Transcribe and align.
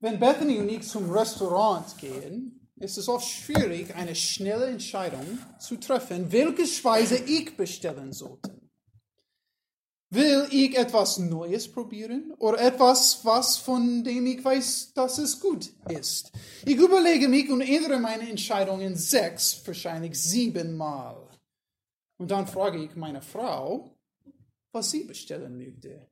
Wenn 0.00 0.20
Bethany 0.20 0.58
und 0.58 0.68
ich 0.68 0.82
zum 0.82 1.10
Restaurant 1.10 1.98
gehen, 1.98 2.68
ist 2.76 2.98
es 2.98 3.08
oft 3.08 3.26
schwierig, 3.26 3.94
eine 3.96 4.14
schnelle 4.14 4.66
Entscheidung 4.66 5.38
zu 5.58 5.76
treffen, 5.76 6.30
welche 6.30 6.66
Speise 6.66 7.16
ich 7.16 7.56
bestellen 7.56 8.12
sollte. 8.12 8.58
Will 10.10 10.46
ich 10.50 10.74
etwas 10.78 11.18
Neues 11.18 11.70
probieren 11.70 12.32
oder 12.38 12.60
etwas, 12.60 13.24
was 13.24 13.58
von 13.58 14.02
dem 14.04 14.26
ich 14.26 14.42
weiß, 14.42 14.94
dass 14.94 15.18
es 15.18 15.38
gut 15.38 15.70
ist? 15.90 16.32
Ich 16.64 16.76
überlege 16.76 17.28
mich 17.28 17.50
und 17.50 17.60
ändere 17.60 17.98
meine 17.98 18.30
Entscheidungen 18.30 18.96
sechs, 18.96 19.60
wahrscheinlich 19.66 20.14
siebenmal. 20.18 21.28
Und 22.16 22.30
dann 22.30 22.46
frage 22.46 22.82
ich 22.82 22.96
meine 22.96 23.20
Frau, 23.20 23.98
was 24.72 24.90
sie 24.90 25.04
bestellen 25.04 25.58
möchte. 25.58 26.08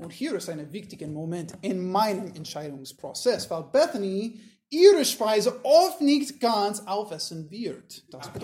Und 0.00 0.12
hier 0.12 0.34
ist 0.34 0.48
ein 0.48 0.72
wichtiger 0.72 1.06
Moment 1.08 1.52
in 1.60 1.90
meinem 1.90 2.34
Entscheidungsprozess, 2.34 3.50
weil 3.50 3.64
Bethany 3.64 4.40
ihre 4.70 5.04
Speise 5.04 5.60
oft 5.64 6.00
nicht 6.00 6.40
ganz 6.40 6.80
aufessen 6.86 7.50
wird. 7.50 8.04
Das 8.10 8.30
ich 8.34 8.42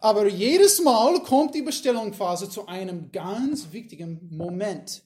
aber 0.00 0.26
jedes 0.26 0.82
Mal 0.82 1.20
kommt 1.20 1.54
die 1.54 1.62
Bestellungsphase 1.62 2.50
zu 2.50 2.66
einem 2.66 3.12
ganz 3.12 3.70
wichtigen 3.70 4.28
Moment. 4.32 5.00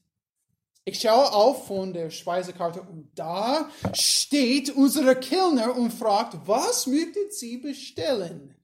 Ich 0.87 1.01
schaue 1.01 1.33
auf 1.33 1.67
von 1.67 1.93
der 1.93 2.09
Speisekarte 2.09 2.81
und 2.81 3.11
da 3.15 3.69
steht 3.93 4.71
unser 4.75 5.15
Kellner 5.17 5.77
und 5.77 5.93
fragt, 5.93 6.39
was 6.47 6.87
möchtet 6.87 7.35
Sie 7.35 7.59
bestellen? 7.59 8.56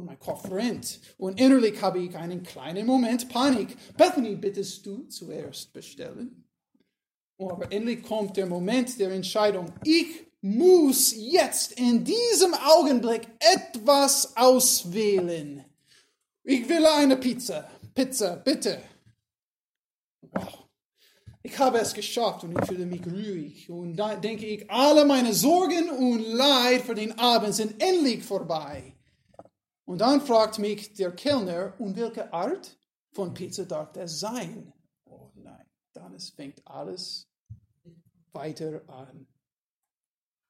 Und 0.00 0.06
mein 0.06 0.18
Kopf 0.18 0.50
rennt 0.50 0.98
und 1.18 1.38
innerlich 1.38 1.82
habe 1.82 1.98
ich 1.98 2.16
einen 2.16 2.42
kleinen 2.42 2.86
Moment 2.86 3.28
Panik. 3.28 3.76
Bethany, 3.98 4.34
bittest 4.34 4.86
du 4.86 5.02
zuerst 5.08 5.74
bestellen? 5.74 6.42
Aber 7.38 7.70
endlich 7.70 8.02
kommt 8.02 8.34
der 8.38 8.46
Moment 8.46 8.98
der 8.98 9.10
Entscheidung. 9.10 9.70
Ich 9.84 10.24
muss 10.40 11.14
jetzt 11.14 11.72
in 11.72 12.02
diesem 12.02 12.54
Augenblick 12.54 13.28
etwas 13.40 14.34
auswählen. 14.38 15.66
Ich 16.44 16.66
will 16.66 16.86
eine 16.86 17.18
Pizza. 17.18 17.68
Pizza, 17.94 18.36
bitte. 18.36 18.80
Wow. 20.32 20.64
Ich 21.42 21.58
habe 21.58 21.76
es 21.76 21.92
geschafft 21.92 22.44
und 22.44 22.58
ich 22.58 22.66
fühle 22.66 22.86
mich 22.86 23.06
ruhig. 23.06 23.68
Und 23.68 23.96
da 23.96 24.16
denke 24.16 24.46
ich, 24.46 24.70
alle 24.70 25.04
meine 25.04 25.34
Sorgen 25.34 25.90
und 25.90 26.22
Leid 26.22 26.80
für 26.80 26.94
den 26.94 27.18
Abend 27.18 27.54
sind 27.54 27.82
endlich 27.82 28.24
vorbei. 28.24 28.94
Und 29.90 30.02
dann 30.02 30.20
fragt 30.20 30.60
mich 30.60 30.92
der 30.92 31.10
Kellner, 31.10 31.74
und 31.80 31.96
welche 31.96 32.32
Art 32.32 32.78
von 33.12 33.34
Pizza 33.34 33.64
darf 33.64 33.90
das 33.90 34.20
sein? 34.20 34.72
Oh 35.04 35.32
nein, 35.34 35.66
dann 35.94 36.16
fängt 36.36 36.64
alles 36.64 37.26
weiter 38.32 38.82
an. 38.86 39.26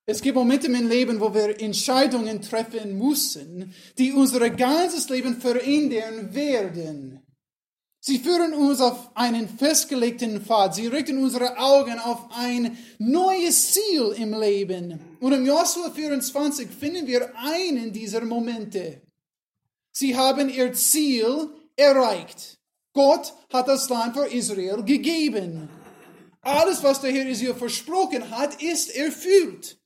Es 0.05 0.21
gibt 0.21 0.37
Momente 0.37 0.67
im 0.67 0.87
Leben, 0.87 1.21
wo 1.21 1.33
wir 1.33 1.59
Entscheidungen 1.59 2.43
treffen 2.43 2.99
müssen, 2.99 3.73
die 3.97 4.13
unser 4.13 4.51
ganzes 4.51 5.09
Leben 5.09 5.41
verändern 5.41 6.35
werden. 6.35 7.27
Sie 7.99 8.19
führen 8.19 8.53
uns 8.53 8.83
auf 8.83 9.17
einen 9.17 9.49
festgelegten 9.49 10.43
Pfad. 10.43 10.75
Sie 10.75 10.87
richten 10.87 11.17
unsere 11.17 11.57
Augen 11.57 11.99
auf 11.99 12.29
ein 12.37 12.77
neues 12.99 13.73
Ziel 13.73 14.13
im 14.19 14.39
Leben. 14.39 15.01
Und 15.19 15.33
im 15.33 15.47
Joshua 15.47 15.91
24 15.91 16.69
finden 16.69 17.07
wir 17.07 17.35
einen 17.39 17.91
dieser 17.91 18.23
Momente. 18.27 19.01
Sie 19.93 20.17
haben 20.17 20.49
ihr 20.49 20.73
Ziel 20.73 21.51
erreicht. 21.77 22.59
Gott 22.93 23.35
hat 23.53 23.69
das 23.69 23.89
Land 23.89 24.17
für 24.17 24.27
Israel 24.27 24.83
gegeben. 24.83 25.69
Alles, 26.43 26.83
was 26.83 27.01
der 27.01 27.13
Herr 27.13 27.29
Israel 27.29 27.55
versprochen 27.55 28.31
hat, 28.31 28.63
ist 28.63 28.95
erfüllt. 28.95 29.79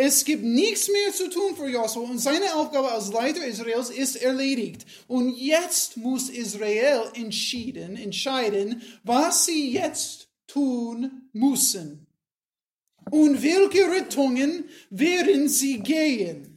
Es 0.00 0.24
gibt 0.24 0.44
nichts 0.44 0.88
mehr 0.88 1.12
zu 1.12 1.28
tun 1.28 1.56
für 1.56 1.68
Joshua 1.68 2.08
und 2.08 2.20
seine 2.20 2.54
Aufgabe 2.54 2.92
als 2.92 3.12
Leiter 3.12 3.44
Israels 3.44 3.90
ist 3.90 4.14
erledigt. 4.14 4.86
Und 5.08 5.36
jetzt 5.36 5.96
muss 5.96 6.30
Israel 6.30 7.02
entschieden, 7.14 7.96
entscheiden, 7.96 8.80
was 9.02 9.46
sie 9.46 9.72
jetzt 9.72 10.28
tun 10.46 11.28
müssen. 11.32 12.06
Und 13.10 13.42
welche 13.42 13.90
Richtungen 13.90 14.68
werden 14.90 15.48
sie 15.48 15.80
gehen? 15.80 16.47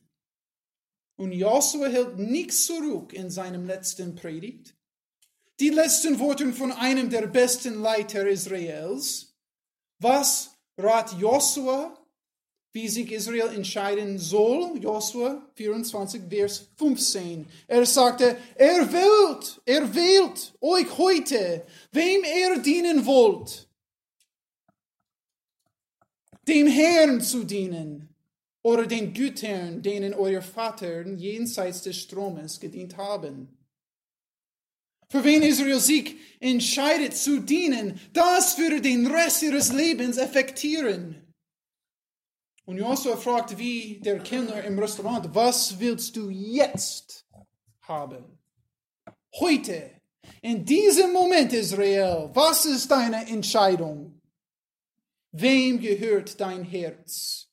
Und 1.22 1.34
Joshua 1.34 1.86
hält 1.86 2.18
nichts 2.18 2.66
zurück 2.66 3.14
in 3.14 3.30
seinem 3.30 3.68
letzten 3.68 4.16
Predigt. 4.16 4.74
Die 5.59 5.70
letzten 5.70 6.18
Worte 6.18 6.52
von 6.52 6.72
einem 6.72 7.12
der 7.12 7.28
besten 7.28 7.80
Leiter 7.80 8.28
Israels. 8.28 9.32
Was 10.00 10.58
rat 10.80 11.14
Joshua 11.20 11.96
wie 12.74 12.88
sich 12.88 13.12
Israel 13.12 13.54
entscheiden 13.54 14.18
soll, 14.18 14.80
Joshua 14.80 15.48
24, 15.54 16.24
Vers 16.28 16.70
15. 16.78 17.46
Er 17.68 17.86
sagte, 17.86 18.38
er 18.56 18.92
wählt, 18.92 19.62
er 19.66 19.94
wählt 19.94 20.53
euch 20.59 20.98
heute, 20.98 21.68
wem 21.92 22.24
er 22.24 22.58
dienen 22.58 23.06
wollt. 23.06 23.70
Dem 26.48 26.66
Herrn 26.66 27.22
zu 27.22 27.44
dienen 27.44 28.10
oder 28.63 28.85
den 28.85 29.13
Gütern, 29.13 29.81
denen 29.81 30.13
euer 30.13 30.41
Vater 30.41 31.07
jenseits 31.07 31.81
des 31.81 31.97
Stromes 31.97 32.59
gedient 32.59 32.97
haben. 32.97 33.57
Für 35.09 35.23
wen 35.23 35.41
Israel 35.41 35.79
sich 35.79 36.16
entscheidet 36.39 37.17
zu 37.17 37.41
dienen, 37.41 37.99
das 38.13 38.57
würde 38.57 38.79
den 38.79 39.07
Rest 39.07 39.44
ihres 39.44 39.73
Lebens 39.73 40.17
effektieren. 40.17 41.33
Und 42.66 42.77
Josua 42.77 43.17
fragt 43.17 43.57
wie 43.57 43.99
der 43.99 44.19
Kellner 44.19 44.63
im 44.63 44.79
Restaurant, 44.79 45.35
was 45.35 45.78
willst 45.79 46.16
du 46.16 46.29
jetzt 46.29 47.25
haben? 47.81 48.39
Heute, 49.35 49.91
in 50.41 50.63
diesem 50.63 51.11
Moment, 51.11 51.51
Israel, 51.51 52.29
was 52.33 52.66
ist 52.66 52.89
deine 52.89 53.28
Entscheidung? 53.28 54.22
Wem 55.33 55.79
gehört 55.81 56.39
dein 56.39 56.63
Herz? 56.63 57.50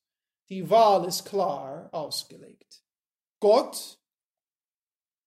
Die 0.48 0.68
Wahl 0.68 1.06
ist 1.06 1.24
klar 1.24 1.88
ausgelegt. 1.92 2.82
Gott 3.38 3.98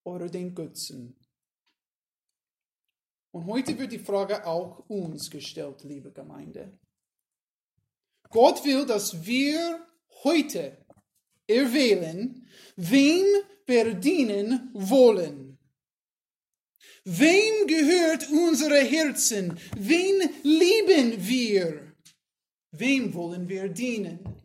oder 0.04 0.28
den 0.28 0.54
Götzen? 0.54 1.16
Und 3.30 3.46
heute 3.46 3.78
wird 3.78 3.92
die 3.92 3.98
Frage 3.98 4.44
auch 4.46 4.88
uns 4.88 5.30
gestellt, 5.30 5.84
liebe 5.84 6.12
Gemeinde. 6.12 6.78
Gott 8.28 8.64
will, 8.64 8.84
dass 8.84 9.24
wir 9.24 9.86
heute 10.24 10.84
erwählen, 11.46 12.46
wem 12.76 13.24
wir 13.66 13.94
dienen 13.94 14.70
wollen. 14.74 15.58
Wem 17.04 17.66
gehört 17.66 18.28
unsere 18.30 18.80
Herzen? 18.80 19.58
Wen 19.76 20.30
lieben 20.42 21.26
wir? 21.26 21.94
Wem 22.70 23.14
wollen 23.14 23.48
wir 23.48 23.68
dienen? 23.68 24.41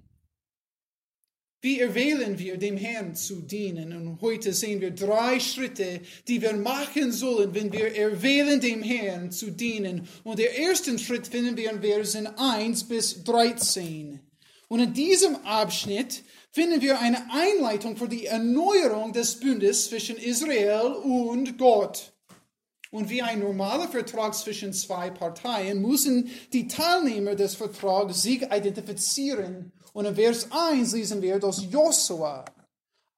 Wie 1.59 1.79
erwählen 1.79 2.37
wir, 2.37 2.57
dem 2.57 2.77
Herrn 2.77 3.15
zu 3.15 3.41
dienen? 3.41 3.91
Und 3.91 4.21
heute 4.21 4.53
sehen 4.53 4.79
wir 4.79 4.91
drei 4.91 5.39
Schritte, 5.39 6.01
die 6.27 6.39
wir 6.39 6.53
machen 6.53 7.11
sollen, 7.11 7.55
wenn 7.55 7.71
wir 7.71 7.95
erwählen, 7.95 8.61
dem 8.61 8.83
Herrn 8.83 9.31
zu 9.31 9.49
dienen. 9.49 10.07
Und 10.23 10.37
der 10.37 10.55
erste 10.55 10.97
Schritt 10.99 11.25
finden 11.25 11.57
wir 11.57 11.71
in 11.71 11.81
Versen 11.81 12.27
1 12.27 12.83
bis 12.83 13.23
13. 13.23 14.19
Und 14.67 14.79
in 14.81 14.93
diesem 14.93 15.35
Abschnitt 15.37 16.23
finden 16.51 16.81
wir 16.81 16.99
eine 16.99 17.25
Einleitung 17.31 17.97
für 17.97 18.07
die 18.07 18.27
Erneuerung 18.27 19.11
des 19.13 19.39
Bundes 19.39 19.89
zwischen 19.89 20.17
Israel 20.17 20.91
und 20.91 21.57
Gott. 21.57 22.13
Und 22.91 23.09
wie 23.09 23.23
ein 23.23 23.39
normaler 23.39 23.87
Vertrag 23.87 24.35
zwischen 24.35 24.73
zwei 24.73 25.09
Parteien 25.09 25.81
müssen 25.81 26.29
die 26.53 26.67
Teilnehmer 26.67 27.33
des 27.33 27.55
Vertrags 27.55 28.21
sich 28.21 28.43
identifizieren 28.43 29.71
und 29.97 30.05
in 30.05 30.13
Vers 30.13 30.47
1 30.51 30.93
lesen 30.93 31.23
wir, 31.23 31.39
dass 31.39 31.63
Josua 31.71 32.45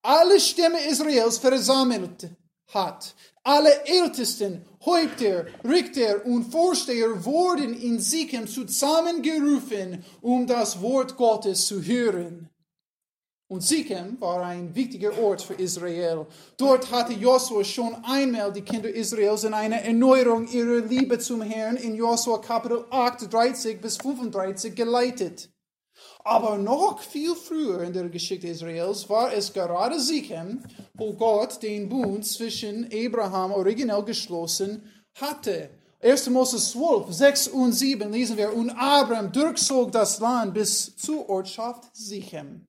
alle 0.02 0.40
Stämme 0.40 0.80
Israels 0.88 1.38
versammelt 1.38 2.30
hat. 2.74 3.14
Alle 3.44 3.86
Ältesten, 3.86 4.66
Häupter, 4.86 5.48
Richter 5.66 6.26
und 6.26 6.50
Vorsteher 6.50 7.26
wurden 7.26 7.74
in 7.74 8.00
Sichem 8.00 8.48
zusammengerufen, 8.48 10.06
um 10.22 10.48
das 10.48 10.82
Wort 10.82 11.18
Gottes 11.18 11.68
zu 11.68 11.84
hören. 11.84 12.50
Und 13.50 13.62
Sichem 13.62 14.16
war 14.22 14.46
ein 14.46 14.74
wichtiger 14.74 15.22
Ort 15.22 15.42
für 15.42 15.56
Israel. 15.56 16.28
Dort 16.56 16.90
hatte 16.92 17.12
Josua 17.12 17.66
schon 17.66 17.94
einmal 18.06 18.54
die 18.54 18.62
Kinder 18.62 18.90
Israels 18.90 19.44
in 19.44 19.54
eine 19.54 19.84
Erneuerung 19.84 20.48
ihrer 20.48 20.80
Liebe 20.80 21.20
zum 21.20 21.42
Herrn 21.42 21.76
in 21.76 21.96
Josua 21.96 22.38
Kapitel 22.38 22.86
8, 22.90 23.34
30 23.34 23.82
bis 23.82 23.98
35 23.98 24.74
geleitet. 24.74 25.50
Aber 26.24 26.58
noch 26.58 27.00
viel 27.00 27.34
früher 27.36 27.82
in 27.84 27.94
der 27.94 28.10
Geschichte 28.10 28.48
Israels 28.48 29.10
war 29.10 29.34
es 29.34 29.54
gerade 29.54 30.00
Sichem, 30.00 30.64
wo 30.94 31.14
Gott 31.14 31.64
den 31.64 31.88
Bund 31.88 32.26
zwischen 32.26 32.90
Abraham 32.94 33.52
originell 33.52 34.04
geschlossen 34.04 34.84
hatte. 35.16 35.70
1. 36.02 36.30
Mose 36.30 36.58
12, 36.58 37.12
6 37.12 37.48
und 37.50 37.74
7 37.74 38.12
lesen 38.12 38.38
wir, 38.38 38.54
und 38.54 38.70
Abraham 38.70 39.32
durchzog 39.32 39.92
das 39.92 40.20
Land 40.20 40.54
bis 40.54 40.96
zur 40.96 41.28
Ortschaft 41.30 41.94
Sichem, 41.94 42.68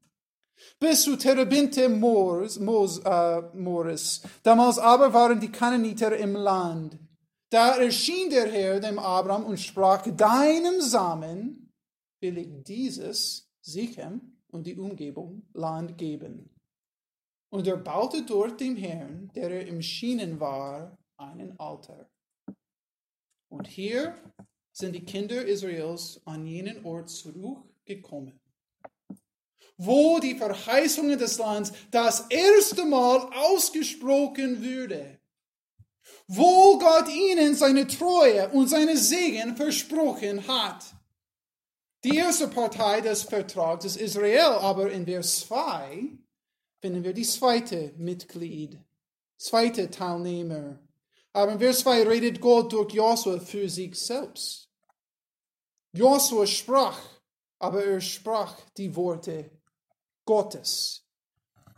bis 0.80 1.02
zu 1.02 1.16
Terebinte 1.16 1.88
Mors, 1.88 2.58
Mos, 2.58 2.98
äh, 3.04 3.42
Moris. 3.54 4.22
Damals 4.42 4.78
aber 4.78 5.12
waren 5.12 5.38
die 5.38 5.52
Kananiter 5.52 6.16
im 6.16 6.34
Land. 6.34 6.98
Da 7.50 7.76
erschien 7.76 8.30
der 8.30 8.50
Herr 8.50 8.80
dem 8.80 8.98
Abraham 8.98 9.44
und 9.44 9.60
sprach, 9.60 10.02
deinem 10.02 10.80
Samen 10.80 11.69
will 12.20 12.38
ich 12.38 12.48
dieses, 12.64 13.50
Sichem 13.62 14.38
und 14.48 14.66
die 14.66 14.76
Umgebung, 14.76 15.42
Land 15.52 15.98
geben. 15.98 16.50
Und 17.50 17.66
er 17.66 17.76
baute 17.76 18.24
dort 18.24 18.60
dem 18.60 18.76
Herrn, 18.76 19.30
der 19.34 19.50
er 19.50 19.66
im 19.66 19.82
Schienen 19.82 20.38
war, 20.38 20.96
einen 21.16 21.58
Altar. 21.58 22.08
Und 23.48 23.66
hier 23.66 24.14
sind 24.72 24.94
die 24.94 25.04
Kinder 25.04 25.44
Israels 25.44 26.20
an 26.24 26.46
jenen 26.46 26.84
Ort 26.84 27.10
zurückgekommen, 27.10 28.40
wo 29.76 30.20
die 30.20 30.36
Verheißungen 30.36 31.18
des 31.18 31.38
Landes 31.38 31.72
das 31.90 32.26
erste 32.28 32.84
Mal 32.84 33.28
ausgesprochen 33.34 34.62
würde, 34.62 35.18
wo 36.28 36.78
Gott 36.78 37.08
ihnen 37.08 37.56
seine 37.56 37.86
Treue 37.86 38.48
und 38.50 38.68
seine 38.68 38.96
Segen 38.96 39.56
versprochen 39.56 40.46
hat. 40.46 40.84
Die 42.02 42.16
erste 42.16 42.48
Partei 42.48 43.02
des 43.02 43.24
Vertrags 43.24 43.84
ist 43.84 43.96
Israel, 43.96 44.56
aber 44.60 44.90
in 44.90 45.04
Vers 45.04 45.40
2 45.40 46.08
finden 46.80 47.04
wir 47.04 47.12
die 47.12 47.24
zweite 47.24 47.92
Mitglied, 47.98 48.78
zweite 49.36 49.90
Teilnehmer. 49.90 50.78
Aber 51.34 51.52
in 51.52 51.58
Vers 51.58 51.80
2 51.80 52.04
redet 52.04 52.40
Gott 52.40 52.72
durch 52.72 52.94
Josua 52.94 53.38
für 53.38 53.68
sich 53.68 53.94
selbst. 53.96 54.68
Josua 55.92 56.46
sprach, 56.46 56.98
aber 57.58 57.84
er 57.84 58.00
sprach 58.00 58.56
die 58.78 58.96
Worte 58.96 59.50
Gottes. 60.24 61.02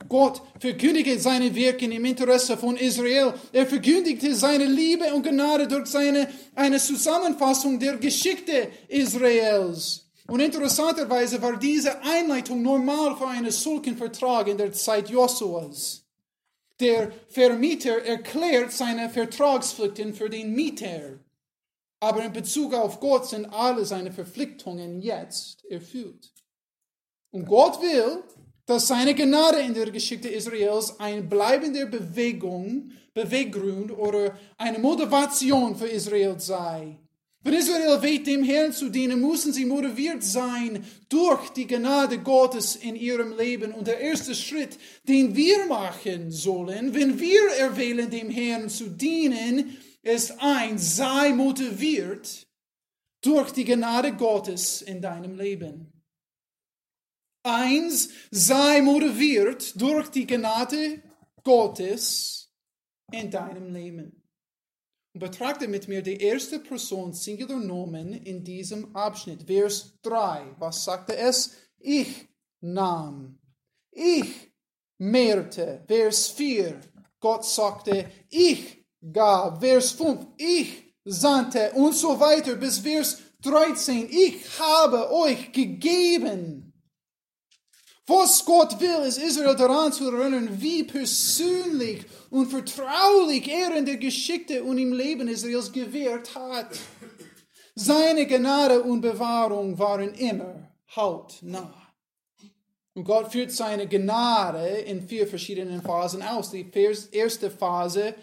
Gott 0.08 0.40
verkündigte 0.60 1.18
seine 1.18 1.52
Wirken 1.54 1.90
im 1.90 2.04
Interesse 2.04 2.56
von 2.56 2.76
Israel. 2.76 3.34
Er 3.52 3.66
verkündigte 3.66 4.34
seine 4.34 4.66
Liebe 4.66 5.12
und 5.14 5.24
Gnade 5.24 5.66
durch 5.66 5.86
seine, 5.86 6.28
eine 6.54 6.78
Zusammenfassung 6.78 7.78
der 7.78 7.96
Geschichte 7.96 8.70
Israels. 8.88 10.11
Und 10.26 10.40
interessanterweise 10.40 11.42
war 11.42 11.58
diese 11.58 12.00
Einleitung 12.02 12.62
normal 12.62 13.16
für 13.16 13.26
einen 13.26 13.50
solchen 13.50 13.96
Vertrag 13.96 14.48
in 14.48 14.56
der 14.56 14.72
Zeit 14.72 15.10
Josuas. 15.10 16.04
Der 16.80 17.12
Vermieter 17.28 18.04
erklärt 18.04 18.72
seine 18.72 19.10
Vertragspflichten 19.10 20.14
für 20.14 20.30
den 20.30 20.52
Mieter. 20.54 21.18
Aber 22.00 22.24
in 22.24 22.32
Bezug 22.32 22.74
auf 22.74 22.98
Gott 22.98 23.28
sind 23.28 23.46
alle 23.46 23.84
seine 23.84 24.10
Verpflichtungen 24.10 25.00
jetzt 25.00 25.64
erfüllt. 25.66 26.32
Und 27.30 27.46
Gott 27.46 27.80
will, 27.80 28.24
dass 28.66 28.88
seine 28.88 29.14
Gnade 29.14 29.60
in 29.60 29.74
der 29.74 29.90
Geschichte 29.90 30.28
Israels 30.28 30.98
eine 30.98 31.22
bleibende 31.22 31.86
Bewegung, 31.86 32.92
Beweggrund 33.14 33.92
oder 33.96 34.36
eine 34.56 34.78
Motivation 34.78 35.76
für 35.76 35.86
Israel 35.86 36.38
sei. 36.38 36.98
Wenn 37.44 37.54
Israel 37.54 38.00
weht, 38.02 38.28
dem 38.28 38.44
Herrn 38.44 38.72
zu 38.72 38.88
dienen, 38.88 39.20
müssen 39.20 39.52
sie 39.52 39.64
motiviert 39.64 40.22
sein 40.22 40.84
durch 41.08 41.50
die 41.50 41.66
Gnade 41.66 42.18
Gottes 42.18 42.76
in 42.76 42.94
ihrem 42.94 43.36
Leben. 43.36 43.72
Und 43.72 43.88
der 43.88 43.98
erste 43.98 44.34
Schritt, 44.34 44.78
den 45.08 45.34
wir 45.34 45.66
machen 45.66 46.30
sollen, 46.30 46.94
wenn 46.94 47.18
wir 47.18 47.48
erwählen, 47.58 48.08
dem 48.08 48.30
Herrn 48.30 48.68
zu 48.68 48.88
dienen, 48.88 49.76
ist 50.02 50.40
ein, 50.40 50.78
sei 50.78 51.32
motiviert 51.32 52.46
durch 53.22 53.50
die 53.50 53.64
Gnade 53.64 54.12
Gottes 54.12 54.82
in 54.82 55.00
deinem 55.00 55.36
Leben. 55.36 55.92
Eins, 57.44 58.10
sei 58.30 58.82
motiviert 58.82 59.80
durch 59.80 60.08
die 60.10 60.26
Gnade 60.26 61.02
Gottes 61.42 62.52
in 63.10 63.32
deinem 63.32 63.72
Leben. 63.72 64.21
Betrachte 65.14 65.68
mit 65.68 65.88
mir 65.88 66.02
die 66.02 66.16
erste 66.16 66.58
Person 66.58 67.12
Singular 67.12 67.58
Nomen 67.58 68.14
in 68.14 68.42
diesem 68.42 68.96
Abschnitt. 68.96 69.42
Vers 69.46 69.98
3. 70.02 70.56
Was 70.58 70.84
sagte 70.84 71.14
es? 71.16 71.52
Ich 71.78 72.28
nahm. 72.62 73.38
Ich 73.90 74.50
mehrte. 74.96 75.84
Vers 75.86 76.28
4. 76.28 76.80
Gott 77.20 77.44
sagte, 77.44 78.06
ich 78.30 78.86
gab. 79.12 79.60
Vers 79.60 79.90
5. 79.92 80.26
Ich 80.38 80.94
sandte 81.04 81.72
und 81.72 81.94
so 81.94 82.18
weiter 82.18 82.56
bis 82.56 82.78
Vers 82.78 83.18
13. 83.42 84.08
Ich 84.10 84.58
habe 84.58 85.12
euch 85.12 85.52
gegeben. 85.52 86.71
Was 88.06 88.44
Gott 88.44 88.80
will, 88.80 89.06
ist 89.06 89.18
Israel 89.18 89.54
daran 89.54 89.92
zu 89.92 90.10
erinnern, 90.10 90.48
wie 90.60 90.82
persönlich 90.82 92.04
und 92.30 92.48
vertraulich 92.50 93.48
er 93.48 93.76
in 93.76 93.86
der 93.86 93.96
Geschichte 93.96 94.64
und 94.64 94.78
im 94.78 94.92
Leben 94.92 95.28
Israels 95.28 95.70
gewährt 95.70 96.34
hat. 96.34 96.78
Seine 97.74 98.26
Gnade 98.26 98.82
und 98.82 99.00
Bewahrung 99.00 99.78
waren 99.78 100.14
immer 100.14 100.68
hautnah. 100.96 101.74
Und 102.94 103.04
Gott 103.04 103.32
führt 103.32 103.52
seine 103.52 103.88
Gnade 103.88 104.66
in 104.66 105.06
vier 105.06 105.26
verschiedenen 105.26 105.80
Phasen 105.80 106.22
aus. 106.22 106.50
Die 106.50 106.70
erste 107.12 107.50
Phase 107.50 108.14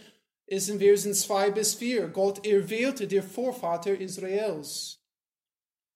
ist 0.46 0.70
in 0.70 0.80
Versen 0.80 1.14
2 1.14 1.52
bis 1.52 1.74
4. 1.76 2.10
Gott 2.10 2.46
erwählte 2.46 3.08
der 3.08 3.24
Vorvater 3.24 4.00
Israels. 4.00 5.00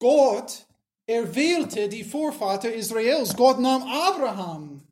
Gott 0.00 0.66
er 1.06 1.34
wählte 1.34 1.88
die 1.88 2.04
Vorvater 2.04 2.72
Israels. 2.72 3.36
Gott 3.36 3.60
nahm 3.60 3.82
Abraham 3.82 4.82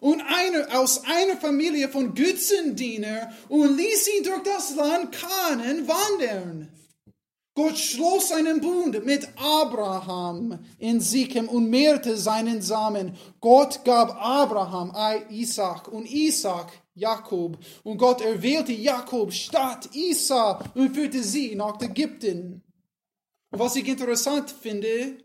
und 0.00 0.22
eine, 0.22 0.78
aus 0.78 1.02
einer 1.04 1.36
Familie 1.36 1.88
von 1.88 2.14
Götzendiener 2.14 3.32
und 3.48 3.76
ließ 3.76 4.08
ihn 4.16 4.24
durch 4.24 4.42
das 4.42 4.74
Land 4.74 5.12
Kanan 5.12 5.88
wandern. 5.88 6.68
Gott 7.54 7.76
schloss 7.76 8.30
einen 8.30 8.60
Bund 8.60 9.04
mit 9.04 9.28
Abraham 9.36 10.60
in 10.78 11.00
Sichem 11.00 11.48
und 11.48 11.68
mehrte 11.68 12.16
seinen 12.16 12.62
Samen. 12.62 13.16
Gott 13.40 13.84
gab 13.84 14.14
Abraham 14.24 14.94
Isaac 15.28 15.88
und 15.88 16.08
Isaac 16.08 16.70
Jakob. 16.94 17.58
Und 17.82 17.98
Gott 17.98 18.20
erwählte 18.20 18.72
Jakob 18.72 19.32
statt 19.32 19.88
Isa 19.92 20.60
und 20.76 20.94
führte 20.94 21.24
sie 21.24 21.56
nach 21.56 21.80
Ägypten. 21.82 22.62
Was 23.50 23.74
ich 23.74 23.88
interessant 23.88 24.54
finde, 24.62 25.18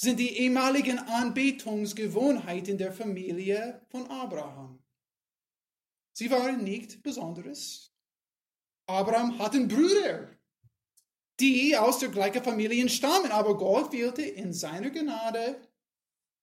sind 0.00 0.20
die 0.20 0.38
ehemaligen 0.38 0.98
Anbetungsgewohnheiten 0.98 2.78
der 2.78 2.92
Familie 2.92 3.84
von 3.90 4.08
Abraham. 4.08 4.78
Sie 6.12 6.30
waren 6.30 6.62
nicht 6.62 7.02
besonderes. 7.02 7.92
Abraham 8.86 9.36
hatte 9.40 9.66
Brüder, 9.66 10.30
die 11.40 11.76
aus 11.76 11.98
der 11.98 12.10
gleichen 12.10 12.44
Familie 12.44 12.88
stammen, 12.88 13.32
aber 13.32 13.56
Gott 13.56 13.92
wählte 13.92 14.22
in 14.22 14.52
seiner 14.52 14.90
Gnade 14.90 15.68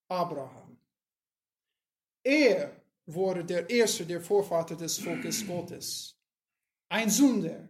Abraham. 0.09 0.77
Er 2.23 2.81
wurde 3.05 3.45
der 3.45 3.69
erste 3.69 4.05
der 4.05 4.19
Vorvater 4.19 4.75
des 4.75 4.97
Volkes 4.97 5.47
Gottes. 5.47 6.19
Ein 6.89 7.09
Sünder, 7.09 7.69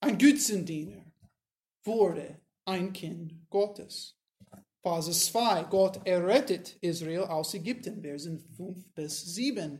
ein 0.00 0.16
Götzendiener 0.16 1.04
wurde 1.82 2.40
ein 2.64 2.94
Kind 2.94 3.48
Gottes. 3.50 4.16
Phase 4.84 5.12
2. 5.12 5.64
Gott 5.70 6.00
errettet 6.04 6.76
Israel 6.82 7.22
aus 7.22 7.54
Ägypten, 7.54 8.02
Versen 8.02 8.44
5 8.58 8.76
bis 8.94 9.34
7. 9.34 9.78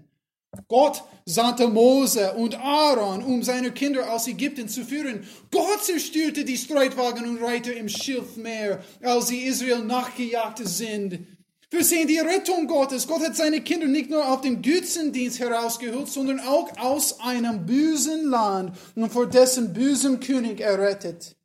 Gott 0.67 1.05
sandte 1.27 1.69
Mose 1.69 2.33
und 2.33 2.59
Aaron, 2.59 3.23
um 3.23 3.43
seine 3.43 3.71
Kinder 3.73 4.11
aus 4.11 4.27
Ägypten 4.29 4.67
zu 4.67 4.83
führen. 4.83 5.27
Gott 5.51 5.85
zerstörte 5.85 6.47
die 6.47 6.57
Streitwagen 6.57 7.29
und 7.29 7.43
Reiter 7.43 7.75
im 7.77 7.91
Schilfmeer, 7.91 8.83
als 9.03 9.27
sie 9.27 9.45
Israel 9.45 9.85
nachgejagt 9.85 10.67
sind. 10.67 11.27
Wir 11.71 11.85
sehen 11.85 12.09
die 12.09 12.19
Rettung 12.19 12.67
Gottes. 12.67 13.07
Gott 13.07 13.23
hat 13.23 13.37
seine 13.37 13.61
Kinder 13.61 13.89
nicht 13.89 14.09
nur 14.09 14.27
auf 14.27 14.41
dem 14.41 14.63
Götzendienst 14.63 15.39
herausgeholt, 15.39 16.09
sondern 16.09 16.41
auch 16.41 16.71
aus 16.79 17.21
einem 17.21 17.67
bösen 17.67 18.31
Land 18.31 18.75
und 18.95 19.13
vor 19.13 19.27
dessen 19.27 19.75
bösem 19.75 20.21
König 20.21 20.61
errettet. 20.61 21.37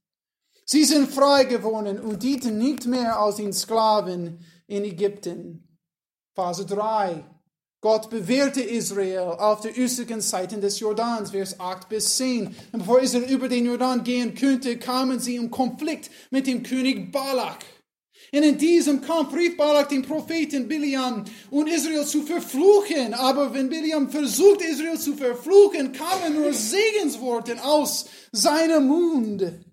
Sie 0.72 0.84
sind 0.84 1.12
frei 1.12 1.46
geworden 1.46 2.00
und 2.00 2.22
dienten 2.22 2.60
nicht 2.60 2.86
mehr 2.86 3.18
als 3.18 3.38
den 3.38 3.54
Sklaven 3.54 4.46
in 4.68 4.84
Ägypten. 4.84 5.68
Phase 6.36 6.64
3. 6.64 7.24
Gott 7.82 8.12
bewährte 8.12 8.62
Israel 8.62 9.30
auf 9.40 9.62
der 9.62 9.76
östlichen 9.76 10.22
Seite 10.22 10.60
des 10.60 10.80
Jordans, 10.80 11.32
Vers 11.32 11.60
8 11.60 11.90
bis 11.90 12.18
10. 12.18 12.56
Und 12.72 12.80
bevor 12.82 13.00
Israel 13.00 13.32
über 13.32 13.50
den 13.50 13.66
Jordan 13.66 14.04
gehen 14.04 14.36
könnte, 14.36 14.78
kamen 14.78 15.20
sie 15.20 15.38
im 15.38 15.50
Konflikt 15.50 16.12
mit 16.30 16.46
dem 16.46 16.62
König 16.62 17.12
Balak. 17.12 17.66
Und 18.32 18.44
in 18.44 18.60
diesem 18.60 19.02
Kampf 19.02 19.34
rief 19.34 19.58
Balak 19.58 19.90
den 19.90 20.04
Propheten 20.04 20.68
Biliam, 20.68 21.26
um 21.50 21.66
Israel 21.66 22.06
zu 22.06 22.22
verfluchen. 22.22 23.16
Aber 23.16 23.56
wenn 23.56 23.70
Biliam 23.70 24.08
versucht, 24.08 24.62
Israel 24.62 25.00
zu 25.00 25.16
verfluchen, 25.16 25.94
kamen 25.94 26.36
nur 26.36 26.54
Segensworte 26.54 27.60
aus 27.64 28.06
seinem 28.32 28.86
Mund. 28.88 29.66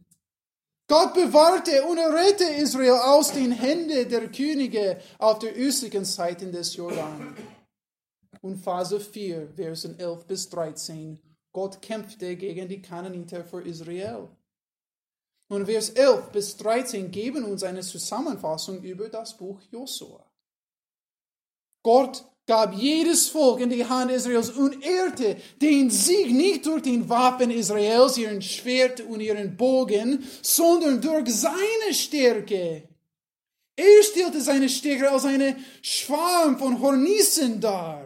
Gott 0.88 1.14
bewahrte 1.14 1.84
und 1.84 1.98
errette 1.98 2.44
Israel 2.44 2.92
aus 2.92 3.32
den 3.32 3.50
Händen 3.50 4.08
der 4.08 4.30
Könige 4.30 5.00
auf 5.18 5.40
der 5.40 5.52
östlichen 5.54 6.04
Seite 6.04 6.50
des 6.50 6.76
Jordan. 6.76 7.36
Und 8.40 8.58
Phase 8.58 9.00
4, 9.00 9.48
Versen 9.56 9.98
11 9.98 10.26
bis 10.26 10.48
13. 10.48 11.18
Gott 11.52 11.82
kämpfte 11.82 12.36
gegen 12.36 12.68
die 12.68 12.82
Kananiter 12.82 13.44
für 13.44 13.62
Israel. 13.62 14.28
Und 15.48 15.66
Vers 15.66 15.90
11 15.90 16.30
bis 16.30 16.56
13 16.56 17.10
geben 17.10 17.44
uns 17.44 17.64
eine 17.64 17.80
Zusammenfassung 17.80 18.82
über 18.82 19.08
das 19.08 19.36
Buch 19.36 19.60
Josua. 19.70 20.24
Gott 21.82 22.24
gab 22.46 22.74
jedes 22.74 23.28
Volk 23.28 23.60
in 23.60 23.70
die 23.70 23.84
Hand 23.84 24.10
Israels 24.10 24.50
und 24.50 24.84
ehrte 24.84 25.36
den 25.60 25.90
Sieg 25.90 26.30
nicht 26.30 26.66
durch 26.66 26.82
den 26.82 27.08
Waffen 27.08 27.50
Israels, 27.50 28.16
ihren 28.16 28.40
Schwert 28.40 29.00
und 29.00 29.20
ihren 29.20 29.56
Bogen, 29.56 30.24
sondern 30.42 31.00
durch 31.00 31.28
seine 31.34 31.92
Stärke. 31.92 32.88
Er 33.76 34.02
stellte 34.02 34.40
seine 34.40 34.68
Stärke 34.68 35.10
als 35.10 35.24
eine 35.24 35.56
Schwarm 35.82 36.58
von 36.58 36.80
Hornissen 36.80 37.60
dar. 37.60 38.04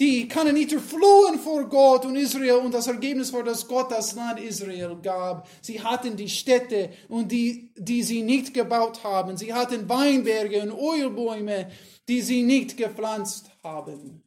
Die 0.00 0.28
Kananiter 0.28 0.78
flohen 0.78 1.40
vor 1.40 1.64
Gott 1.68 2.04
und 2.04 2.14
Israel 2.14 2.58
und 2.64 2.72
das 2.72 2.86
Ergebnis 2.86 3.32
war, 3.32 3.42
dass 3.42 3.66
Gott 3.66 3.90
das 3.90 4.14
Land 4.14 4.38
Israel 4.38 4.96
gab. 5.02 5.48
Sie 5.60 5.80
hatten 5.80 6.16
die 6.16 6.28
Städte 6.28 6.90
und 7.08 7.32
die, 7.32 7.72
die 7.76 8.04
sie 8.04 8.22
nicht 8.22 8.54
gebaut 8.54 9.02
haben. 9.02 9.36
Sie 9.36 9.52
hatten 9.52 9.88
Weinberge 9.88 10.62
und 10.62 10.78
Ölbäume, 10.78 11.68
die 12.08 12.22
sie 12.22 12.42
nicht 12.42 12.76
gepflanzt 12.76 13.50
haben. 13.62 14.22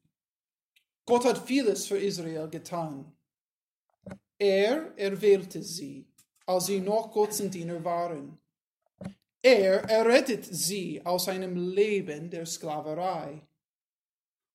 Gott 1.05 1.25
hat 1.25 1.47
vieles 1.47 1.87
für 1.87 1.97
Israel 1.97 2.47
getan. 2.47 3.11
Er 4.37 4.97
erwählte 4.97 5.61
sie, 5.61 6.07
als 6.45 6.67
sie 6.67 6.79
noch 6.79 7.11
Götzendiener 7.11 7.83
waren. 7.83 8.37
Er 9.41 9.83
errettet 9.89 10.45
sie 10.45 11.03
aus 11.03 11.27
einem 11.27 11.55
Leben 11.55 12.29
der 12.29 12.45
Sklaverei. 12.45 13.41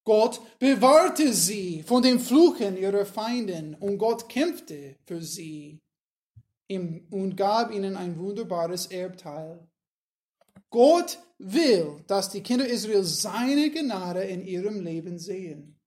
Gott 0.05 0.41
bewahrte 0.61 1.33
sie 1.33 1.83
von 1.83 2.01
den 2.03 2.21
Fluchen 2.21 2.77
ihrer 2.77 3.05
Feinden 3.05 3.75
und 3.75 3.99
Gott 3.99 4.29
kämpfte 4.29 4.97
für 5.05 5.21
sie 5.21 5.81
und 6.69 7.37
gab 7.37 7.73
ihnen 7.73 7.97
ein 7.97 8.17
wunderbares 8.17 8.87
Erbteil. 8.87 9.67
Gott 10.71 11.19
will, 11.39 12.03
dass 12.07 12.31
die 12.31 12.43
Kinder 12.43 12.67
Israel 12.67 13.05
seine 13.05 13.71
Gnade 13.71 14.23
in 14.23 14.45
ihrem 14.45 14.81
Leben 14.81 15.19
sehen. 15.19 15.79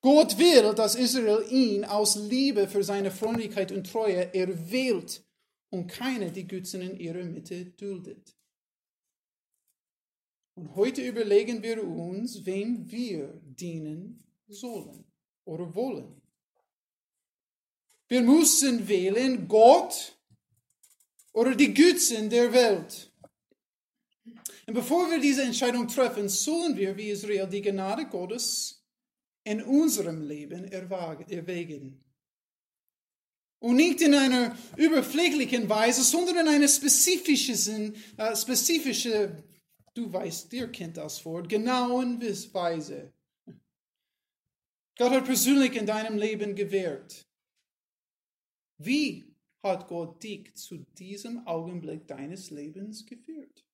Gott 0.00 0.38
will, 0.38 0.74
dass 0.74 0.94
Israel 0.94 1.44
ihn 1.50 1.84
aus 1.84 2.16
Liebe 2.16 2.68
für 2.68 2.84
seine 2.84 3.10
Freundlichkeit 3.10 3.72
und 3.72 3.90
Treue 3.90 4.34
erwählt 4.34 5.24
und 5.70 5.86
keine 5.86 6.30
die 6.30 6.46
Götzen 6.46 6.82
in 6.82 6.96
ihrer 6.98 7.24
Mitte 7.24 7.66
duldet. 7.66 8.36
Und 10.54 10.74
heute 10.76 11.02
überlegen 11.02 11.62
wir 11.62 11.82
uns, 11.82 12.44
wem 12.44 12.90
wir 12.90 13.40
dienen 13.42 14.22
sollen 14.48 15.04
oder 15.44 15.74
wollen. 15.74 16.20
Wir 18.08 18.20
müssen 18.20 18.86
wählen 18.88 19.48
Gott 19.48 20.18
oder 21.32 21.54
die 21.54 21.72
Götzen 21.72 22.28
der 22.28 22.52
Welt. 22.52 23.11
Und 24.72 24.76
bevor 24.76 25.10
wir 25.10 25.20
diese 25.20 25.42
Entscheidung 25.42 25.86
treffen, 25.86 26.30
sollen 26.30 26.78
wir 26.78 26.96
wie 26.96 27.10
Israel 27.10 27.46
die 27.46 27.60
Gnade 27.60 28.06
Gottes 28.06 28.82
in 29.44 29.62
unserem 29.62 30.22
Leben 30.22 30.64
erwägen. 30.64 32.02
Und 33.58 33.76
nicht 33.76 34.00
in 34.00 34.14
einer 34.14 34.56
überflächlichen 34.78 35.68
Weise, 35.68 36.02
sondern 36.02 36.38
in 36.38 36.48
einer 36.48 36.68
spezifischen, 36.68 37.94
äh, 38.16 38.34
spezifische 38.34 39.44
Du 39.92 40.10
weißt, 40.10 40.50
dir 40.50 40.72
kennt 40.72 40.96
das 40.96 41.22
Wort, 41.26 41.50
genauen 41.50 42.18
Weise. 42.54 43.12
Gott 44.96 45.12
hat 45.12 45.26
persönlich 45.26 45.76
in 45.76 45.84
deinem 45.84 46.16
Leben 46.16 46.54
gewährt. 46.54 47.28
Wie 48.78 49.36
hat 49.62 49.86
Gott 49.86 50.22
dich 50.22 50.54
zu 50.54 50.78
diesem 50.96 51.46
Augenblick 51.46 52.06
deines 52.06 52.50
Lebens 52.50 53.04
geführt? 53.04 53.66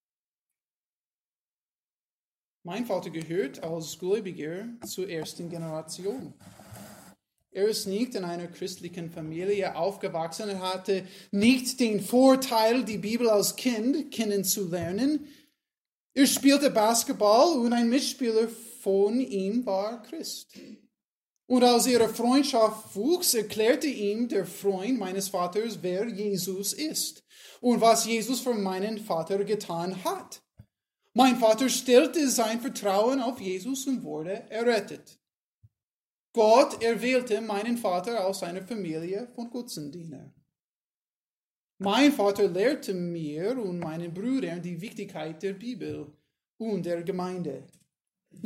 Mein 2.69 2.85
Vater 2.85 3.09
gehört 3.09 3.63
als 3.63 3.99
Gläubiger 3.99 4.69
zur 4.85 5.09
ersten 5.09 5.49
Generation. 5.49 6.35
Er 7.51 7.67
ist 7.67 7.87
nicht 7.87 8.15
in 8.15 8.25
einer 8.25 8.47
christlichen 8.47 9.11
Familie 9.11 9.75
aufgewachsen. 9.75 10.51
Er 10.51 10.61
hatte 10.75 11.07
nicht 11.31 11.81
den 11.81 12.03
Vorteil, 12.03 12.85
die 12.85 12.99
Bibel 12.99 13.31
als 13.31 13.57
Kind 13.57 14.11
kennenzulernen. 14.11 15.29
Er 16.13 16.27
spielte 16.27 16.69
Basketball 16.69 17.57
und 17.57 17.73
ein 17.73 17.89
Mitspieler 17.89 18.49
von 18.83 19.19
ihm 19.19 19.65
war 19.65 20.03
Christ. 20.03 20.53
Und 21.47 21.65
als 21.65 21.87
ihre 21.87 22.11
Freundschaft 22.11 22.95
wuchs, 22.95 23.33
erklärte 23.33 23.87
ihm 23.87 24.29
der 24.29 24.45
Freund 24.45 24.99
meines 24.99 25.31
Vaters, 25.31 25.79
wer 25.81 26.07
Jesus 26.07 26.75
ist 26.75 27.25
und 27.63 27.81
was 27.81 28.05
Jesus 28.05 28.41
für 28.41 28.53
meinen 28.53 28.99
Vater 28.99 29.43
getan 29.45 30.05
hat. 30.05 30.43
Mein 31.15 31.37
Vater 31.37 31.69
stellte 31.69 32.29
sein 32.29 32.61
Vertrauen 32.61 33.21
auf 33.21 33.41
Jesus 33.41 33.87
und 33.87 34.03
wurde 34.03 34.50
errettet. 34.50 35.19
Gott 36.33 36.83
erwählte 36.83 37.41
meinen 37.41 37.79
Vater 37.79 38.27
aus 38.27 38.41
seiner 38.41 38.62
Familie 38.62 39.29
von 39.35 39.50
Götzendiener. 39.50 40.33
Mein 41.79 42.12
Vater 42.12 42.49
lehrte 42.49 42.93
mir 42.93 43.57
und 43.57 43.79
meinen 43.79 44.12
Brüdern 44.12 44.61
die 44.62 44.81
Wichtigkeit 44.81 45.43
der 45.43 45.55
Bibel 45.55 46.12
und 46.59 46.85
der 46.85 47.03
Gemeinde. 47.03 47.67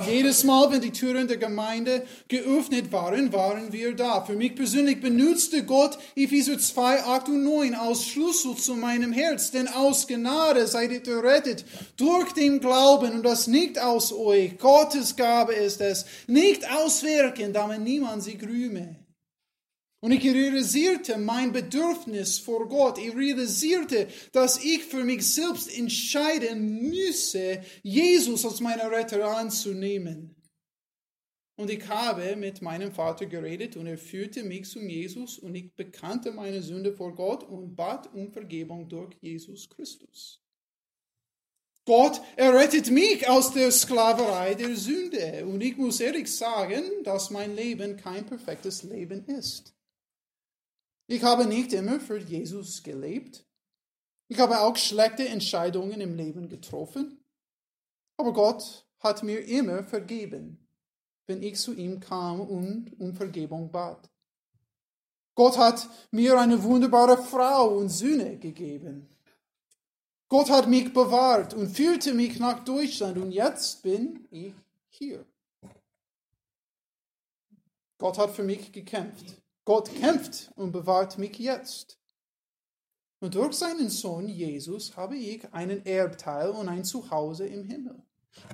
Jedes 0.07 0.43
Mal, 0.45 0.71
wenn 0.71 0.81
die 0.81 0.91
Türen 0.91 1.29
der 1.29 1.37
Gemeinde 1.37 2.07
geöffnet 2.29 2.93
waren, 2.93 3.31
waren 3.31 3.75
wir 3.75 3.95
da. 3.95 4.25
Für 4.25 4.35
mich 4.35 4.55
persönlich 4.55 5.03
benutzte 5.03 5.65
Gott 5.65 5.99
Epheser 6.17 6.59
2, 6.59 7.03
8 7.03 7.29
und 7.29 7.45
9 7.45 7.75
als 7.75 8.07
Schlüssel 8.07 8.57
zu 8.57 8.75
meinem 8.75 9.13
Herz. 9.13 9.51
Denn 9.51 9.69
aus 9.69 10.07
Gnade 10.07 10.67
seid 10.67 10.93
ihr 10.93 11.07
errettet 11.07 11.67
durch 11.99 12.33
den 12.33 12.61
Glauben 12.61 13.13
und 13.13 13.23
das 13.23 13.47
nicht 13.47 13.79
aus 13.79 14.15
euch. 14.15 14.57
Gottes 14.59 15.15
Gabe 15.15 15.53
ist 15.53 15.83
es, 15.83 16.07
nicht 16.27 16.67
aus 16.71 17.03
Werken, 17.03 17.53
damit 17.53 17.83
niemand 17.83 18.23
sich 18.23 18.43
rühme. 18.43 18.97
Und 20.05 20.11
ich 20.11 20.25
realisierte 20.25 21.17
mein 21.17 21.53
Bedürfnis 21.53 22.41
vor 22.41 22.69
Gott. 22.69 22.99
Ich 22.99 23.15
realisierte, 23.15 24.09
dass 24.33 24.63
ich 24.63 24.83
für 24.83 25.05
mich 25.05 25.25
selbst 25.33 25.73
entscheiden 25.79 26.91
müsse, 26.91 27.63
Jesus 27.85 28.45
als 28.45 28.59
meinen 28.59 28.89
Retter 28.89 29.25
anzunehmen. 29.25 30.35
Und 31.55 31.71
ich 31.71 31.87
habe 31.87 32.35
mit 32.35 32.63
meinem 32.63 32.91
Vater 32.91 33.27
geredet 33.27 33.77
und 33.77 33.87
er 33.87 33.97
führte 33.97 34.43
mich 34.43 34.69
zum 34.69 34.89
Jesus 34.89 35.39
und 35.39 35.55
ich 35.55 35.73
bekannte 35.75 36.33
meine 36.33 36.63
Sünde 36.63 36.93
vor 36.93 37.15
Gott 37.15 37.45
und 37.45 37.77
bat 37.77 38.13
um 38.13 38.33
Vergebung 38.33 38.89
durch 38.89 39.15
Jesus 39.21 39.71
Christus. 39.71 40.43
Gott 41.85 42.21
errettet 42.35 42.91
mich 42.91 43.29
aus 43.29 43.53
der 43.53 43.71
Sklaverei 43.71 44.55
der 44.55 44.75
Sünde. 44.75 45.47
Und 45.47 45.61
ich 45.61 45.77
muss 45.77 46.01
ehrlich 46.01 46.35
sagen, 46.35 46.83
dass 47.05 47.31
mein 47.31 47.55
Leben 47.55 47.97
kein 47.97 48.27
perfektes 48.27 48.83
Leben 48.83 49.25
ist. 49.27 49.73
Ich 51.13 51.23
habe 51.25 51.45
nicht 51.45 51.75
immer 51.75 52.01
für 52.01 52.17
Jesus 52.17 52.83
gelebt. 52.83 53.45
Ich 54.29 54.39
habe 54.39 54.63
auch 54.63 54.75
schlechte 54.77 55.29
Entscheidungen 55.29 56.01
im 56.01 56.15
Leben 56.15 56.49
getroffen. 56.49 57.23
Aber 58.17 58.33
Gott 58.33 58.87
hat 58.99 59.23
mir 59.23 59.47
immer 59.47 59.85
vergeben, 59.85 60.67
wenn 61.27 61.43
ich 61.43 61.59
zu 61.59 61.75
ihm 61.75 62.01
kam 62.01 62.41
und 62.41 62.99
um 62.99 63.15
Vergebung 63.15 63.71
bat. 63.71 64.09
Gott 65.35 65.59
hat 65.59 65.87
mir 66.13 66.41
eine 66.41 66.63
wunderbare 66.63 67.19
Frau 67.19 67.77
und 67.77 67.91
Söhne 67.91 68.39
gegeben. 68.39 69.07
Gott 70.31 70.49
hat 70.49 70.67
mich 70.67 70.95
bewahrt 70.95 71.53
und 71.53 71.77
führte 71.77 72.15
mich 72.15 72.39
nach 72.39 72.65
Deutschland 72.65 73.19
und 73.19 73.33
jetzt 73.33 73.83
bin 73.83 74.27
ich 74.31 74.55
hier. 74.89 75.27
Gott 77.99 78.17
hat 78.17 78.31
für 78.31 78.45
mich 78.45 78.73
gekämpft. 78.73 79.42
Gott 79.65 79.95
kämpft 79.95 80.51
und 80.57 80.73
bewahrt 80.73 81.19
mich 81.19 81.39
jetzt. 81.39 81.99
Und 83.21 83.37
durch 83.37 83.55
seinen 83.55 83.89
Sohn 83.89 84.29
Jesus 84.29 84.97
habe 84.97 85.17
ich 85.17 85.53
einen 85.53 85.87
Erbteil 85.87 86.51
und 86.51 86.69
ein 86.69 86.85
Zuhause 86.85 87.47
im 87.47 87.65
Himmel. 87.65 88.03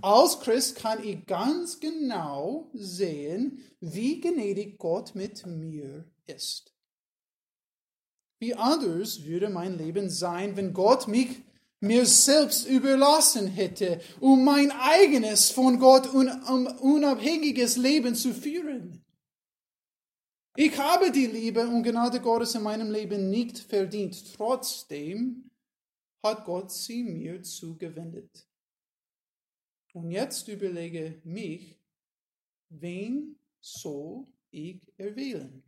Als 0.02 0.40
Christ 0.40 0.76
kann 0.76 1.02
ich 1.02 1.24
ganz 1.26 1.80
genau 1.80 2.70
sehen, 2.74 3.64
wie 3.80 4.20
gnädig 4.20 4.78
Gott 4.78 5.14
mit 5.14 5.46
mir 5.46 6.04
ist. 6.26 6.74
Wie 8.40 8.54
anders 8.54 9.24
würde 9.24 9.48
mein 9.48 9.78
Leben 9.78 10.10
sein, 10.10 10.56
wenn 10.56 10.72
Gott 10.72 11.08
mich 11.08 11.42
mir 11.80 12.06
selbst 12.06 12.66
überlassen 12.66 13.46
hätte, 13.46 14.00
um 14.20 14.44
mein 14.44 14.70
eigenes 14.72 15.50
von 15.50 15.78
Gott 15.78 16.08
unabhängiges 16.12 17.76
Leben 17.76 18.14
zu 18.14 18.34
führen. 18.34 19.04
Ich 20.60 20.76
habe 20.76 21.12
die 21.12 21.26
Liebe 21.26 21.68
und 21.68 21.84
Gnade 21.84 22.20
Gottes 22.20 22.56
in 22.56 22.64
meinem 22.64 22.90
Leben 22.90 23.30
nicht 23.30 23.60
verdient. 23.60 24.34
Trotzdem 24.34 25.52
hat 26.20 26.44
Gott 26.44 26.72
sie 26.72 27.04
mir 27.04 27.40
zugewendet. 27.44 28.44
Und 29.92 30.10
jetzt 30.10 30.48
überlege 30.48 31.22
mich, 31.22 31.80
wen 32.70 33.38
soll 33.60 34.26
ich 34.50 34.82
erwählen? 34.96 35.62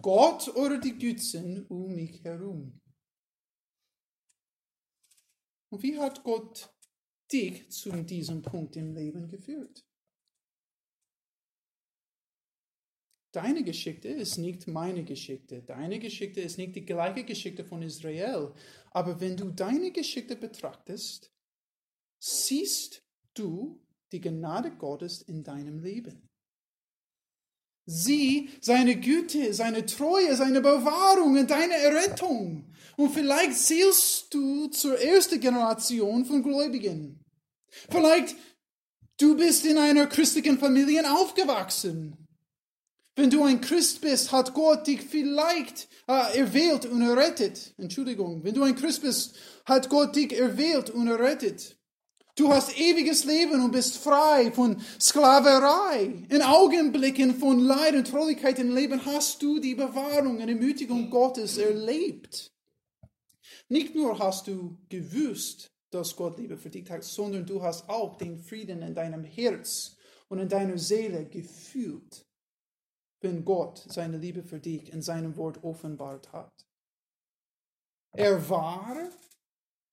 Gott 0.00 0.46
oder 0.54 0.78
die 0.78 0.96
Götzen 0.96 1.66
um 1.66 1.92
mich 1.92 2.22
herum? 2.22 2.80
Und 5.70 5.82
wie 5.82 5.98
hat 5.98 6.22
Gott 6.22 6.72
dich 7.32 7.68
zu 7.72 7.90
diesem 8.04 8.42
Punkt 8.42 8.76
im 8.76 8.94
Leben 8.94 9.26
geführt? 9.26 9.84
Deine 13.34 13.64
Geschichte 13.64 14.06
ist 14.06 14.38
nicht 14.38 14.68
meine 14.68 15.02
Geschichte. 15.02 15.60
Deine 15.60 15.98
Geschichte 15.98 16.40
ist 16.40 16.56
nicht 16.56 16.76
die 16.76 16.86
gleiche 16.86 17.24
Geschichte 17.24 17.64
von 17.64 17.82
Israel. 17.82 18.52
Aber 18.92 19.20
wenn 19.20 19.36
du 19.36 19.50
deine 19.50 19.90
Geschichte 19.90 20.36
betrachtest, 20.36 21.32
siehst 22.20 23.02
du 23.34 23.82
die 24.12 24.20
Gnade 24.20 24.70
Gottes 24.70 25.20
in 25.22 25.42
deinem 25.42 25.80
Leben. 25.80 26.28
Sieh 27.86 28.50
seine 28.60 29.00
Güte, 29.00 29.52
seine 29.52 29.84
Treue, 29.84 30.36
seine 30.36 30.60
Bewahrung 30.60 31.36
und 31.36 31.50
deine 31.50 31.74
Errettung. 31.74 32.72
Und 32.96 33.10
vielleicht 33.10 33.56
zählst 33.56 34.32
du 34.32 34.68
zur 34.68 34.96
ersten 35.00 35.40
Generation 35.40 36.24
von 36.24 36.40
Gläubigen. 36.40 37.18
Vielleicht 37.90 38.36
du 39.18 39.36
bist 39.36 39.66
in 39.66 39.76
einer 39.76 40.06
christlichen 40.06 40.56
Familie 40.56 41.02
aufgewachsen. 41.12 42.23
Wenn 43.16 43.30
du 43.30 43.44
ein 43.44 43.60
Christ 43.60 44.00
bist, 44.00 44.32
hat 44.32 44.54
Gott 44.54 44.86
dich 44.86 45.02
vielleicht 45.02 45.88
äh, 46.08 46.38
erwählt 46.38 46.86
und 46.86 47.00
errettet. 47.00 47.72
Entschuldigung. 47.78 48.42
Wenn 48.42 48.54
du 48.54 48.64
ein 48.64 48.74
Christ 48.74 49.02
bist, 49.02 49.36
hat 49.64 49.88
Gott 49.88 50.16
dich 50.16 50.32
erwählt 50.32 50.90
und 50.90 51.06
errettet. 51.06 51.76
Du 52.36 52.52
hast 52.52 52.76
ewiges 52.76 53.24
Leben 53.24 53.62
und 53.62 53.70
bist 53.70 53.98
frei 53.98 54.50
von 54.50 54.82
Sklaverei. 55.00 56.26
In 56.28 56.42
Augenblicken 56.42 57.36
von 57.36 57.60
Leid 57.60 57.94
und 57.94 58.08
Trolligkeit 58.08 58.58
im 58.58 58.74
Leben 58.74 59.04
hast 59.06 59.40
du 59.40 59.60
die 59.60 59.76
Bewahrung 59.76 60.40
und 60.40 60.48
Ermutigung 60.48 61.10
Gottes 61.10 61.58
erlebt. 61.58 62.52
Nicht 63.68 63.94
nur 63.94 64.18
hast 64.18 64.48
du 64.48 64.76
gewusst, 64.88 65.70
dass 65.90 66.16
Gott 66.16 66.38
Liebe 66.38 66.56
für 66.56 66.70
dich 66.70 66.90
hat, 66.90 67.04
sondern 67.04 67.46
du 67.46 67.62
hast 67.62 67.88
auch 67.88 68.16
den 68.16 68.38
Frieden 68.38 68.82
in 68.82 68.96
deinem 68.96 69.22
Herz 69.22 69.96
und 70.28 70.40
in 70.40 70.48
deiner 70.48 70.76
Seele 70.76 71.26
gefühlt, 71.26 72.26
wenn 73.24 73.44
Gott 73.44 73.84
seine 73.88 74.18
Liebe 74.18 74.42
für 74.42 74.60
dich 74.60 74.92
in 74.92 75.02
seinem 75.02 75.36
Wort 75.36 75.64
offenbart 75.64 76.32
hat. 76.32 76.52
Er 78.12 78.48
war 78.48 78.96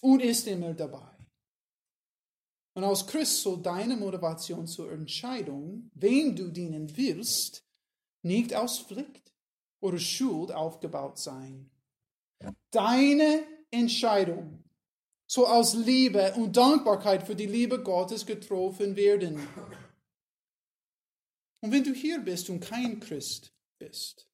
und 0.01 0.21
ist 0.21 0.45
immer 0.47 0.73
dabei. 0.73 1.09
Und 2.73 2.83
als 2.83 3.07
Christ 3.07 3.41
soll 3.41 3.61
deine 3.61 3.97
Motivation 3.97 4.67
zur 4.67 4.91
Entscheidung, 4.91 5.89
wem 5.95 6.35
du 6.35 6.50
dienen 6.50 6.95
willst, 6.95 7.65
nicht 8.21 8.53
aus 8.53 8.79
Pflicht 8.79 9.33
oder 9.81 9.97
Schuld 9.97 10.51
aufgebaut 10.51 11.17
sein. 11.17 11.69
Deine 12.69 13.43
Entscheidung 13.71 14.63
soll 15.27 15.45
aus 15.45 15.73
Liebe 15.73 16.33
und 16.35 16.55
Dankbarkeit 16.55 17.25
für 17.25 17.35
die 17.35 17.47
Liebe 17.47 17.81
Gottes 17.81 18.25
getroffen 18.25 18.95
werden. 18.95 19.39
Und 21.62 21.72
wenn 21.72 21.84
du 21.84 21.94
hier 21.94 22.20
bist 22.20 22.50
und 22.50 22.60
kein 22.60 23.00
Christ 23.00 23.53
bist, 23.80 24.27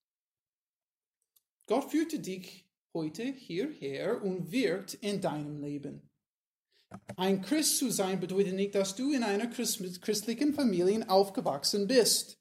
Gott 1.67 1.91
führte 1.91 2.19
dich 2.19 2.65
heute 2.93 3.23
hierher 3.23 4.23
und 4.23 4.51
wirkt 4.51 4.93
in 4.95 5.21
deinem 5.21 5.61
Leben. 5.61 6.09
Ein 7.17 7.41
Christ 7.41 7.77
zu 7.77 7.91
sein 7.91 8.19
bedeutet 8.19 8.53
nicht, 8.53 8.73
dass 8.73 8.95
du 8.95 9.11
in 9.11 9.23
einer 9.23 9.47
christlichen 9.47 10.53
Familie 10.53 11.09
aufgewachsen 11.09 11.87
bist. 11.87 12.39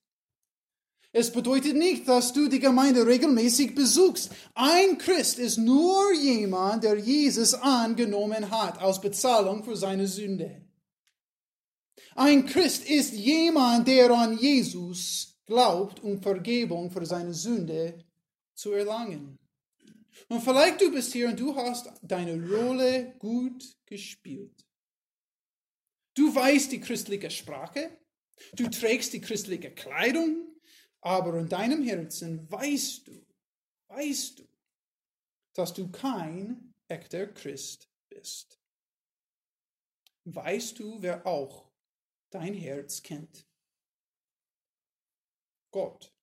Es 1.12 1.32
bedeutet 1.32 1.76
nicht, 1.76 2.06
dass 2.06 2.32
du 2.32 2.46
die 2.46 2.60
Gemeinde 2.60 3.06
regelmäßig 3.06 3.74
besuchst. 3.74 4.30
Ein 4.54 4.98
Christ 4.98 5.38
ist 5.38 5.56
nur 5.56 6.12
jemand, 6.12 6.84
der 6.84 6.98
Jesus 6.98 7.54
angenommen 7.54 8.50
hat 8.50 8.78
als 8.78 9.00
Bezahlung 9.00 9.64
für 9.64 9.76
seine 9.76 10.06
Sünde. 10.06 10.65
Ein 12.16 12.46
Christ 12.46 12.88
ist 12.88 13.12
jemand, 13.12 13.86
der 13.86 14.10
an 14.10 14.38
Jesus 14.38 15.38
glaubt, 15.44 16.02
um 16.02 16.22
Vergebung 16.22 16.90
für 16.90 17.04
seine 17.04 17.34
Sünde 17.34 18.02
zu 18.54 18.72
erlangen. 18.72 19.38
Und 20.28 20.40
vielleicht 20.40 20.80
du 20.80 20.90
bist 20.90 21.12
hier 21.12 21.28
und 21.28 21.38
du 21.38 21.54
hast 21.54 21.92
deine 22.00 22.42
Rolle 22.48 23.14
gut 23.18 23.76
gespielt. 23.84 24.64
Du 26.14 26.34
weißt 26.34 26.72
die 26.72 26.80
christliche 26.80 27.30
Sprache, 27.30 27.90
du 28.54 28.70
trägst 28.70 29.12
die 29.12 29.20
christliche 29.20 29.70
Kleidung, 29.70 30.56
aber 31.02 31.38
in 31.38 31.50
deinem 31.50 31.82
Herzen 31.82 32.50
weißt 32.50 33.08
du, 33.08 33.26
weißt 33.88 34.38
du, 34.38 34.48
dass 35.52 35.74
du 35.74 35.90
kein 35.90 36.72
echter 36.88 37.26
Christ 37.26 37.90
bist. 38.08 38.58
Weißt 40.24 40.78
du, 40.78 41.02
wer 41.02 41.26
auch 41.26 41.65
dein 42.36 42.54
Herz 42.54 43.02
kennt? 43.02 43.46
Gott. 45.70 46.14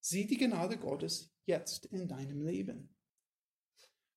Sieh 0.00 0.26
die 0.26 0.36
Gnade 0.36 0.78
Gottes 0.78 1.30
jetzt 1.46 1.86
in 1.86 2.06
deinem 2.08 2.42
Leben. 2.42 2.94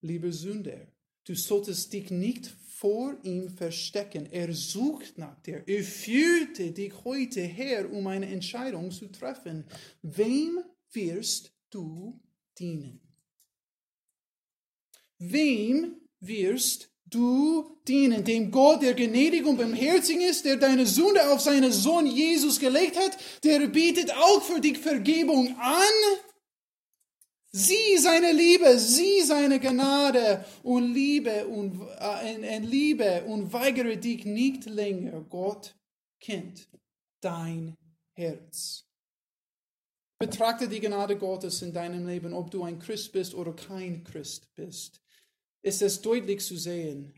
Lieber 0.02 0.32
Sünder, 0.32 0.88
du 1.24 1.36
solltest 1.36 1.94
dich 1.94 2.12
nicht 2.12 2.48
vor 2.48 3.18
ihm 3.24 3.50
verstecken. 3.50 4.28
Er 4.28 4.54
sucht 4.54 5.18
nach 5.18 5.40
dir. 5.42 5.64
Er 5.68 5.84
führte 5.84 6.72
dich 6.72 6.94
heute 7.04 7.42
her, 7.42 7.92
um 7.92 8.06
eine 8.08 8.28
Entscheidung 8.28 8.92
zu 8.92 9.08
treffen. 9.08 9.66
Wem 10.02 10.64
wirst 10.92 11.56
du 11.72 12.22
dienen? 12.60 13.02
Wem 15.18 16.02
wirst 16.20 16.93
du 17.14 17.78
dienen? 17.88 18.24
Dem 18.24 18.52
Gott, 18.52 18.82
der 18.82 18.94
gnädig 18.94 19.46
und 19.46 19.58
barmherzig 19.58 20.18
ist, 20.18 20.46
der 20.46 20.58
deine 20.58 20.86
Sünde 20.86 21.30
auf 21.32 21.42
seinen 21.42 21.72
Sohn 21.72 22.06
Jesus 22.06 22.60
gelegt 22.60 22.98
hat, 22.98 23.18
der 23.44 23.68
bietet 23.68 24.12
auch 24.16 24.42
für 24.42 24.60
dich 24.60 24.78
Vergebung 24.78 25.56
an 25.60 26.20
Sieh 27.56 28.00
seine 28.00 28.32
Liebe, 28.32 28.80
sieh 28.80 29.22
seine 29.22 29.60
Gnade 29.60 30.44
und 30.64 30.92
Liebe 30.92 31.46
und 31.48 31.88
äh, 32.00 32.34
in, 32.34 32.44
in 32.44 32.64
Liebe 32.64 33.26
und 33.26 33.54
weigere 33.54 33.96
dich 33.96 34.26
nicht 34.26 34.66
länger. 34.66 35.22
Gott 35.30 35.76
kennt 36.20 36.68
dein 37.22 37.78
Herz. 38.16 38.88
Betrachte 40.18 40.68
die 40.68 40.80
Gnade 40.80 41.16
Gottes 41.16 41.62
in 41.62 41.74
deinem 41.74 42.08
Leben, 42.08 42.34
ob 42.34 42.50
du 42.50 42.64
ein 42.64 42.80
Christ 42.80 43.12
bist 43.12 43.36
oder 43.36 43.54
kein 43.54 44.04
Christ 44.04 44.52
bist. 44.56 45.03
Ist 45.64 45.82
es 45.82 46.00
deutlich 46.02 46.42
zu 46.42 46.56
sehen. 46.56 47.14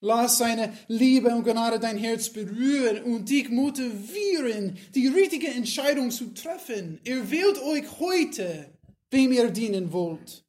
Lass 0.00 0.38
seine 0.38 0.76
Liebe 0.88 1.28
und 1.28 1.44
Gnade 1.44 1.78
dein 1.78 1.96
Herz 1.96 2.28
berühren 2.28 3.04
und 3.04 3.30
dich 3.30 3.48
motivieren, 3.50 4.76
die 4.96 5.06
richtige 5.06 5.46
Entscheidung 5.46 6.10
zu 6.10 6.34
treffen. 6.34 6.98
Er 7.04 7.30
wählt 7.30 7.62
euch 7.62 7.84
heute 8.00 8.72
wem 9.12 9.30
ihr 9.30 9.50
dienen 9.50 9.92
wollt. 9.92 10.44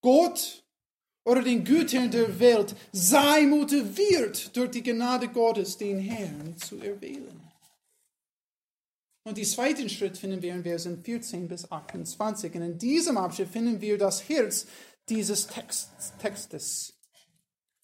Gott 0.00 0.64
oder 1.24 1.42
den 1.42 1.64
Gütern 1.64 2.10
der 2.10 2.40
Welt, 2.40 2.74
sei 2.92 3.42
motiviert 3.42 4.56
durch 4.56 4.70
die 4.70 4.82
Gnade 4.82 5.28
Gottes, 5.28 5.76
den 5.76 5.98
Herrn 5.98 6.56
zu 6.56 6.80
erwählen. 6.80 7.38
Und 9.24 9.36
die 9.36 9.44
zweiten 9.44 9.90
Schritt 9.90 10.16
finden 10.16 10.40
wir 10.40 10.54
in 10.54 10.62
Versen 10.62 11.04
14 11.04 11.46
bis 11.46 11.70
28. 11.70 12.54
Und 12.54 12.62
in 12.62 12.78
diesem 12.78 13.18
Abschnitt 13.18 13.50
finden 13.50 13.80
wir 13.80 13.98
das 13.98 14.26
Herz 14.26 14.66
dieses 15.10 15.48
Textes. 16.20 16.94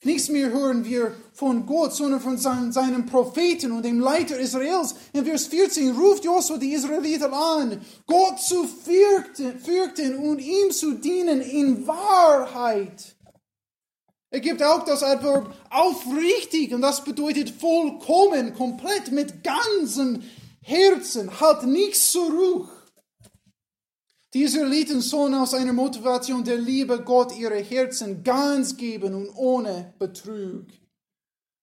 Nichts 0.02 0.28
mehr 0.28 0.50
hören 0.50 0.84
wir 0.84 1.16
von 1.32 1.66
Gott, 1.66 1.94
sondern 1.94 2.20
von 2.20 2.38
seinem 2.38 3.06
Propheten 3.06 3.72
und 3.72 3.84
dem 3.84 3.98
Leiter 3.98 4.38
Israels. 4.38 4.94
In 5.12 5.24
Vers 5.24 5.46
14 5.46 5.96
ruft 5.96 6.24
Josua 6.24 6.58
die 6.58 6.74
Israeliten 6.74 7.32
an, 7.34 7.80
Gott 8.06 8.40
zu 8.40 8.64
fürchten 8.64 10.16
und 10.16 10.38
ihm 10.38 10.70
zu 10.70 10.92
dienen 10.92 11.40
in 11.40 11.86
Wahrheit. 11.86 13.16
Er 14.30 14.40
gibt 14.40 14.62
auch 14.62 14.84
das 14.84 15.02
Adverb 15.02 15.54
aufrichtig 15.70 16.74
und 16.74 16.82
das 16.82 17.02
bedeutet 17.02 17.50
vollkommen, 17.50 18.54
komplett, 18.54 19.10
mit 19.10 19.42
ganzem 19.42 20.22
Herzen, 20.62 21.40
halt 21.40 21.62
nichts 21.64 22.12
zurück. 22.12 22.68
Die 24.36 24.42
Israeliten 24.42 25.00
sollen 25.00 25.32
aus 25.32 25.54
einer 25.54 25.72
Motivation 25.72 26.44
der 26.44 26.58
Liebe 26.58 27.00
Gott 27.00 27.34
ihre 27.38 27.56
Herzen 27.56 28.22
ganz 28.22 28.76
geben 28.76 29.14
und 29.14 29.30
ohne 29.34 29.94
Betrug. 29.98 30.66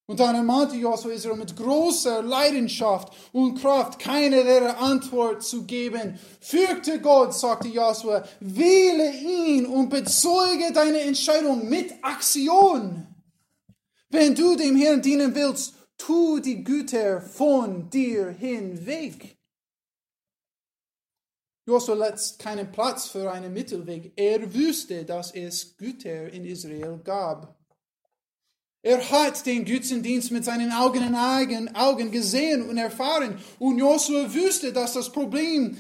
Und 0.08 0.20
dann 0.20 0.34
ermahnte 0.34 0.76
Joshua 0.78 1.12
Israel 1.12 1.38
mit 1.38 1.56
großer 1.56 2.24
Leidenschaft 2.24 3.14
und 3.32 3.62
Kraft, 3.62 4.00
keine 4.00 4.42
leere 4.42 4.76
Antwort 4.78 5.44
zu 5.44 5.66
geben. 5.66 6.20
Fürchte 6.42 7.00
Gott, 7.00 7.36
sagte 7.36 7.68
Joshua, 7.68 8.24
wähle 8.40 9.20
ihn 9.20 9.68
und 9.68 9.90
bezeuge 9.90 10.74
deine 10.74 11.02
Entscheidung 11.02 11.70
mit 11.70 11.94
Aktion. 12.02 13.06
Wenn 14.10 14.34
du 14.34 14.56
dem 14.56 14.76
Herrn 14.78 15.04
dienen 15.04 15.36
willst, 15.36 15.76
tu 15.96 16.40
die 16.40 16.64
Güter 16.64 17.22
von 17.22 17.92
dir 17.92 18.30
hinweg. 18.32 19.38
Joshua 21.66 21.96
lässt 21.96 22.40
keinen 22.40 22.72
Platz 22.72 23.08
für 23.08 23.32
einen 23.32 23.54
Mittelweg. 23.54 24.12
Er 24.16 24.54
wusste, 24.54 25.06
dass 25.06 25.34
es 25.34 25.78
Güter 25.78 26.30
in 26.32 26.44
Israel 26.46 27.00
gab. 27.04 27.58
Er 28.82 29.10
hat 29.12 29.46
den 29.46 29.64
Götzendienst 29.64 30.32
mit 30.32 30.44
seinen 30.44 30.72
eigenen 30.72 31.74
Augen 31.74 32.12
gesehen 32.12 32.68
und 32.68 32.78
erfahren. 32.78 33.40
Und 33.60 33.78
Joshua 33.78 34.34
wusste, 34.34 34.74
dass 34.74 34.94
das 34.94 35.10
Problem 35.10 35.78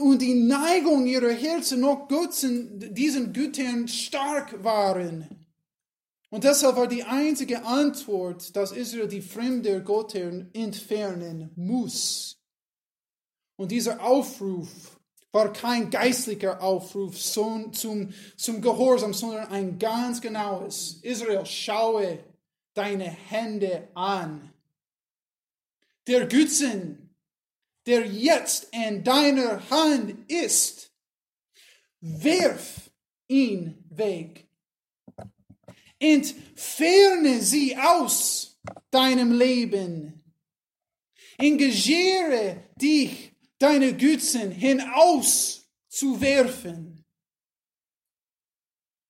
und 0.00 0.22
die 0.22 0.34
Neigung 0.34 1.06
ihrer 1.06 1.32
Herzen 1.32 1.80
noch 1.80 2.08
Götzen, 2.08 2.94
diesen 2.94 3.34
Gütern 3.34 3.86
stark 3.88 4.64
waren. 4.64 5.46
Und 6.30 6.44
deshalb 6.44 6.76
war 6.76 6.88
die 6.88 7.04
einzige 7.04 7.62
Antwort, 7.64 8.56
dass 8.56 8.72
Israel 8.72 9.06
die 9.06 9.20
fremde 9.20 9.82
Götter 9.84 10.46
entfernen 10.54 11.50
muss. 11.56 12.38
Und 13.56 13.70
dieser 13.70 14.02
Aufruf 14.02 14.95
war 15.32 15.52
kein 15.52 15.90
geistlicher 15.90 16.62
Aufruf 16.62 17.20
zum, 17.20 17.72
zum, 17.72 18.12
zum 18.36 18.60
Gehorsam, 18.60 19.12
sondern 19.12 19.48
ein 19.48 19.78
ganz 19.78 20.20
genaues. 20.20 20.98
Israel, 21.02 21.44
schaue 21.44 22.18
deine 22.74 23.04
Hände 23.04 23.88
an. 23.94 24.52
Der 26.06 26.26
Gützen, 26.26 27.14
der 27.86 28.06
jetzt 28.06 28.68
in 28.72 29.02
deiner 29.02 29.68
Hand 29.70 30.30
ist, 30.30 30.90
wirf 32.00 32.90
ihn 33.28 33.84
weg. 33.90 34.46
Entferne 35.98 37.40
sie 37.40 37.76
aus 37.76 38.58
deinem 38.90 39.32
Leben. 39.32 40.22
Engagiere 41.38 42.64
dich, 42.76 43.32
deine 43.58 43.94
Gützen 43.94 44.50
hinaus 44.50 45.66
zu 45.88 46.20
werfen. 46.20 47.04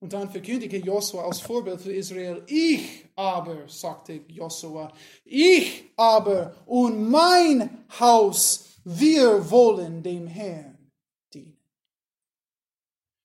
Und 0.00 0.12
dann 0.12 0.30
verkündigte 0.30 0.76
Josua 0.76 1.24
als 1.24 1.40
Vorbild 1.40 1.80
für 1.80 1.92
Israel, 1.92 2.42
ich 2.46 3.06
aber, 3.16 3.68
sagte 3.68 4.20
Josua, 4.28 4.92
ich 5.24 5.84
aber 5.96 6.54
und 6.66 7.10
mein 7.10 7.86
Haus, 7.98 8.66
wir 8.84 9.50
wollen 9.50 10.02
dem 10.02 10.26
Herrn 10.26 10.92
dienen. 11.32 11.58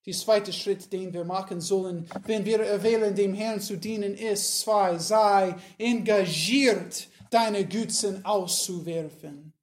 Der 0.06 0.14
zweite 0.14 0.54
Schritt, 0.54 0.92
den 0.92 1.14
wir 1.14 1.26
machen 1.26 1.60
sollen, 1.60 2.10
wenn 2.26 2.46
wir 2.46 2.62
erwählen, 2.62 3.14
dem 3.14 3.34
Herrn 3.34 3.60
zu 3.60 3.76
dienen, 3.76 4.16
ist 4.16 4.62
zwei, 4.62 4.98
sei 4.98 5.56
engagiert, 5.78 7.10
deine 7.30 7.68
Gützen 7.68 8.26
auszuwerfen. 8.26 9.54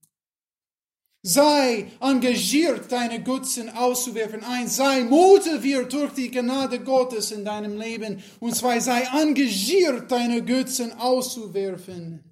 Sei 1.28 1.86
engagiert, 2.00 2.90
deine 2.90 3.22
Götzen 3.22 3.68
auszuwerfen. 3.68 4.42
Eins, 4.44 4.76
sei 4.76 5.04
motiviert 5.04 5.92
durch 5.92 6.14
die 6.14 6.30
Gnade 6.30 6.80
Gottes 6.80 7.32
in 7.32 7.44
deinem 7.44 7.78
Leben. 7.78 8.22
Und 8.40 8.56
zwei, 8.56 8.80
sei 8.80 9.02
engagiert, 9.12 10.10
deine 10.10 10.42
Götzen 10.42 10.90
auszuwerfen. 10.98 12.24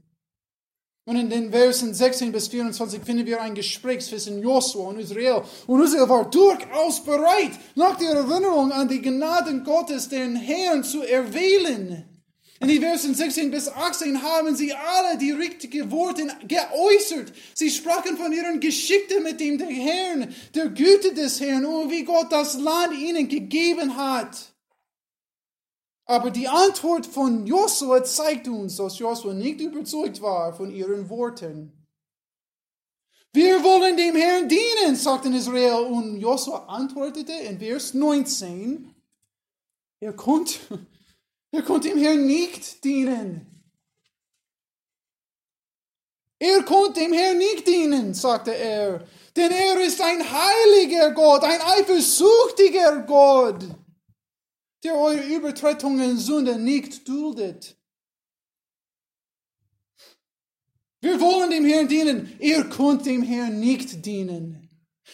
Und 1.04 1.16
in 1.16 1.28
den 1.28 1.50
Versen 1.50 1.92
16 1.92 2.32
bis 2.32 2.48
24 2.48 3.02
finden 3.02 3.26
wir 3.26 3.42
ein 3.42 3.54
Gespräch 3.54 4.02
zwischen 4.06 4.40
Josua 4.40 4.88
und 4.88 4.98
Israel. 4.98 5.42
Und 5.66 5.85
Israel 5.85 6.09
war 6.09 6.30
durchaus 6.30 7.04
bereit, 7.04 7.52
nach 7.74 7.98
der 7.98 8.12
Erinnerung 8.12 8.72
an 8.72 8.88
die 8.88 9.02
Gnaden 9.02 9.62
Gottes 9.62 10.09
den 10.09 10.37
Herrn 10.37 10.82
zu 10.82 11.02
erwählen. 11.02 12.15
In 12.61 12.69
die 12.69 12.81
Versen 12.81 13.14
16 13.14 13.51
bis 13.51 13.69
18 13.69 14.23
haben 14.23 14.57
sie 14.57 14.73
alle 14.73 15.19
die 15.19 15.33
richtigen 15.33 15.90
Worte 15.90 16.27
geäußert. 16.49 17.33
Sie 17.55 17.71
sprachen 17.71 18.16
von 18.16 18.33
ihren 18.33 18.61
Geschichten 18.61 19.23
mit 19.23 19.40
dem 19.40 19.59
Herrn, 19.59 20.35
der 20.55 20.69
Güte 20.69 21.12
des 21.12 21.38
Herrn 21.40 21.66
und 21.66 21.90
wie 21.90 22.05
Gott 22.05 22.33
das 22.33 22.57
Land 22.59 22.95
ihnen 22.95 23.29
gegeben 23.29 23.97
hat. 23.97 24.55
Aber 26.07 26.31
die 26.31 26.49
Antwort 26.49 27.05
von 27.05 27.47
Josua 27.47 28.05
zeigt 28.05 28.49
uns, 28.49 28.77
dass 28.77 28.99
Josua 28.99 29.35
nicht 29.35 29.61
überzeugt 29.61 30.23
war 30.23 30.55
von 30.55 30.73
ihren 30.73 31.11
Worten. 31.11 31.73
Wir 33.33 33.62
wollen 33.62 33.99
dem 33.99 34.16
Herrn 34.16 34.49
dienen, 34.49 34.97
sagten 34.97 35.35
Israel. 35.35 35.85
Und 35.85 36.19
Josua 36.21 36.66
antwortete 36.69 37.33
in 37.33 37.59
Vers 37.59 37.92
19, 37.92 38.95
er 40.01 40.12
konnte, 40.14 40.59
er 41.50 41.62
konnte 41.62 41.88
dem 41.88 41.98
Herrn 41.98 42.26
nicht 42.26 42.85
dienen. 42.85 43.56
Er 46.38 46.62
konnte 46.64 47.00
dem 47.00 47.12
Herrn 47.12 47.38
nicht 47.38 47.66
dienen, 47.66 48.12
sagte 48.12 48.54
er, 48.54 49.06
denn 49.35 49.50
er 49.50 49.80
ist 49.80 50.00
ein 50.00 50.20
heiliger 50.20 51.12
Gott, 51.12 51.42
ein 51.44 51.61
eifersüchtiger 51.61 53.02
Gott, 53.06 53.64
der 54.85 54.94
eure 54.94 55.26
Übertretungen 55.26 56.11
und 56.11 56.18
Sünden 56.18 56.64
nicht 56.64 57.09
duldet. 57.09 57.76
Wir 61.00 61.20
wollen 61.20 61.50
dem 61.50 61.64
Herrn 61.64 61.88
dienen. 61.88 62.37
Er 62.40 62.64
konnte 62.64 63.04
dem 63.04 63.22
Herrn 63.22 63.61
nicht 63.61 64.04
dienen. 64.04 64.68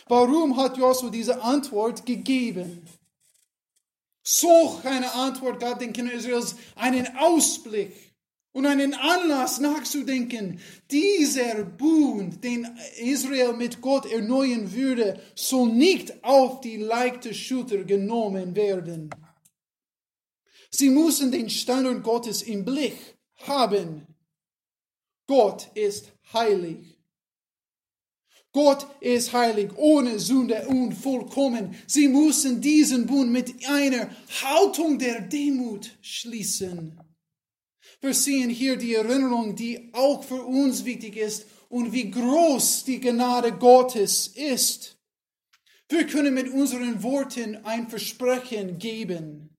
Warum 0.08 0.56
hat 0.56 0.78
Joshua 0.78 1.10
diese 1.10 1.42
Antwort 1.42 2.06
gegeben? 2.06 2.88
Solch 4.22 4.84
eine 4.84 5.12
Antwort 5.14 5.60
gab 5.60 5.80
den 5.80 5.92
Kindern 5.92 6.16
Israels 6.16 6.54
einen 6.76 7.08
Ausblick 7.16 7.92
und 8.52 8.66
einen 8.66 8.94
Anlass 8.94 9.58
nachzudenken. 9.58 10.60
Dieser 10.90 11.64
Bund, 11.64 12.44
den 12.44 12.68
Israel 12.98 13.54
mit 13.54 13.80
Gott 13.80 14.06
erneuern 14.06 14.72
würde, 14.72 15.20
soll 15.34 15.70
nicht 15.70 16.22
auf 16.22 16.60
die 16.60 16.76
leichte 16.76 17.34
Schulter 17.34 17.84
genommen 17.84 18.54
werden. 18.54 19.10
Sie 20.70 20.90
müssen 20.90 21.32
den 21.32 21.50
Standard 21.50 22.02
Gottes 22.02 22.42
im 22.42 22.64
Blick 22.64 22.96
haben. 23.46 24.06
Gott 25.26 25.68
ist 25.74 26.12
heilig. 26.32 26.91
Gott 28.52 28.86
ist 29.00 29.32
heilig, 29.32 29.70
ohne 29.76 30.18
Sünde 30.18 30.66
und 30.68 30.92
vollkommen. 30.92 31.74
Sie 31.86 32.08
müssen 32.08 32.60
diesen 32.60 33.06
Bund 33.06 33.30
mit 33.32 33.66
einer 33.66 34.10
Haltung 34.42 34.98
der 34.98 35.22
Demut 35.22 35.90
schließen. 36.02 37.00
Wir 38.02 38.14
sehen 38.14 38.50
hier 38.50 38.76
die 38.76 38.94
Erinnerung, 38.94 39.56
die 39.56 39.90
auch 39.94 40.22
für 40.22 40.42
uns 40.42 40.84
wichtig 40.84 41.16
ist 41.16 41.46
und 41.68 41.92
wie 41.92 42.10
groß 42.10 42.84
die 42.84 43.00
Gnade 43.00 43.52
Gottes 43.52 44.26
ist. 44.26 44.98
Wir 45.88 46.06
können 46.06 46.34
mit 46.34 46.48
unseren 46.52 47.02
Worten 47.02 47.56
ein 47.64 47.88
Versprechen 47.88 48.78
geben. 48.78 49.51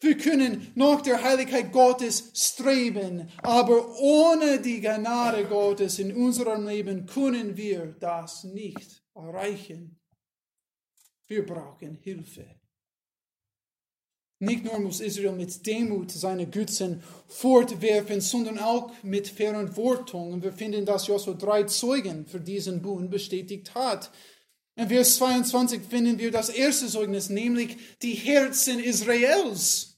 Wir 0.00 0.16
können 0.16 0.72
nach 0.74 1.00
der 1.00 1.22
Heiligkeit 1.22 1.72
Gottes 1.72 2.30
streben, 2.34 3.28
aber 3.38 3.98
ohne 3.98 4.60
die 4.60 4.80
Gnade 4.80 5.44
Gottes 5.44 5.98
in 5.98 6.14
unserem 6.14 6.66
Leben 6.66 7.06
können 7.06 7.56
wir 7.56 7.96
das 7.98 8.44
nicht 8.44 9.02
erreichen. 9.14 9.98
Wir 11.26 11.44
brauchen 11.44 11.96
Hilfe. 11.96 12.46
Nicht 14.38 14.64
nur 14.64 14.78
muss 14.78 15.00
Israel 15.00 15.32
mit 15.32 15.66
Demut 15.66 16.10
seine 16.10 16.46
Götzen 16.46 17.02
fortwerfen, 17.26 18.20
sondern 18.20 18.58
auch 18.58 18.92
mit 19.02 19.28
Verantwortung. 19.28 20.34
Und 20.34 20.42
wir 20.42 20.52
finden, 20.52 20.84
dass 20.84 21.06
Joshua 21.06 21.32
drei 21.32 21.64
Zeugen 21.64 22.26
für 22.26 22.40
diesen 22.40 22.82
Bund 22.82 23.10
bestätigt 23.10 23.74
hat. 23.74 24.10
In 24.76 24.88
Vers 24.88 25.16
22 25.16 25.80
finden 25.88 26.18
wir 26.18 26.30
das 26.30 26.50
erste 26.50 26.86
Zeugnis, 26.86 27.30
nämlich 27.30 27.78
die 28.02 28.12
Herzen 28.12 28.78
Israels. 28.78 29.96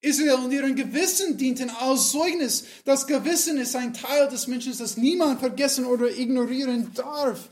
Israel 0.00 0.44
und 0.44 0.52
ihren 0.52 0.74
Gewissen 0.74 1.36
dienten 1.36 1.70
als 1.70 2.10
Zeugnis. 2.10 2.64
Das 2.84 3.06
Gewissen 3.06 3.56
ist 3.56 3.76
ein 3.76 3.94
Teil 3.94 4.28
des 4.28 4.48
Menschen, 4.48 4.76
das 4.76 4.96
niemand 4.96 5.40
vergessen 5.40 5.86
oder 5.86 6.10
ignorieren 6.10 6.92
darf. 6.94 7.48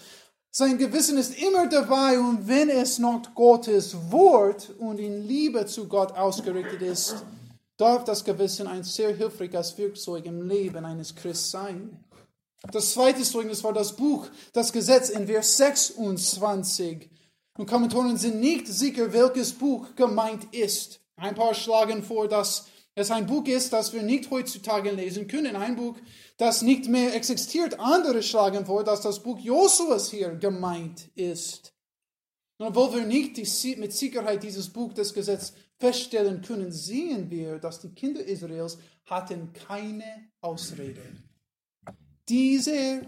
Sein 0.50 0.78
Gewissen 0.78 1.18
ist 1.18 1.38
immer 1.40 1.68
dabei 1.68 2.18
und 2.18 2.48
wenn 2.48 2.70
es 2.70 2.98
noch 2.98 3.34
Gottes 3.34 3.94
Wort 4.10 4.70
und 4.78 4.98
in 4.98 5.26
Liebe 5.28 5.66
zu 5.66 5.86
Gott 5.86 6.12
ausgerichtet 6.12 6.82
ist, 6.82 7.16
darf 7.76 8.04
das 8.04 8.24
Gewissen 8.24 8.66
ein 8.66 8.82
sehr 8.82 9.14
hilfreiches 9.14 9.76
Werkzeug 9.76 10.24
im 10.24 10.48
Leben 10.48 10.84
eines 10.84 11.14
Christen 11.14 11.50
sein. 11.50 12.04
Das 12.72 12.92
zweite 12.92 13.22
Zeugnis 13.22 13.62
war 13.62 13.72
das 13.72 13.94
Buch, 13.96 14.26
das 14.52 14.72
Gesetz 14.72 15.10
in 15.10 15.26
Vers 15.26 15.56
26. 15.56 17.10
Und 17.58 17.66
Kommentatoren 17.66 18.16
sind 18.16 18.40
nicht 18.40 18.66
sicher, 18.66 19.12
welches 19.12 19.52
Buch 19.52 19.94
gemeint 19.94 20.52
ist. 20.52 21.00
Ein 21.16 21.34
paar 21.34 21.54
schlagen 21.54 22.02
vor, 22.02 22.28
dass 22.28 22.66
es 22.94 23.10
ein 23.10 23.26
Buch 23.26 23.46
ist, 23.46 23.72
das 23.72 23.92
wir 23.92 24.02
nicht 24.02 24.30
heutzutage 24.30 24.90
lesen 24.90 25.26
können. 25.26 25.56
Ein 25.56 25.76
Buch, 25.76 25.96
das 26.38 26.62
nicht 26.62 26.88
mehr 26.88 27.14
existiert. 27.14 27.78
Andere 27.78 28.22
schlagen 28.22 28.66
vor, 28.66 28.84
dass 28.84 29.00
das 29.02 29.22
Buch 29.22 29.38
Josuas 29.38 30.10
hier 30.10 30.30
gemeint 30.34 31.08
ist. 31.14 31.72
Und 32.58 32.68
obwohl 32.68 32.94
wir 32.94 33.06
nicht 33.06 33.36
die, 33.36 33.76
mit 33.76 33.92
Sicherheit 33.92 34.42
dieses 34.42 34.70
Buch 34.70 34.94
des 34.94 35.12
Gesetzes 35.12 35.54
feststellen 35.78 36.40
können, 36.40 36.72
sehen 36.72 37.30
wir, 37.30 37.58
dass 37.58 37.80
die 37.80 37.90
Kinder 37.90 38.24
Israels 38.24 38.78
hatten 39.04 39.52
keine 39.52 40.30
Ausrede. 40.40 41.02
Dieser 42.28 43.02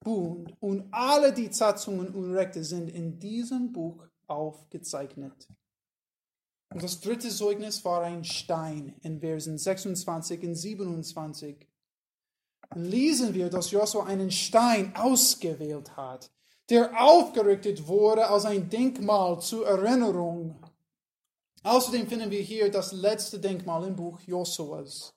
Bund 0.00 0.52
und 0.60 0.88
alle 0.92 1.32
die 1.32 1.52
Satzungen 1.52 2.14
und 2.14 2.32
Rechte 2.32 2.62
sind 2.64 2.88
in 2.88 3.18
diesem 3.18 3.72
Buch 3.72 4.06
aufgezeichnet. 4.26 5.48
Und 6.72 6.82
das 6.82 7.00
dritte 7.00 7.28
Zeugnis 7.28 7.84
war 7.84 8.02
ein 8.02 8.24
Stein 8.24 8.96
in 9.02 9.20
Versen 9.20 9.56
26 9.56 10.42
und 10.42 10.54
27. 10.54 11.66
Dann 12.70 12.84
lesen 12.84 13.34
wir, 13.34 13.48
dass 13.48 13.70
Josua 13.70 14.06
einen 14.06 14.30
Stein 14.30 14.94
ausgewählt 14.96 15.96
hat, 15.96 16.30
der 16.68 17.00
aufgerichtet 17.00 17.86
wurde 17.86 18.26
als 18.28 18.44
ein 18.44 18.68
Denkmal 18.68 19.40
zur 19.40 19.66
Erinnerung. 19.66 20.56
Außerdem 21.62 22.06
finden 22.08 22.30
wir 22.30 22.42
hier 22.42 22.70
das 22.70 22.92
letzte 22.92 23.38
Denkmal 23.38 23.86
im 23.86 23.96
Buch 23.96 24.20
Josuas. 24.20 25.14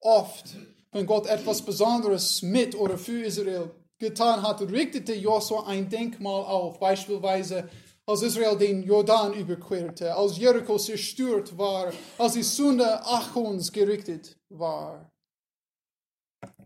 Oft, 0.00 0.56
wenn 0.92 1.06
Gott 1.06 1.26
etwas 1.26 1.62
Besonderes 1.62 2.42
mit 2.42 2.74
oder 2.74 2.98
für 2.98 3.22
Israel 3.24 3.70
getan 3.98 4.42
hat, 4.42 4.60
richtete 4.62 5.14
Josua 5.14 5.66
ein 5.66 5.88
Denkmal 5.88 6.44
auf, 6.44 6.78
beispielsweise 6.78 7.68
als 8.06 8.22
Israel 8.22 8.56
den 8.56 8.82
Jordan 8.82 9.34
überquerte, 9.34 10.14
als 10.14 10.38
Jericho 10.38 10.78
zerstört 10.78 11.56
war, 11.58 11.92
als 12.16 12.32
die 12.32 12.42
Sünde 12.42 13.04
Achons 13.04 13.70
gerichtet 13.70 14.38
war. 14.48 15.12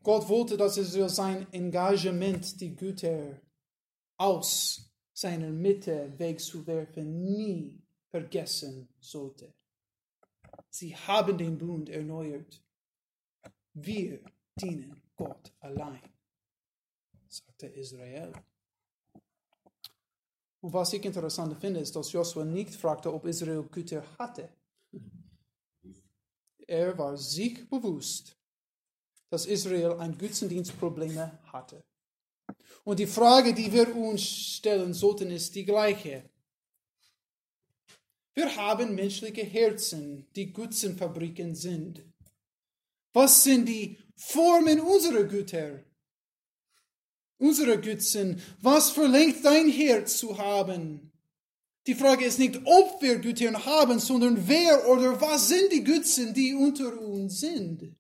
Gott 0.05 0.29
wollte, 0.29 0.57
dass 0.57 0.77
Israel 0.77 1.09
sein 1.09 1.47
Engagement, 1.53 2.61
die 2.61 2.75
Güter 2.77 3.41
aus 4.19 4.89
seiner 5.13 5.51
Mitte 5.51 6.13
wegzuwerfen, 6.17 7.25
nie 7.25 7.83
vergessen 8.11 8.89
sollte. 9.01 9.53
Sie 10.71 10.95
haben 10.95 11.37
den 11.39 11.59
Bund 11.59 11.89
erneuert. 11.89 12.63
Wir 13.75 14.21
dienen 14.61 15.03
Gott 15.17 15.53
allein, 15.61 16.03
sagte 17.29 17.67
Israel. 17.69 18.33
Und 20.61 20.73
was 20.73 20.93
ich 20.93 21.05
interessant 21.05 21.59
finde, 21.61 21.81
ist, 21.81 21.97
dass 21.97 22.13
Joshua 22.13 22.45
nicht 22.45 22.75
fragte, 22.75 23.13
ob 23.13 23.25
Israel 23.27 23.65
Güter 23.65 24.05
hatte. 24.19 24.49
Er 26.67 26.97
war 26.97 27.17
sich 27.17 27.69
bewusst, 27.69 28.37
dass 29.29 29.47
Israel 29.47 29.99
ein 29.99 30.17
Götzendienstprobleme 30.17 31.39
hatte. 31.45 31.83
Und 32.85 32.99
die 32.99 33.07
Frage, 33.07 33.55
die 33.55 33.73
wir 33.73 33.95
uns 33.97 34.23
stellen 34.23 34.93
sollten, 34.93 35.31
ist 35.31 35.55
die 35.55 35.65
gleiche. 35.65 36.29
Wir 38.35 38.55
haben 38.57 38.95
menschliche 38.95 39.43
Herzen, 39.43 40.27
die 40.35 40.53
Götzenfabriken 40.53 41.55
sind. 41.55 42.03
Was 43.13 43.45
sind 43.45 43.67
die 43.67 43.99
Formen 44.17 44.81
unserer 44.81 45.25
Güter? 45.25 45.85
Unsere 47.39 47.81
Götzen, 47.81 48.41
was 48.61 48.91
verlangt 48.91 49.45
dein 49.45 49.69
Herz 49.69 50.19
zu 50.19 50.39
haben? 50.39 51.13
Die 51.89 51.97
Frage 51.97 52.25
ist 52.25 52.39
nicht, 52.39 52.61
ob 52.65 53.03
wir 53.03 53.19
Güter 53.19 53.67
haben, 53.67 53.99
sondern 53.99 54.47
wer 54.47 54.89
oder 54.89 55.21
was 55.21 55.49
sind 55.49 55.73
die 55.73 55.83
Götzen, 55.83 56.33
die 56.33 56.55
unter 56.55 56.97
uns 57.01 57.41
sind. 57.41 57.97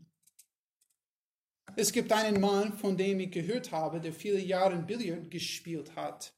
Es 1.75 1.90
gibt 1.90 2.12
einen 2.12 2.40
Mann, 2.40 2.79
von 2.79 2.96
dem 2.96 3.18
ich 3.18 3.33
gehört 3.33 3.72
habe, 3.72 4.01
der 4.01 4.12
viele 4.12 4.40
Jahre 4.40 4.77
Billard 4.77 5.29
gespielt 5.31 5.96
hat. 5.96 6.33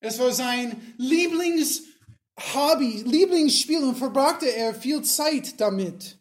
Es 0.00 0.18
war 0.18 0.32
sein 0.32 0.94
Lieblingshobby, 0.98 3.04
Lieblingsspiel 3.06 3.82
und 3.82 3.96
verbrachte 3.96 4.54
er 4.54 4.74
viel 4.74 5.00
Zeit 5.02 5.58
damit. 5.60 6.18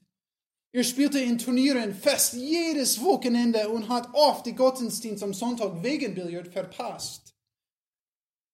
Er 0.75 0.83
spielte 0.83 1.19
in 1.19 1.37
Turnieren 1.37 1.93
fast 1.93 2.33
jedes 2.33 2.99
Wochenende 2.99 3.69
und 3.69 3.89
hat 3.89 4.11
oft 4.13 4.47
die 4.47 4.55
Gottesdienst 4.55 5.21
am 5.21 5.31
Sonntag 5.33 5.83
wegen 5.83 6.15
Billard 6.15 6.47
verpasst. 6.47 7.35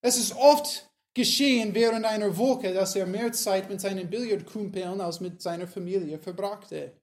Es 0.01 0.17
ist 0.17 0.36
oft 0.36 0.89
geschehen 1.13 1.73
während 1.73 2.05
einer 2.05 2.38
Woche, 2.38 2.73
dass 2.73 2.97
er 2.97 3.05
mehr 3.05 3.32
Zeit 3.32 3.69
mit 3.69 3.79
seinen 3.79 4.10
Billardkumpeln 4.10 4.99
als 4.99 5.21
mit 5.21 5.41
seiner 5.41 5.67
Familie 5.67 6.19
verbrachte. 6.19 6.99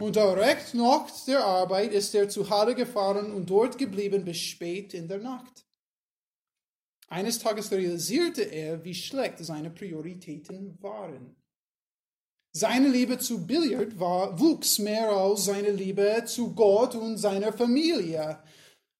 Und 0.00 0.16
direkt 0.16 0.74
nach 0.74 1.08
der 1.24 1.44
Arbeit 1.44 1.92
ist 1.92 2.12
er 2.12 2.28
zu 2.28 2.50
Halle 2.50 2.74
gefahren 2.74 3.32
und 3.32 3.48
dort 3.48 3.78
geblieben 3.78 4.24
bis 4.24 4.38
spät 4.38 4.94
in 4.94 5.06
der 5.06 5.18
Nacht. 5.18 5.64
Eines 7.06 7.38
Tages 7.38 7.70
realisierte 7.70 8.42
er, 8.42 8.84
wie 8.84 8.94
schlecht 8.94 9.38
seine 9.38 9.70
Prioritäten 9.70 10.76
waren. 10.82 11.36
Seine 12.52 12.88
Liebe 12.88 13.18
zu 13.18 13.46
Billard 13.46 13.98
war, 14.00 14.38
wuchs 14.40 14.78
mehr 14.78 15.10
als 15.10 15.44
seine 15.44 15.70
Liebe 15.70 16.24
zu 16.26 16.54
Gott 16.54 16.94
und 16.94 17.18
seiner 17.18 17.52
Familie. 17.52 18.42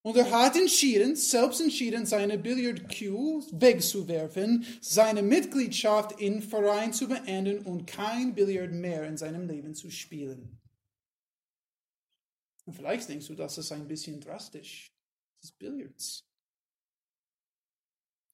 Und 0.02 0.16
er 0.16 0.30
hat 0.30 0.56
entschieden, 0.56 1.16
selbst 1.16 1.60
entschieden, 1.60 2.06
seine 2.06 2.38
Billardcue 2.38 3.44
wegzuwerfen, 3.52 4.64
seine 4.80 5.22
Mitgliedschaft 5.22 6.20
im 6.20 6.40
Verein 6.40 6.92
zu 6.92 7.08
beenden 7.08 7.58
und 7.60 7.86
kein 7.86 8.34
Billard 8.34 8.72
mehr 8.72 9.06
in 9.06 9.16
seinem 9.16 9.46
Leben 9.46 9.74
zu 9.74 9.90
spielen. 9.90 10.58
Und 12.64 12.74
vielleicht 12.74 13.08
denkst 13.08 13.26
du, 13.26 13.34
das 13.34 13.58
ist 13.58 13.72
ein 13.72 13.88
bisschen 13.88 14.20
drastisch. 14.20 14.92
Das 15.40 15.50
ist 15.50 15.58
Billards. 15.58 16.24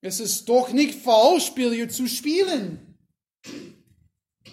Es 0.02 0.20
ist 0.20 0.48
doch 0.48 0.72
nicht 0.72 0.94
falsch, 0.94 1.54
Billard 1.54 1.92
zu 1.92 2.06
spielen. 2.06 2.98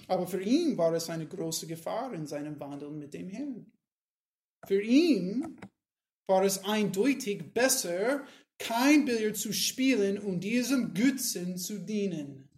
Aber 0.08 0.28
für 0.28 0.42
ihn 0.42 0.78
war 0.78 0.94
es 0.94 1.10
eine 1.10 1.28
große 1.28 1.68
Gefahr 1.68 2.14
in 2.14 2.28
seinem 2.28 2.60
Wandel 2.60 2.92
mit 2.92 3.14
dem 3.14 3.30
Herrn. 3.30 3.72
Für 4.66 4.82
ihn 4.82 5.60
war 6.28 6.44
es 6.44 6.64
eindeutig 6.64 7.54
besser, 7.54 8.26
kein 8.58 9.06
Billard 9.06 9.36
zu 9.36 9.54
spielen 9.54 10.20
und 10.20 10.42
diesem 10.42 10.94
Götzen 10.94 11.58
zu 11.58 11.80
dienen. 11.80 12.50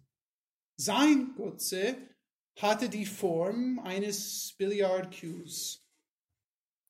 Sein 0.76 1.34
Götze 1.34 1.96
hatte 2.58 2.88
die 2.88 3.06
Form 3.06 3.78
eines 3.80 4.54
Billardcues. 4.58 5.84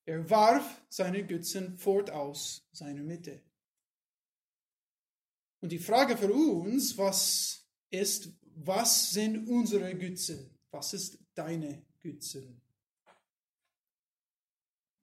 Er 0.07 0.29
warf 0.29 0.85
seine 0.91 1.25
Götzen 1.25 1.79
fort 1.79 2.11
aus 2.11 2.67
seiner 2.73 3.03
Mitte. 3.03 3.43
Und 5.63 5.73
die 5.73 5.79
Frage 5.79 6.17
für 6.17 6.31
uns, 6.31 6.99
was 6.99 7.67
ist, 7.91 8.29
was 8.57 9.11
sind 9.11 9.49
unsere 9.49 9.95
Götzen? 9.95 10.51
Was 10.71 10.93
ist 10.93 11.19
deine 11.35 11.83
Götzen? 12.01 12.61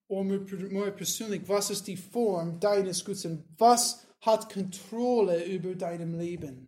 Oder 0.07 0.23
mehr 0.23 0.91
persönlich, 0.91 1.47
was 1.47 1.69
ist 1.69 1.87
die 1.87 1.97
Form 1.97 2.59
deines 2.59 3.05
Götzen? 3.05 3.45
Was 3.57 4.05
hat 4.21 4.51
Kontrolle 4.51 5.45
über 5.45 5.73
deinem 5.75 6.19
Leben? 6.19 6.67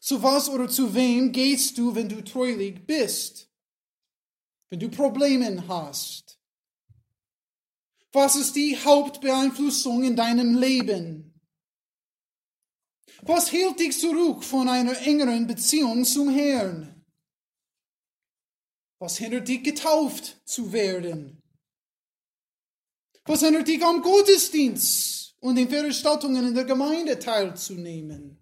Zu 0.00 0.22
was 0.22 0.48
oder 0.48 0.68
zu 0.68 0.94
wem 0.94 1.32
gehst 1.32 1.76
du, 1.76 1.94
wenn 1.94 2.08
du 2.08 2.22
treulich 2.22 2.86
bist? 2.86 3.50
Wenn 4.70 4.80
du 4.80 4.88
Probleme 4.88 5.66
hast? 5.66 6.38
Was 8.12 8.36
ist 8.36 8.56
die 8.56 8.76
Hauptbeeinflussung 8.76 10.02
in 10.04 10.16
deinem 10.16 10.56
Leben? 10.56 11.27
Was 13.28 13.52
hält 13.52 13.78
dich 13.78 14.00
zurück 14.00 14.42
von 14.42 14.70
einer 14.70 14.98
engeren 15.02 15.46
Beziehung 15.46 16.02
zum 16.02 16.30
Herrn? 16.30 17.04
Was 18.98 19.18
hindert 19.18 19.46
dich, 19.46 19.62
getauft 19.62 20.40
zu 20.46 20.72
werden? 20.72 21.42
Was 23.26 23.42
hindert 23.42 23.68
dich, 23.68 23.84
am 23.84 24.00
Gottesdienst 24.00 25.36
und 25.40 25.56
den 25.56 25.68
Veranstaltungen 25.68 26.48
in 26.48 26.54
der 26.54 26.64
Gemeinde 26.64 27.18
teilzunehmen? 27.18 28.38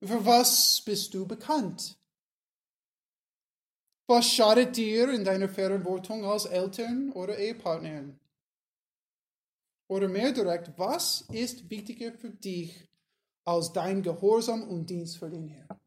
Für 0.00 0.24
was 0.24 0.80
bist 0.84 1.12
du 1.12 1.26
bekannt? 1.26 1.98
Was 4.06 4.24
schadet 4.28 4.76
dir 4.76 5.10
in 5.10 5.24
deiner 5.24 5.48
Verantwortung 5.48 6.24
als 6.24 6.44
Eltern 6.44 7.10
oder 7.10 7.36
Ehepartnerin? 7.36 8.20
Oder 9.88 10.06
mehr 10.06 10.30
direkt, 10.30 10.78
was 10.78 11.22
ist 11.22 11.68
wichtiger 11.68 12.12
für 12.12 12.30
dich 12.30 12.89
als 13.50 13.72
dein 13.72 14.02
Gehorsam 14.02 14.62
und 14.68 14.88
Dienst 14.88 15.18
für 15.18 15.28
den 15.28 15.48
Herrn? 15.48 15.80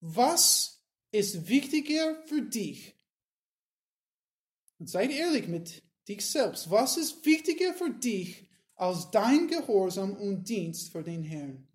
Was 0.00 0.82
ist 1.12 1.48
wichtiger 1.48 2.22
für 2.26 2.42
dich? 2.42 2.96
Und 4.78 4.88
seid 4.88 5.10
ehrlich 5.10 5.48
mit 5.48 5.82
dich 6.08 6.26
selbst. 6.26 6.70
Was 6.70 6.96
ist 6.96 7.24
wichtiger 7.26 7.74
für 7.74 7.90
dich 7.90 8.48
als 8.80 9.10
dein 9.10 9.46
Gehorsam 9.46 10.16
und 10.16 10.48
Dienst 10.48 10.90
für 10.90 11.02
den 11.02 11.22
Herrn. 11.22 11.68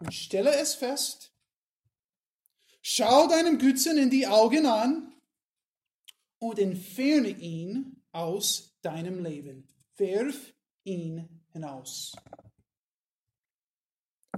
Und 0.00 0.12
stelle 0.12 0.52
es 0.56 0.74
fest, 0.74 1.32
schau 2.82 3.28
deinem 3.28 3.58
Gützen 3.58 3.96
in 3.96 4.10
die 4.10 4.26
Augen 4.26 4.66
an 4.66 5.14
und 6.38 6.58
entferne 6.58 7.28
ihn 7.28 8.02
aus 8.10 8.76
deinem 8.82 9.22
Leben. 9.22 9.68
Werf 9.96 10.52
ihn 10.82 11.35
hinaus. 11.56 12.14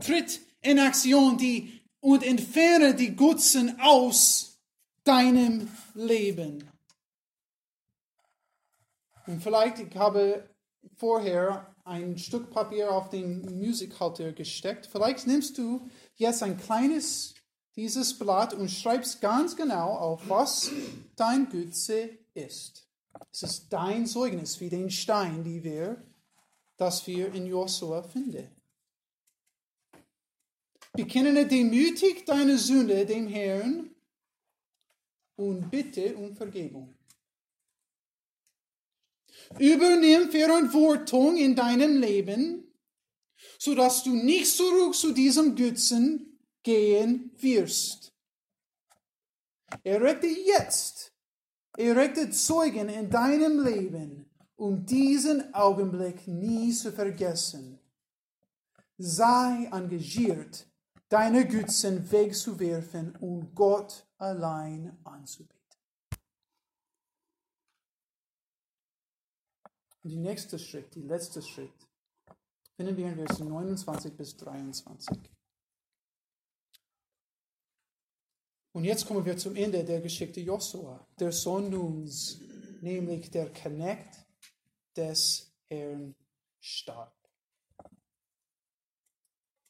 Tritt 0.00 0.40
in 0.62 0.78
Aktion 0.78 1.36
die, 1.36 1.82
und 2.00 2.22
entferne 2.22 2.94
die 2.94 3.14
Gutzen 3.14 3.80
aus 3.80 4.58
deinem 5.04 5.68
Leben. 5.94 6.68
Und 9.26 9.42
vielleicht, 9.42 9.80
ich 9.80 9.94
habe 9.96 10.48
vorher 10.96 11.74
ein 11.84 12.18
Stück 12.18 12.50
Papier 12.50 12.90
auf 12.92 13.10
den 13.10 13.58
Musikhalter 13.58 14.32
gesteckt. 14.32 14.86
Vielleicht 14.86 15.26
nimmst 15.26 15.58
du 15.58 15.88
jetzt 16.16 16.42
ein 16.42 16.56
kleines 16.56 17.34
dieses 17.76 18.18
Blatt 18.18 18.54
und 18.54 18.70
schreibst 18.70 19.20
ganz 19.20 19.54
genau 19.54 19.94
auf, 19.94 20.28
was 20.28 20.72
dein 21.14 21.48
Gütze 21.48 22.10
ist. 22.34 22.88
Es 23.32 23.42
ist 23.44 23.72
dein 23.72 24.06
Zeugnis 24.06 24.60
wie 24.60 24.68
den 24.68 24.90
Stein, 24.90 25.44
die 25.44 25.62
wir, 25.62 26.02
das 26.78 27.06
wir 27.06 27.34
in 27.34 27.46
Josua 27.46 28.02
finden. 28.02 28.48
Bekenne 30.92 31.46
demütig 31.46 32.24
deine 32.24 32.56
Sünde 32.56 33.04
dem 33.04 33.28
Herrn 33.28 33.94
und 35.36 35.70
bitte 35.70 36.16
um 36.16 36.34
Vergebung. 36.34 36.94
Übernimm 39.58 40.30
Verantwortung 40.30 41.36
in 41.36 41.54
deinem 41.54 42.00
Leben, 42.00 42.72
sodass 43.58 44.02
du 44.02 44.14
nicht 44.14 44.48
zurück 44.48 44.94
zu 44.94 45.12
diesem 45.12 45.54
Götzen 45.54 46.38
gehen 46.62 47.30
wirst. 47.36 48.12
Erregte 49.84 50.26
jetzt, 50.26 51.12
erregte 51.76 52.30
Zeugen 52.30 52.88
in 52.88 53.10
deinem 53.10 53.64
Leben, 53.64 54.28
um 54.58 54.84
diesen 54.84 55.54
Augenblick 55.54 56.26
nie 56.26 56.72
zu 56.72 56.92
vergessen. 56.92 57.78
Sei 58.98 59.68
engagiert 59.70 60.66
deine 61.08 61.46
Gützen 61.46 62.10
wegzuwerfen 62.10 63.14
und 63.16 63.54
Gott 63.54 64.04
allein 64.18 64.98
anzubeten. 65.04 65.56
Und 70.02 70.10
die 70.10 70.16
nächste 70.16 70.58
Schritt, 70.58 70.92
die 70.94 71.02
letzte 71.02 71.40
Schritt, 71.40 71.86
finden 72.74 72.96
wir 72.96 73.06
in 73.06 73.14
Versen 73.14 73.48
29 73.48 74.16
bis 74.16 74.36
23. 74.36 75.16
Und 78.72 78.84
jetzt 78.84 79.06
kommen 79.06 79.24
wir 79.24 79.36
zum 79.36 79.54
Ende 79.54 79.84
der 79.84 80.00
Geschichte 80.00 80.40
Josua, 80.40 81.06
der 81.18 81.30
Sohn 81.30 81.70
Nuns, 81.70 82.40
nämlich 82.80 83.30
der 83.30 83.50
Knecht 83.52 84.27
des 84.98 85.50
Herrn 85.68 86.14
starb. 86.60 87.14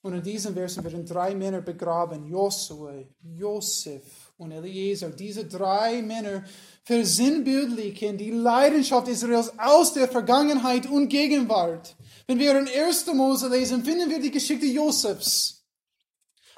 Und 0.01 0.15
in 0.15 0.23
diesen 0.23 0.55
Versen 0.55 0.85
werden 0.85 1.05
drei 1.05 1.35
Männer 1.35 1.61
begraben, 1.61 2.25
Josua, 2.27 2.95
Josef 3.37 4.33
und 4.39 4.53
Eliezer. 4.53 5.11
Diese 5.11 5.45
drei 5.45 6.01
Männer 6.03 6.45
versinnbildlichen 6.85 8.17
die 8.17 8.31
Leidenschaft 8.31 9.09
Israels 9.09 9.53
aus 9.59 9.93
der 9.93 10.09
Vergangenheit 10.09 10.89
und 10.89 11.09
Gegenwart. 11.09 11.97
Wenn 12.27 12.39
wir 12.39 12.59
in 12.59 12.69
1. 12.69 13.07
Mose 13.13 13.49
lesen, 13.49 13.85
finden 13.85 14.09
wir 14.09 14.21
die 14.21 14.31
Geschichte 14.31 14.67
Josefs. 14.67 15.59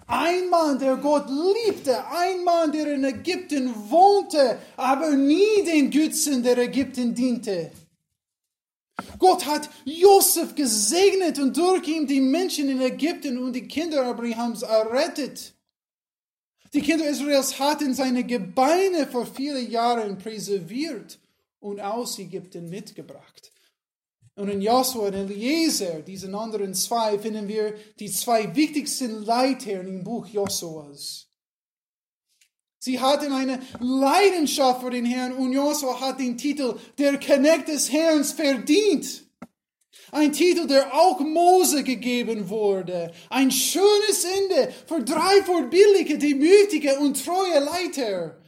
Ein 0.07 0.51
Mann, 0.51 0.79
der 0.79 0.97
Gott 0.97 1.29
liebte, 1.29 2.05
ein 2.09 2.45
Mann, 2.45 2.73
der 2.73 2.95
in 2.95 3.05
Ägypten 3.05 3.73
wohnte, 3.89 4.59
aber 4.77 5.11
nie 5.13 5.65
den 5.65 5.91
Götzen 5.91 6.43
der 6.43 6.59
Ägypten 6.59 7.15
diente. 7.15 7.71
Gott 9.19 9.47
hat 9.47 9.69
Josef 9.85 10.55
gesegnet 10.55 11.39
und 11.39 11.57
durch 11.57 11.87
ihn 11.89 12.07
die 12.07 12.21
Menschen 12.21 12.69
in 12.69 12.81
Ägypten 12.81 13.39
und 13.39 13.53
die 13.55 13.69
Kinder 13.69 14.07
Abrahams 14.07 14.63
errettet. 14.63 15.55
Die 16.73 16.81
Kinder 16.81 17.09
Israels 17.09 17.59
hatten 17.59 17.95
seine 17.95 18.25
Gebeine 18.25 19.07
vor 19.07 19.27
vielen 19.27 19.71
Jahren 19.71 20.19
präserviert 20.19 21.19
und 21.59 21.81
aus 21.81 22.19
Ägypten 22.19 22.69
mitgebracht. 22.69 23.51
Und 24.37 24.49
in 24.49 24.63
Joshua 24.63 25.09
und 25.09 25.15
Eliezer, 25.15 26.01
diesen 26.01 26.35
anderen 26.35 26.73
zwei, 26.75 27.19
finden 27.19 27.49
wir 27.49 27.75
die 27.99 28.11
zwei 28.11 28.55
wichtigsten 28.55 29.25
Leiter 29.25 29.81
im 29.81 30.03
Buch 30.05 30.27
Joshuas. 30.27 31.30
Sie 32.83 32.99
hatten 32.99 33.31
eine 33.31 33.61
Leidenschaft 33.79 34.81
für 34.81 34.91
den 34.91 35.05
Herrn 35.05 35.35
und 35.35 35.53
Josua 35.53 36.01
hat 36.01 36.19
den 36.19 36.39
Titel 36.39 36.77
der 36.97 37.19
Knecht 37.19 37.69
des 37.69 37.93
Herrn 37.93 38.25
verdient. 38.25 39.25
Ein 40.13 40.33
Titel, 40.33 40.67
der 40.67 40.95
auch 40.95 41.21
Mose 41.21 41.85
gegeben 41.85 42.49
wurde. 42.49 43.13
Ein 43.29 43.51
schönes 43.51 44.25
Ende 44.25 44.73
für 44.87 45.03
drei 45.03 45.43
vorbildliche, 45.45 46.17
demütige 46.17 46.99
und 46.99 47.23
treue 47.23 47.61
Leiter. 47.61 48.40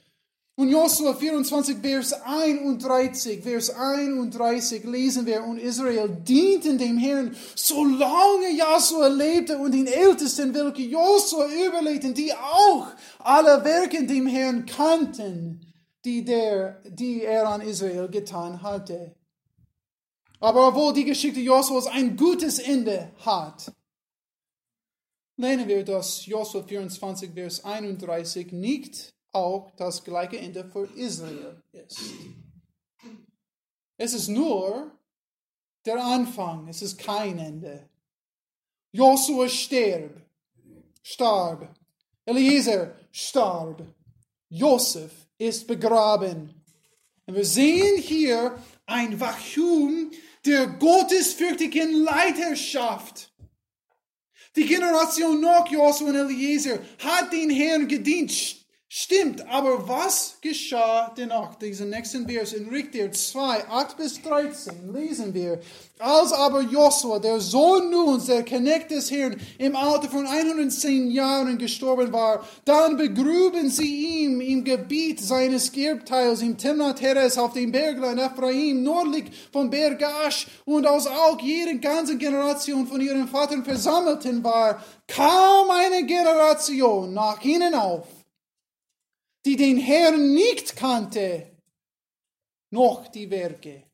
Und 0.54 0.68
Josua 0.68 1.14
24, 1.14 1.78
Vers 1.78 2.12
31, 2.12 3.42
Vers 3.42 3.70
31 3.70 4.84
lesen 4.84 5.24
wir, 5.24 5.42
und 5.44 5.58
Israel 5.58 6.10
dienten 6.10 6.76
dem 6.76 6.98
Herrn, 6.98 7.34
solange 7.54 8.50
Josua 8.50 9.06
lebte 9.06 9.56
und 9.56 9.72
den 9.72 9.86
Ältesten, 9.86 10.54
welche 10.54 10.82
Josua 10.82 11.46
überlegten, 11.46 12.12
die 12.12 12.34
auch 12.34 12.88
alle 13.18 13.64
Werke 13.64 14.04
dem 14.04 14.26
Herrn 14.26 14.66
kannten, 14.66 15.72
die, 16.04 16.22
der, 16.22 16.82
die 16.84 17.22
er 17.22 17.48
an 17.48 17.62
Israel 17.62 18.08
getan 18.08 18.60
hatte. 18.60 19.14
Aber 20.38 20.68
obwohl 20.68 20.92
die 20.92 21.04
Geschichte 21.04 21.40
Josuas 21.40 21.86
ein 21.86 22.14
gutes 22.14 22.58
Ende 22.58 23.10
hat, 23.24 23.72
lernen 25.38 25.66
wir, 25.66 25.82
dass 25.82 26.26
Josua 26.26 26.62
24, 26.62 27.32
Vers 27.32 27.64
31 27.64 28.52
nicht 28.52 29.11
auch 29.32 29.70
das 29.76 30.04
gleiche 30.04 30.38
Ende 30.38 30.64
für 30.64 30.84
Israel 30.94 31.62
ist. 31.72 32.00
Es 33.96 34.14
ist 34.14 34.28
nur 34.28 34.90
der 35.84 36.04
Anfang, 36.04 36.68
es 36.68 36.82
ist 36.82 36.98
kein 36.98 37.38
Ende. 37.38 37.88
Josua 38.92 39.48
starb, 39.48 40.10
starb. 41.02 41.74
Eliezer 42.24 42.94
starb. 43.10 43.82
Josef 44.48 45.12
ist 45.38 45.66
begraben. 45.66 46.62
Und 47.26 47.34
wir 47.34 47.44
sehen 47.44 48.00
hier 48.00 48.58
ein 48.86 49.18
Wachum 49.18 50.10
der 50.44 50.66
gottesfürchtigen 50.66 52.04
Leiterschaft. 52.04 53.32
Die 54.54 54.66
Generation 54.66 55.40
nach 55.40 55.66
Josua 55.68 56.10
und 56.10 56.16
Eliezer 56.16 56.80
hat 56.98 57.32
den 57.32 57.48
Herrn 57.48 57.88
gedient, 57.88 58.61
Stimmt, 58.94 59.48
aber 59.48 59.88
was 59.88 60.36
geschah 60.42 61.10
danach? 61.16 61.54
Diesen 61.54 61.88
nächsten 61.88 62.28
Vers 62.28 62.52
in 62.52 62.68
Richter 62.68 63.10
2, 63.10 63.66
8 63.70 63.96
bis 63.96 64.20
13 64.20 64.92
lesen 64.92 65.32
wir. 65.32 65.62
Als 65.98 66.30
aber 66.30 66.60
Josua, 66.60 67.18
der 67.18 67.40
Sohn 67.40 67.90
Nuns, 67.90 68.26
der 68.26 68.42
Knecht 68.42 68.90
des 68.90 69.10
Herrn, 69.10 69.40
im 69.56 69.76
Alter 69.76 70.10
von 70.10 70.26
110 70.26 71.10
Jahren 71.10 71.56
gestorben 71.56 72.12
war, 72.12 72.46
dann 72.66 72.98
begruben 72.98 73.70
sie 73.70 74.24
ihm 74.24 74.42
im 74.42 74.62
Gebiet 74.62 75.20
seines 75.20 75.72
Gerbteils 75.72 76.42
im 76.42 76.58
Timnat 76.58 77.00
Heres 77.00 77.38
auf 77.38 77.54
dem 77.54 77.72
Berglein 77.72 78.18
Ephraim, 78.18 78.82
nördlich 78.82 79.24
von 79.50 79.70
Bergash, 79.70 80.48
und 80.66 80.86
aus 80.86 81.06
auch 81.06 81.40
jede 81.40 81.78
ganze 81.78 82.18
Generation 82.18 82.86
von 82.86 83.00
ihren 83.00 83.26
Vatern 83.26 83.64
versammelten 83.64 84.44
war, 84.44 84.84
kaum 85.08 85.70
eine 85.70 86.04
Generation 86.04 87.14
nach 87.14 87.42
ihnen 87.42 87.74
auf 87.74 88.21
die 89.44 89.56
den 89.56 89.78
Herrn 89.78 90.34
nicht 90.34 90.76
kannte, 90.76 91.56
noch 92.70 93.08
die 93.08 93.30
Werke, 93.30 93.90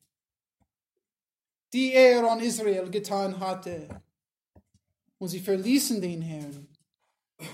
die 1.73 1.93
er 1.93 2.29
an 2.29 2.39
Israel 2.39 2.89
getan 2.89 3.39
hatte. 3.39 4.03
Und 5.17 5.27
sie 5.27 5.39
verließen 5.39 6.01
den 6.01 6.21
Herrn 6.21 6.67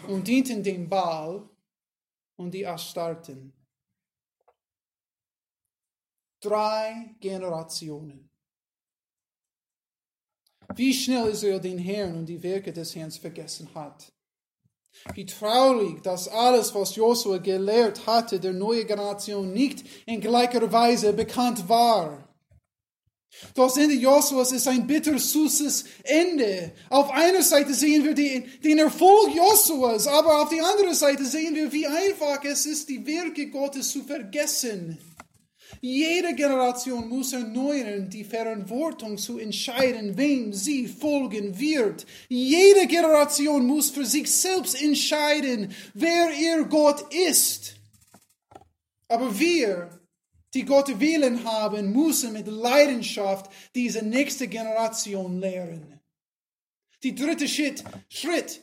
und 0.07 0.27
dienten 0.27 0.61
dem 0.61 0.87
Baal 0.87 1.49
und 2.35 2.51
die 2.51 2.65
Astarten. 2.65 3.53
Drei 6.39 7.15
Generationen. 7.19 8.29
Wie 10.75 10.93
schnell 10.93 11.29
Israel 11.29 11.59
den 11.59 11.79
Herrn 11.79 12.15
und 12.17 12.25
die 12.27 12.41
Werke 12.41 12.71
des 12.71 12.95
Herrn 12.95 13.11
vergessen 13.11 13.73
hat. 13.73 14.14
Wie 15.13 15.25
traurig, 15.25 16.01
dass 16.03 16.27
alles, 16.27 16.73
was 16.73 16.95
Josua 16.95 17.37
gelehrt 17.37 18.05
hatte, 18.07 18.39
der 18.39 18.53
neuen 18.53 18.87
Generation 18.87 19.53
nicht 19.53 19.85
in 20.05 20.21
gleicher 20.21 20.71
Weise 20.71 21.13
bekannt 21.13 21.69
war. 21.69 22.25
Das 23.53 23.77
Ende 23.77 23.95
Josuas 23.95 24.51
ist 24.51 24.67
ein 24.67 24.87
bittersüßes 24.87 25.85
Ende. 26.03 26.71
Auf 26.89 27.11
einer 27.11 27.43
Seite 27.43 27.73
sehen 27.73 28.05
wir 28.05 28.13
den, 28.13 28.45
den 28.63 28.79
Erfolg 28.79 29.35
Josuas, 29.35 30.07
aber 30.07 30.41
auf 30.41 30.49
der 30.49 30.65
anderen 30.65 30.95
Seite 30.95 31.25
sehen 31.25 31.53
wir, 31.53 31.71
wie 31.71 31.85
einfach 31.85 32.43
es 32.43 32.65
ist, 32.65 32.87
die 32.89 33.05
Werke 33.05 33.47
Gottes 33.49 33.91
zu 33.91 34.03
vergessen. 34.03 34.97
Jede 35.81 36.33
Generation 36.35 37.07
muss 37.07 37.33
erneuern 37.33 38.09
die 38.09 38.23
Verantwortung 38.23 39.17
zu 39.17 39.37
entscheiden, 39.37 40.17
wem 40.17 40.53
sie 40.53 40.87
folgen 40.87 41.59
wird. 41.59 42.05
Jede 42.29 42.87
Generation 42.87 43.65
muss 43.65 43.89
für 43.89 44.05
sich 44.05 44.31
selbst 44.31 44.81
entscheiden, 44.81 45.73
wer 45.93 46.31
ihr 46.31 46.63
Gott 46.65 47.13
ist. 47.13 47.75
Aber 49.07 49.37
wir 49.39 49.89
die 50.55 50.63
Gott 50.63 50.99
wählen 50.99 51.43
haben, 51.43 51.91
müssen 51.91 52.31
mit 52.33 52.47
Leidenschaft 52.47 53.51
diese 53.75 54.01
nächste 54.01 54.47
Generation 54.47 55.39
lehren. 55.39 55.99
Die 57.03 57.13
dritte 57.13 57.47
Schritt, 57.47 57.83
Schritt, 58.09 58.61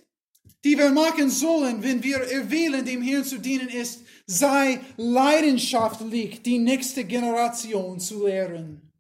die 0.64 0.76
wir 0.78 0.90
machen 0.90 1.28
sollen, 1.28 1.82
wenn 1.82 2.02
wir 2.02 2.16
erwählen, 2.16 2.84
dem 2.84 3.02
Herrn 3.02 3.24
zu 3.24 3.38
dienen, 3.38 3.68
ist, 3.68 4.00
sei 4.32 4.80
leidenschaftlich, 4.96 6.42
die 6.42 6.58
nächste 6.58 7.04
Generation 7.04 8.00
zu 8.00 8.26
lehren. 8.26 8.92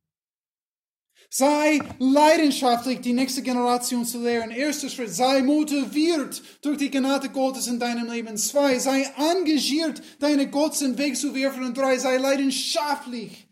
Sei 1.30 1.80
leidenschaftlich, 1.98 3.00
die 3.00 3.14
nächste 3.14 3.42
Generation 3.42 4.04
zu 4.04 4.22
lehren. 4.22 4.50
Erster 4.50 4.90
Schritt, 4.90 5.14
sei 5.14 5.40
motiviert 5.42 6.42
durch 6.60 6.76
die 6.76 6.90
Gnade 6.90 7.30
Gottes 7.30 7.68
in 7.68 7.78
deinem 7.78 8.10
Leben. 8.10 8.36
Zwei, 8.36 8.78
sei 8.78 9.10
engagiert, 9.16 10.02
deine 10.18 10.50
Gottes 10.50 10.98
Weg 10.98 11.16
zu 11.16 11.34
werfen. 11.34 11.64
Und 11.64 11.78
drei, 11.78 11.96
sei 11.96 12.18
leidenschaftlich, 12.18 13.48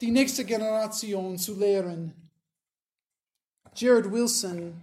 die 0.00 0.12
nächste 0.12 0.44
Generation 0.44 1.36
zu 1.36 1.58
lehren. 1.58 2.12
Jared 3.74 4.12
Wilson, 4.12 4.80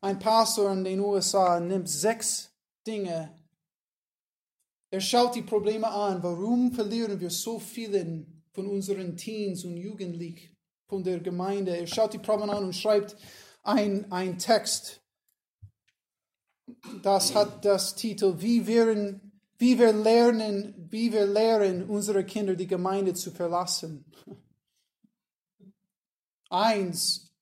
ein 0.00 0.18
Pastor 0.18 0.72
in 0.72 0.82
den 0.82 0.98
USA, 0.98 1.60
nimmt 1.60 1.88
sechs 1.88 2.50
Dinge. 2.84 3.32
Er 4.96 5.00
schaut 5.00 5.34
die 5.34 5.42
Probleme 5.42 5.88
an. 5.88 6.22
Warum 6.22 6.72
verlieren 6.72 7.20
wir 7.20 7.30
so 7.30 7.58
vielen 7.58 8.42
von 8.52 8.66
unseren 8.66 9.16
Teens 9.16 9.64
und 9.64 9.76
Jugendlichen? 9.76 10.56
von 10.88 11.02
der 11.02 11.20
Gemeinde. 11.20 11.76
Er 11.76 11.86
schaut 11.86 12.12
die 12.12 12.18
Proben 12.18 12.50
an 12.50 12.64
und 12.64 12.74
schreibt 12.74 13.16
ein, 13.62 14.38
Text. 14.38 15.00
Das 17.02 17.34
hat 17.34 17.64
das 17.64 17.94
Titel, 17.94 18.34
wie 18.38 18.66
wir, 18.66 19.20
wie 19.58 19.78
wir 19.78 19.92
lernen, 19.92 20.74
wie 20.90 21.12
wir 21.12 21.26
lehren, 21.26 21.88
unsere 21.88 22.24
Kinder 22.24 22.54
die 22.54 22.66
Gemeinde 22.66 23.14
zu 23.14 23.30
verlassen. 23.30 24.04
Eins, 26.48 27.32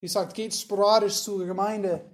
wie 0.00 0.08
sagt, 0.08 0.34
geht 0.34 0.54
sporadisch 0.54 1.22
zur 1.22 1.46
Gemeinde. 1.46 2.10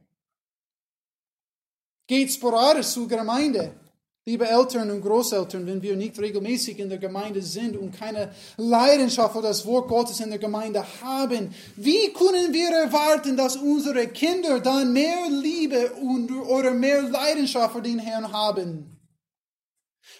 Geht 2.06 2.32
sporadisch 2.32 2.88
zur 2.88 3.08
Gemeinde. 3.08 3.79
Liebe 4.26 4.46
Eltern 4.46 4.90
und 4.90 5.00
Großeltern, 5.00 5.66
wenn 5.66 5.80
wir 5.80 5.96
nicht 5.96 6.18
regelmäßig 6.18 6.78
in 6.78 6.90
der 6.90 6.98
Gemeinde 6.98 7.40
sind 7.40 7.76
und 7.76 7.92
keine 7.92 8.34
Leidenschaft 8.58 9.34
für 9.34 9.40
das 9.40 9.64
Wort 9.64 9.88
Gottes 9.88 10.20
in 10.20 10.28
der 10.28 10.38
Gemeinde 10.38 10.84
haben, 11.00 11.54
wie 11.76 12.12
können 12.12 12.52
wir 12.52 12.68
erwarten, 12.68 13.36
dass 13.36 13.56
unsere 13.56 14.08
Kinder 14.08 14.60
dann 14.60 14.92
mehr 14.92 15.28
Liebe 15.30 15.92
und, 15.94 16.30
oder 16.32 16.72
mehr 16.72 17.02
Leidenschaft 17.02 17.74
für 17.74 17.82
den 17.82 17.98
Herrn 17.98 18.30
haben? 18.30 19.00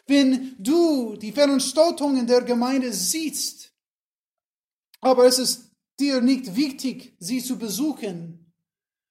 Wenn 0.07 0.57
du 0.59 1.16
die 1.16 1.32
Veranstaltungen 1.32 2.26
der 2.26 2.40
Gemeinde 2.42 2.92
siehst, 2.94 3.72
aber 5.03 5.26
es 5.26 5.38
ist 5.38 5.70
dir 5.98 6.22
nicht 6.22 6.57
wichtig, 6.57 7.14
sie 7.18 7.42
zu 7.42 7.59
besuchen, 7.59 8.39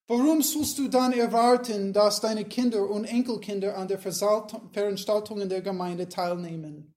Warum 0.09 0.41
sollst 0.41 0.79
du 0.79 0.87
dann 0.87 1.13
erwarten, 1.13 1.93
dass 1.93 2.19
deine 2.19 2.43
Kinder 2.43 2.89
und 2.89 3.05
Enkelkinder 3.05 3.77
an 3.77 3.87
der 3.87 3.99
Veranstaltungen 3.99 5.47
der 5.47 5.61
Gemeinde 5.61 6.09
teilnehmen? 6.09 6.95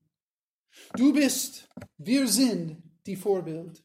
Du 0.95 1.13
bist, 1.13 1.69
wir 1.99 2.27
sind 2.27 2.81
die 3.05 3.15
Vorbild. 3.15 3.83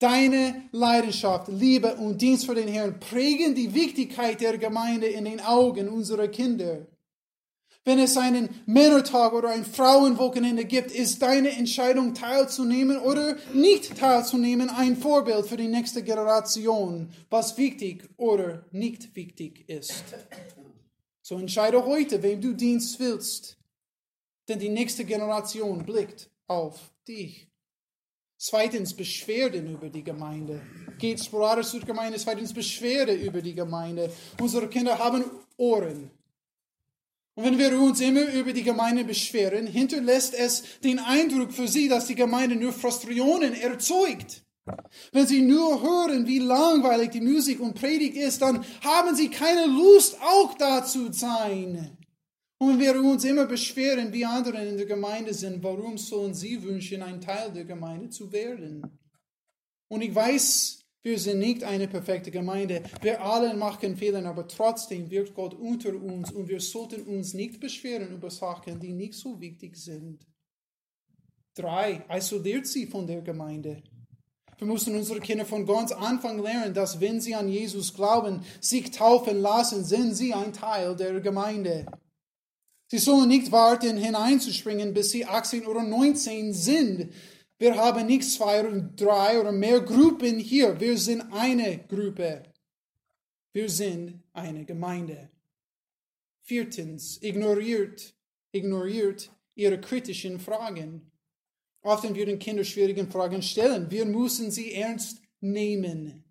Deine 0.00 0.68
Leidenschaft, 0.72 1.46
Liebe 1.46 1.94
und 1.94 2.20
Dienst 2.20 2.44
für 2.44 2.56
den 2.56 2.66
Herrn 2.66 2.98
prägen 2.98 3.54
die 3.54 3.72
Wichtigkeit 3.72 4.40
der 4.40 4.58
Gemeinde 4.58 5.06
in 5.06 5.24
den 5.24 5.40
Augen 5.40 5.88
unserer 5.88 6.26
Kinder. 6.26 6.88
Wenn 7.84 7.98
es 7.98 8.16
einen 8.16 8.48
Männertag 8.66 9.32
oder 9.32 9.48
ein 9.48 9.64
Frauenwochenende 9.64 10.64
gibt, 10.64 10.92
ist 10.92 11.20
deine 11.20 11.50
Entscheidung 11.50 12.14
teilzunehmen 12.14 12.98
oder 12.98 13.36
nicht 13.54 13.98
teilzunehmen 13.98 14.70
ein 14.70 14.96
Vorbild 14.96 15.46
für 15.46 15.56
die 15.56 15.66
nächste 15.66 16.04
Generation, 16.04 17.12
was 17.28 17.58
wichtig 17.58 18.08
oder 18.16 18.64
nicht 18.70 19.16
wichtig 19.16 19.68
ist. 19.68 20.04
So 21.22 21.38
entscheide 21.38 21.84
heute, 21.84 22.22
wem 22.22 22.40
du 22.40 22.52
Dienst 22.52 23.00
willst, 23.00 23.58
denn 24.48 24.60
die 24.60 24.68
nächste 24.68 25.04
Generation 25.04 25.84
blickt 25.84 26.30
auf 26.46 26.92
dich. 27.08 27.48
Zweitens 28.36 28.94
Beschwerden 28.94 29.72
über 29.72 29.88
die 29.88 30.04
Gemeinde. 30.04 30.60
Geht 30.98 31.22
sporadisch 31.24 31.68
zur 31.68 31.80
Gemeinde. 31.80 32.18
Zweitens 32.18 32.52
Beschwerde 32.52 33.12
über 33.12 33.40
die 33.40 33.54
Gemeinde. 33.54 34.12
Unsere 34.40 34.68
Kinder 34.68 34.98
haben 34.98 35.24
Ohren. 35.56 36.10
Und 37.34 37.44
wenn 37.44 37.58
wir 37.58 37.80
uns 37.80 38.00
immer 38.00 38.30
über 38.32 38.52
die 38.52 38.62
Gemeinde 38.62 39.04
beschweren, 39.04 39.66
hinterlässt 39.66 40.34
es 40.34 40.62
den 40.80 40.98
Eindruck 40.98 41.52
für 41.52 41.66
sie, 41.66 41.88
dass 41.88 42.06
die 42.06 42.14
Gemeinde 42.14 42.56
nur 42.56 42.72
Frustrationen 42.72 43.54
erzeugt. 43.54 44.44
Wenn 45.12 45.26
sie 45.26 45.40
nur 45.40 45.82
hören, 45.82 46.26
wie 46.26 46.38
langweilig 46.38 47.10
die 47.10 47.20
Musik 47.20 47.60
und 47.60 47.74
Predigt 47.74 48.16
ist, 48.16 48.42
dann 48.42 48.64
haben 48.82 49.16
sie 49.16 49.28
keine 49.28 49.66
Lust, 49.66 50.16
auch 50.20 50.54
da 50.56 50.84
zu 50.84 51.12
sein. 51.12 51.96
Und 52.58 52.78
wenn 52.78 52.94
wir 52.94 53.02
uns 53.02 53.24
immer 53.24 53.46
beschweren, 53.46 54.12
wie 54.12 54.24
andere 54.24 54.64
in 54.64 54.76
der 54.76 54.86
Gemeinde 54.86 55.34
sind, 55.34 55.64
warum 55.64 55.98
sollen 55.98 56.34
sie 56.34 56.62
wünschen, 56.62 57.02
ein 57.02 57.20
Teil 57.20 57.50
der 57.52 57.64
Gemeinde 57.64 58.10
zu 58.10 58.30
werden? 58.30 59.00
Und 59.88 60.02
ich 60.02 60.14
weiß, 60.14 60.81
wir 61.02 61.18
sind 61.18 61.40
nicht 61.40 61.64
eine 61.64 61.88
perfekte 61.88 62.30
Gemeinde. 62.30 62.82
Wir 63.00 63.20
alle 63.22 63.54
machen 63.54 63.96
Fehler, 63.96 64.24
aber 64.24 64.46
trotzdem 64.46 65.10
wirkt 65.10 65.34
Gott 65.34 65.54
unter 65.54 65.94
uns 65.94 66.30
und 66.30 66.48
wir 66.48 66.60
sollten 66.60 67.02
uns 67.02 67.34
nicht 67.34 67.58
beschweren 67.58 68.12
über 68.12 68.30
Sachen, 68.30 68.78
die 68.78 68.92
nicht 68.92 69.14
so 69.14 69.40
wichtig 69.40 69.76
sind. 69.76 70.24
Drei, 71.54 72.04
isoliert 72.08 72.66
sie 72.66 72.86
von 72.86 73.06
der 73.06 73.20
Gemeinde. 73.20 73.82
Wir 74.58 74.66
müssen 74.68 74.94
unsere 74.94 75.18
Kinder 75.18 75.44
von 75.44 75.66
ganz 75.66 75.90
Anfang 75.90 76.40
lernen, 76.40 76.72
dass 76.72 77.00
wenn 77.00 77.20
sie 77.20 77.34
an 77.34 77.48
Jesus 77.48 77.92
glauben, 77.92 78.44
sich 78.60 78.92
taufen 78.92 79.40
lassen, 79.40 79.84
sind 79.84 80.14
sie 80.14 80.32
ein 80.32 80.52
Teil 80.52 80.94
der 80.94 81.20
Gemeinde. 81.20 81.84
Sie 82.86 82.98
sollen 82.98 83.28
nicht 83.28 83.50
warten, 83.50 83.96
hineinzuspringen, 83.96 84.94
bis 84.94 85.10
sie 85.10 85.24
18 85.24 85.66
oder 85.66 85.82
19 85.82 86.52
sind. 86.52 87.12
Wir 87.62 87.76
haben 87.76 88.08
nicht 88.08 88.28
zwei 88.28 88.66
oder 88.66 88.80
drei 88.80 89.38
oder 89.38 89.52
mehr 89.52 89.80
Gruppen 89.82 90.40
hier. 90.40 90.80
Wir 90.80 90.98
sind 90.98 91.32
eine 91.32 91.78
Gruppe. 91.86 92.42
Wir 93.52 93.68
sind 93.68 94.20
eine 94.32 94.64
Gemeinde. 94.64 95.30
Viertens, 96.40 97.22
ignoriert, 97.22 98.16
ignoriert 98.50 99.30
ihre 99.54 99.80
kritischen 99.80 100.40
Fragen. 100.40 101.12
Oft 101.82 102.02
werden 102.02 102.40
Kinder 102.40 102.64
schwierige 102.64 103.06
Fragen 103.06 103.40
stellen. 103.42 103.88
Wir 103.88 104.06
müssen 104.06 104.50
sie 104.50 104.74
ernst 104.74 105.22
nehmen. 105.40 106.24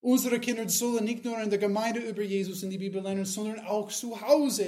Unsere 0.00 0.40
Kinder 0.40 0.68
sollen 0.68 1.04
nicht 1.04 1.24
nur 1.24 1.40
in 1.40 1.50
der 1.50 1.60
Gemeinde 1.60 2.00
über 2.00 2.22
Jesus 2.22 2.64
in 2.64 2.70
die 2.70 2.78
Bibel 2.78 3.00
lernen, 3.00 3.26
sondern 3.26 3.64
auch 3.64 3.92
zu 3.92 4.20
Hause. 4.20 4.66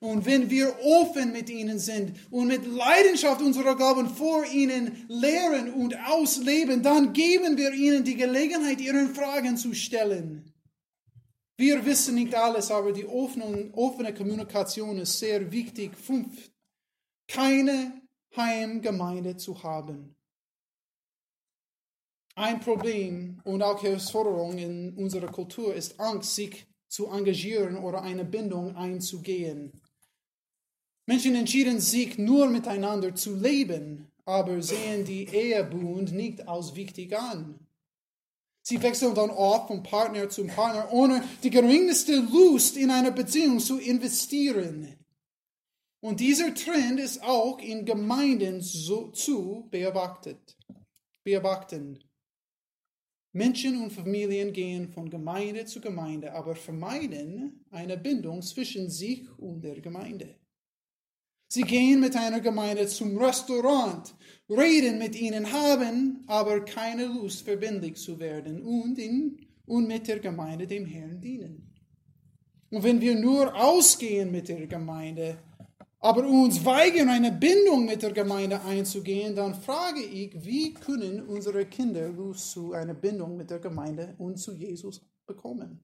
Und 0.00 0.26
wenn 0.26 0.50
wir 0.50 0.78
offen 0.80 1.32
mit 1.32 1.50
ihnen 1.50 1.78
sind 1.78 2.16
und 2.30 2.48
mit 2.48 2.66
Leidenschaft 2.66 3.40
unserer 3.42 3.76
Glauben 3.76 4.08
vor 4.08 4.44
ihnen 4.46 5.04
lehren 5.08 5.72
und 5.72 5.96
ausleben, 6.06 6.82
dann 6.82 7.12
geben 7.12 7.56
wir 7.56 7.72
ihnen 7.72 8.04
die 8.04 8.16
Gelegenheit, 8.16 8.80
ihre 8.80 9.08
Fragen 9.08 9.56
zu 9.56 9.74
stellen. 9.74 10.52
Wir 11.56 11.84
wissen 11.84 12.16
nicht 12.16 12.34
alles, 12.34 12.70
aber 12.70 12.92
die 12.92 13.06
offene, 13.06 13.70
offene 13.72 14.12
Kommunikation 14.12 14.98
ist 14.98 15.18
sehr 15.18 15.52
wichtig. 15.52 15.96
Fünf, 15.96 16.50
keine 17.28 18.02
Heimgemeinde 18.36 19.36
zu 19.36 19.62
haben. 19.62 20.16
Ein 22.36 22.58
Problem 22.58 23.40
und 23.44 23.62
auch 23.62 23.80
Herausforderung 23.80 24.58
in 24.58 24.96
unserer 24.96 25.30
Kultur 25.30 25.72
ist 25.72 26.00
Angst, 26.00 26.34
sich 26.34 26.66
zu 26.94 27.08
engagieren 27.08 27.76
oder 27.76 28.02
eine 28.02 28.24
Bindung 28.24 28.76
einzugehen. 28.76 29.82
Menschen 31.06 31.34
entschieden 31.34 31.80
sich 31.80 32.18
nur 32.18 32.48
miteinander 32.48 33.16
zu 33.16 33.34
leben, 33.34 34.12
aber 34.24 34.62
sehen 34.62 35.04
die 35.04 35.24
Ehebund 35.24 36.12
nicht 36.12 36.46
als 36.46 36.76
wichtig 36.76 37.18
an. 37.18 37.58
Sie 38.62 38.80
wechseln 38.80 39.14
dann 39.14 39.30
oft 39.30 39.66
von 39.66 39.82
Partner 39.82 40.28
zu 40.30 40.46
Partner, 40.46 40.88
ohne 40.92 41.24
die 41.42 41.50
geringste 41.50 42.14
Lust 42.14 42.76
in 42.76 42.90
eine 42.90 43.10
Beziehung 43.10 43.58
zu 43.58 43.78
investieren. 43.78 44.96
Und 46.00 46.20
dieser 46.20 46.54
Trend 46.54 47.00
ist 47.00 47.22
auch 47.24 47.58
in 47.58 47.84
Gemeinden 47.84 48.60
so 48.60 49.08
zu 49.08 49.66
beobachtet. 49.68 50.56
beobachten. 51.24 51.98
Menschen 53.34 53.82
und 53.82 53.92
Familien 53.92 54.52
gehen 54.52 54.88
von 54.88 55.10
Gemeinde 55.10 55.64
zu 55.64 55.80
Gemeinde, 55.80 56.32
aber 56.32 56.54
vermeiden 56.54 57.64
eine 57.72 57.96
Bindung 57.96 58.40
zwischen 58.42 58.88
sich 58.88 59.26
und 59.38 59.60
der 59.62 59.80
Gemeinde. 59.80 60.36
Sie 61.48 61.62
gehen 61.62 61.98
mit 61.98 62.14
einer 62.14 62.40
Gemeinde 62.40 62.86
zum 62.86 63.16
Restaurant, 63.16 64.14
reden 64.48 64.98
mit 64.98 65.16
ihnen, 65.20 65.52
haben 65.52 66.22
aber 66.28 66.64
keine 66.64 67.06
Lust, 67.06 67.42
verbindlich 67.42 67.96
zu 67.96 68.20
werden 68.20 68.62
und, 68.62 69.00
in, 69.00 69.40
und 69.66 69.88
mit 69.88 70.06
der 70.06 70.20
Gemeinde 70.20 70.68
dem 70.68 70.86
Herrn 70.86 71.20
dienen. 71.20 71.74
Und 72.70 72.84
wenn 72.84 73.00
wir 73.00 73.16
nur 73.16 73.52
ausgehen 73.52 74.30
mit 74.30 74.48
der 74.48 74.68
Gemeinde, 74.68 75.38
aber 76.04 76.26
uns 76.26 76.62
weigern, 76.62 77.08
eine 77.08 77.32
Bindung 77.32 77.86
mit 77.86 78.02
der 78.02 78.12
Gemeinde 78.12 78.60
einzugehen, 78.60 79.34
dann 79.34 79.54
frage 79.54 80.02
ich, 80.02 80.44
wie 80.44 80.74
können 80.74 81.22
unsere 81.22 81.64
Kinder 81.64 82.10
zu 82.34 82.74
einer 82.74 82.92
Bindung 82.92 83.38
mit 83.38 83.48
der 83.48 83.58
Gemeinde 83.58 84.14
und 84.18 84.36
zu 84.36 84.52
Jesus 84.52 85.00
bekommen? 85.24 85.82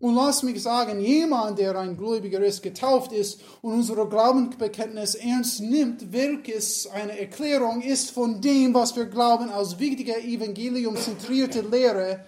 Und 0.00 0.16
lass 0.16 0.42
mich 0.42 0.60
sagen, 0.60 0.98
jemand, 0.98 1.60
der 1.60 1.78
ein 1.78 1.96
Gläubiger 1.96 2.40
ist, 2.40 2.64
getauft 2.64 3.12
ist 3.12 3.40
und 3.62 3.74
unsere 3.74 4.08
Glaubensbekenntnis 4.08 5.14
ernst 5.14 5.60
nimmt, 5.60 6.12
welches 6.12 6.88
eine 6.88 7.16
Erklärung 7.16 7.80
ist 7.80 8.10
von 8.10 8.40
dem, 8.40 8.74
was 8.74 8.96
wir 8.96 9.06
glauben, 9.06 9.50
als 9.50 9.78
wichtige 9.78 10.16
evangeliumzentrierte 10.16 11.60
Lehre, 11.60 12.24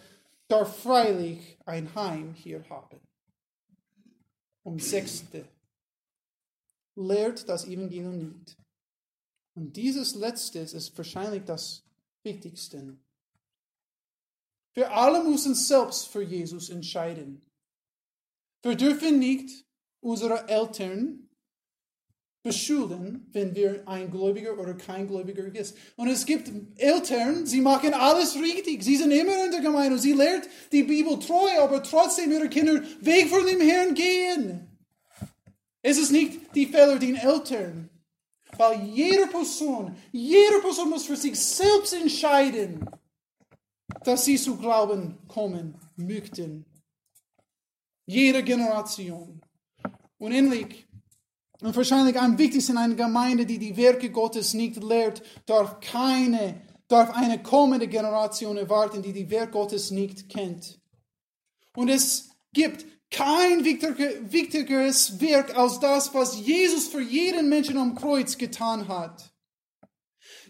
darf 0.46 0.80
freilich 0.80 1.58
ein 1.64 1.92
Heim 1.96 2.34
hier 2.34 2.64
haben. 2.70 3.00
Und 4.62 4.80
sechste, 4.80 5.44
lehrt 6.96 7.48
das 7.48 7.66
Evangelium 7.66 8.18
nicht. 8.18 8.56
Und 9.54 9.76
dieses 9.76 10.14
letzte 10.14 10.60
ist 10.60 10.96
wahrscheinlich 10.96 11.44
das 11.44 11.82
Wichtigste. 12.24 12.96
Wir 14.74 14.92
alle 14.92 15.24
müssen 15.24 15.54
selbst 15.54 16.08
für 16.08 16.22
Jesus 16.22 16.68
entscheiden. 16.68 17.40
Wir 18.62 18.74
dürfen 18.74 19.18
nicht 19.18 19.64
unsere 20.02 20.48
Eltern 20.48 21.26
beschulden, 22.42 23.26
wenn 23.32 23.54
wir 23.54 23.88
ein 23.88 24.10
Gläubiger 24.10 24.58
oder 24.58 24.74
kein 24.74 25.08
Gläubiger 25.08 25.52
ist. 25.54 25.76
Und 25.96 26.08
es 26.08 26.26
gibt 26.26 26.50
Eltern, 26.76 27.44
sie 27.46 27.60
machen 27.60 27.92
alles 27.92 28.36
richtig. 28.36 28.82
Sie 28.84 28.96
sind 28.96 29.10
immer 29.10 29.44
in 29.44 29.50
der 29.50 29.60
Gemeinde 29.60 29.98
sie 29.98 30.12
lehrt 30.12 30.48
die 30.70 30.84
Bibel 30.84 31.18
treu, 31.18 31.58
aber 31.58 31.82
trotzdem 31.82 32.30
ihre 32.30 32.48
Kinder 32.48 32.82
weg 33.00 33.28
von 33.28 33.44
dem 33.46 33.60
Herrn 33.60 33.94
gehen. 33.94 34.65
Es 35.88 35.98
ist 35.98 36.10
nicht 36.10 36.52
die 36.52 36.66
Fehler 36.66 36.98
den 36.98 37.14
Eltern, 37.14 37.88
weil 38.56 38.88
jede 38.88 39.28
Person, 39.28 39.96
jede 40.10 40.58
Person 40.60 40.90
muss 40.90 41.04
für 41.06 41.14
sich 41.14 41.38
selbst 41.38 41.94
entscheiden, 41.94 42.90
dass 44.02 44.24
sie 44.24 44.36
zu 44.36 44.56
Glauben 44.56 45.16
kommen 45.28 45.78
möchten. 45.94 46.64
Jede 48.04 48.42
Generation. 48.42 49.40
Und 50.18 50.32
endlich, 50.32 50.88
und 51.60 51.76
wahrscheinlich 51.76 52.18
am 52.18 52.36
wichtigsten, 52.36 52.76
eine 52.78 52.96
Gemeinde, 52.96 53.46
die 53.46 53.60
die 53.60 53.76
Werke 53.76 54.10
Gottes 54.10 54.54
nicht 54.54 54.82
lehrt, 54.82 55.22
darf 55.46 55.78
keine, 55.78 56.62
darf 56.88 57.10
eine 57.10 57.40
kommende 57.44 57.86
Generation 57.86 58.56
erwarten, 58.56 59.02
die 59.02 59.12
die 59.12 59.30
Werke 59.30 59.52
Gottes 59.52 59.92
nicht 59.92 60.28
kennt. 60.28 60.80
Und 61.76 61.90
es 61.90 62.30
gibt 62.52 62.84
kein 63.16 63.64
wichtigeres 63.64 65.18
Werk 65.20 65.56
als 65.56 65.80
das, 65.80 66.12
was 66.12 66.38
Jesus 66.38 66.86
für 66.88 67.00
jeden 67.00 67.48
Menschen 67.48 67.78
am 67.78 67.94
Kreuz 67.94 68.36
getan 68.36 68.88
hat. 68.88 69.32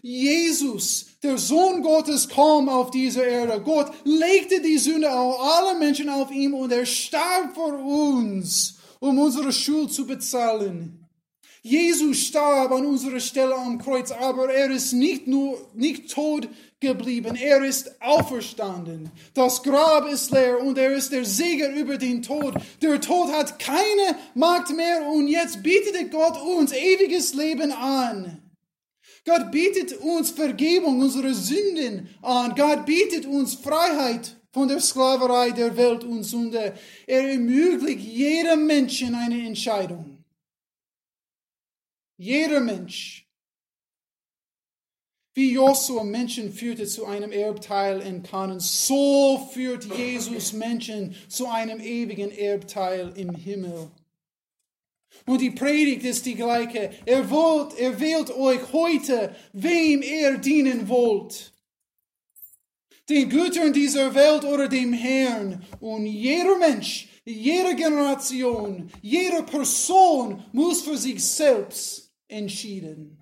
Jesus, 0.01 1.05
der 1.23 1.37
Sohn 1.37 1.81
Gottes, 1.81 2.27
kam 2.27 2.67
auf 2.67 2.91
diese 2.91 3.23
Erde. 3.23 3.61
Gott 3.61 3.91
legte 4.03 4.61
die 4.61 4.77
Sünde 4.77 5.09
aller 5.09 5.79
Menschen 5.79 6.09
auf 6.09 6.29
ihm 6.29 6.53
und 6.53 6.71
er 6.71 6.85
starb 6.85 7.55
für 7.55 7.77
uns, 7.77 8.77
um 8.99 9.17
unsere 9.17 9.53
Schuld 9.53 9.93
zu 9.93 10.05
bezahlen. 10.05 11.06
Jesus 11.67 12.27
starb 12.27 12.71
an 12.71 12.85
unserer 12.85 13.19
Stelle 13.19 13.53
am 13.55 13.77
Kreuz, 13.77 14.11
aber 14.11 14.53
er 14.53 14.71
ist 14.71 14.93
nicht 14.93 15.27
nur 15.27 15.69
nicht 15.73 16.09
tot 16.09 16.47
geblieben, 16.79 17.35
er 17.35 17.61
ist 17.63 18.01
auferstanden. 18.01 19.11
Das 19.33 19.63
Grab 19.63 20.07
ist 20.09 20.31
leer 20.31 20.61
und 20.61 20.77
er 20.77 20.93
ist 20.93 21.11
der 21.11 21.25
Sieger 21.25 21.69
über 21.73 21.97
den 21.97 22.21
Tod. 22.21 22.53
Der 22.81 23.01
Tod 23.01 23.33
hat 23.33 23.59
keine 23.59 24.17
Macht 24.33 24.73
mehr 24.73 25.07
und 25.07 25.27
jetzt 25.27 25.61
bietet 25.61 26.09
Gott 26.09 26.41
uns 26.41 26.71
ewiges 26.71 27.33
Leben 27.33 27.73
an. 27.73 28.41
Gott 29.25 29.51
bietet 29.51 29.91
uns 29.99 30.31
Vergebung 30.31 31.01
unserer 31.01 31.33
Sünden 31.33 32.09
an. 32.21 32.55
Gott 32.55 32.85
bietet 32.85 33.25
uns 33.25 33.55
Freiheit 33.55 34.37
von 34.53 34.69
der 34.69 34.79
Sklaverei 34.79 35.51
der 35.51 35.75
Welt 35.75 36.05
und 36.05 36.23
Sünde. 36.23 36.73
Er 37.05 37.29
ermöglicht 37.29 37.99
jedem 37.99 38.67
Menschen 38.67 39.13
eine 39.15 39.45
Entscheidung. 39.45 40.16
Jeder 42.17 42.59
Mensch. 42.59 43.27
Wie 45.35 45.51
Josua 45.51 46.03
Menschen 46.03 46.51
führte 46.51 46.87
zu 46.87 47.05
einem 47.05 47.31
Erbteil 47.31 48.01
in 48.01 48.23
Kanan, 48.23 48.59
so 48.59 49.47
führt 49.53 49.85
Jesus 49.95 50.51
Menschen 50.51 51.15
zu 51.27 51.47
einem 51.47 51.79
ewigen 51.79 52.31
Erbteil 52.31 53.13
im 53.15 53.35
Himmel. 53.35 53.91
Und 55.27 55.41
die 55.41 55.51
Predigt 55.51 56.03
ist 56.05 56.25
die 56.25 56.33
gleiche. 56.33 56.89
Er, 57.05 57.29
wollt, 57.29 57.77
er 57.77 57.99
wählt 57.99 58.31
euch 58.31 58.73
heute, 58.73 59.35
wem 59.53 60.01
er 60.01 60.39
dienen 60.39 60.89
wollt. 60.89 61.53
Den 63.07 63.29
Gütern 63.29 63.73
dieser 63.73 64.15
Welt 64.15 64.43
oder 64.43 64.67
dem 64.67 64.91
Herrn. 64.91 65.63
Und 65.79 66.07
jeder 66.07 66.57
Mensch, 66.57 67.09
jede 67.25 67.75
Generation, 67.75 68.91
jede 69.03 69.43
Person 69.43 70.43
muss 70.51 70.81
für 70.81 70.97
sich 70.97 71.23
selbst 71.23 72.06
entschieden. 72.27 73.17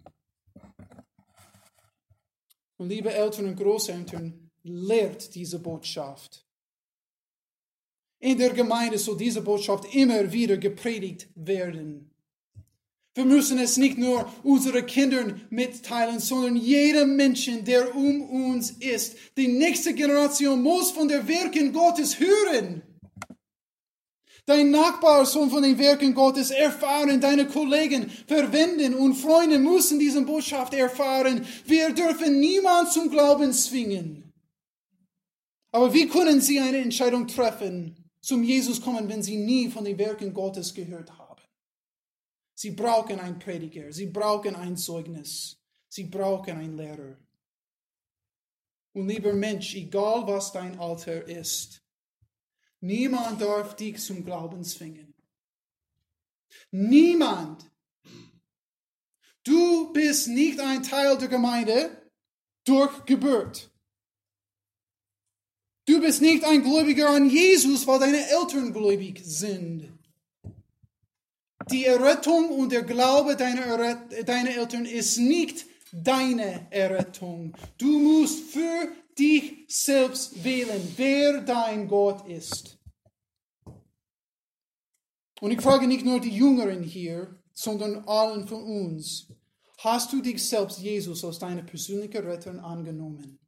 Und 2.78 2.90
liebe 2.90 3.14
Eltern 3.14 3.46
und 3.46 3.56
Großeltern, 3.56 4.52
lehrt 4.64 5.34
diese 5.36 5.60
Botschaft. 5.60 6.46
In 8.20 8.38
der 8.38 8.52
Gemeinde 8.52 8.98
soll 8.98 9.18
diese 9.18 9.42
Botschaft 9.42 9.94
immer 9.94 10.32
wieder 10.32 10.58
gepredigt 10.58 11.28
werden. 11.36 12.10
Wir 13.14 13.24
müssen 13.24 13.60
es 13.60 13.78
nicht 13.78 13.98
nur 13.98 14.30
unseren 14.44 14.86
Kindern 14.86 15.42
mitteilen, 15.50 16.20
sondern 16.20 16.58
jedem 16.58 17.16
Menschen, 17.16 17.64
der 17.64 17.96
um 17.96 18.24
uns 18.24 18.72
ist. 18.72 19.16
Die 19.38 19.48
nächste 19.48 19.94
Generation 19.94 20.62
muss 20.62 20.92
von 20.92 21.08
der 21.08 21.26
Werken 21.26 21.72
Gottes 21.72 22.20
hören. 22.20 22.82
Dein 24.46 24.72
Nachbar 24.72 25.26
soll 25.26 25.50
von 25.50 25.64
den 25.64 25.78
Werken 25.80 26.14
Gottes 26.14 26.52
erfahren, 26.52 27.20
deine 27.20 27.48
Kollegen, 27.48 28.10
Verwenden 28.28 28.94
und 28.94 29.16
Freunde 29.16 29.58
müssen 29.58 30.00
diese 30.00 30.22
Botschaft 30.22 30.74
erfahren. 30.74 31.46
Wir 31.66 31.92
dürfen 31.92 32.40
niemand 32.40 32.92
zum 32.92 33.10
Glauben 33.10 33.54
zwingen. 33.54 34.34
Aber 35.72 35.94
wie 35.94 36.08
können 36.08 36.42
sie 36.42 36.60
eine 36.60 36.78
Entscheidung 36.78 37.28
treffen? 37.28 38.06
zum 38.26 38.42
Jesus 38.44 38.82
kommen, 38.82 39.08
wenn 39.08 39.22
sie 39.22 39.38
nie 39.38 39.70
von 39.70 39.86
den 39.86 40.00
Werken 40.00 40.34
Gottes 40.34 40.74
gehört 40.74 41.16
haben. 41.16 41.44
Sie 42.56 42.72
brauchen 42.72 43.20
einen 43.20 43.38
Prediger, 43.38 43.92
sie 43.94 44.08
brauchen 44.08 44.56
ein 44.56 44.76
Zeugnis, 44.78 45.58
sie 45.88 46.06
brauchen 46.06 46.58
einen 46.58 46.76
Lehrer. 46.76 47.18
Und 48.94 49.08
lieber 49.10 49.34
Mensch, 49.34 49.76
egal 49.76 50.26
was 50.26 50.52
dein 50.52 50.80
Alter 50.80 51.28
ist, 51.28 51.84
niemand 52.86 53.42
darf 53.42 53.76
dich 53.76 54.00
zum 54.00 54.24
Glauben 54.24 54.64
zwingen. 54.64 55.14
Niemand. 56.72 57.70
Du 59.44 59.94
bist 59.94 60.28
nicht 60.28 60.60
ein 60.60 60.84
Teil 60.84 61.18
der 61.18 61.28
Gemeinde 61.28 62.10
durch 62.64 63.06
Geburt. 63.06 63.70
Du 65.86 66.02
bist 66.02 66.22
nicht 66.22 66.44
ein 66.44 66.64
Gläubiger 66.64 67.10
an 67.10 67.30
Jesus, 67.30 67.86
weil 67.86 68.00
deine 68.00 68.28
Eltern 68.28 68.74
gläubig 68.74 69.22
sind. 69.24 69.92
Die 71.70 71.86
Errettung 71.86 72.50
und 72.50 72.72
der 72.72 72.84
Glaube 72.84 73.36
deiner, 73.36 73.96
deiner 74.24 74.50
Eltern 74.50 74.86
ist 74.86 75.18
nicht 75.18 75.66
deine 75.92 76.68
Errettung. 76.72 77.56
Du 77.78 78.00
musst 78.00 78.52
für 78.52 78.90
dich 79.18 79.66
selbst 79.68 80.44
wählen, 80.44 80.94
wer 80.98 81.42
dein 81.42 81.88
Gott 81.88 82.28
ist. 82.28 82.75
Und 85.42 85.52
ich 85.52 85.62
frage 85.62 85.88
nicht 85.88 86.06
nur 86.06 86.20
die 86.20 86.36
Jüngeren 86.36 86.84
hier, 86.84 87.42
sondern 87.54 88.08
allen 88.08 88.48
von 88.48 88.64
uns. 88.64 89.28
Hast 89.80 90.14
du 90.14 90.22
dich 90.22 90.44
selbst 90.44 90.80
Jesus 90.80 91.24
als 91.26 91.40
deine 91.40 91.64
persönliche 91.64 92.24
Retter 92.24 92.64
angenommen? 92.64 93.40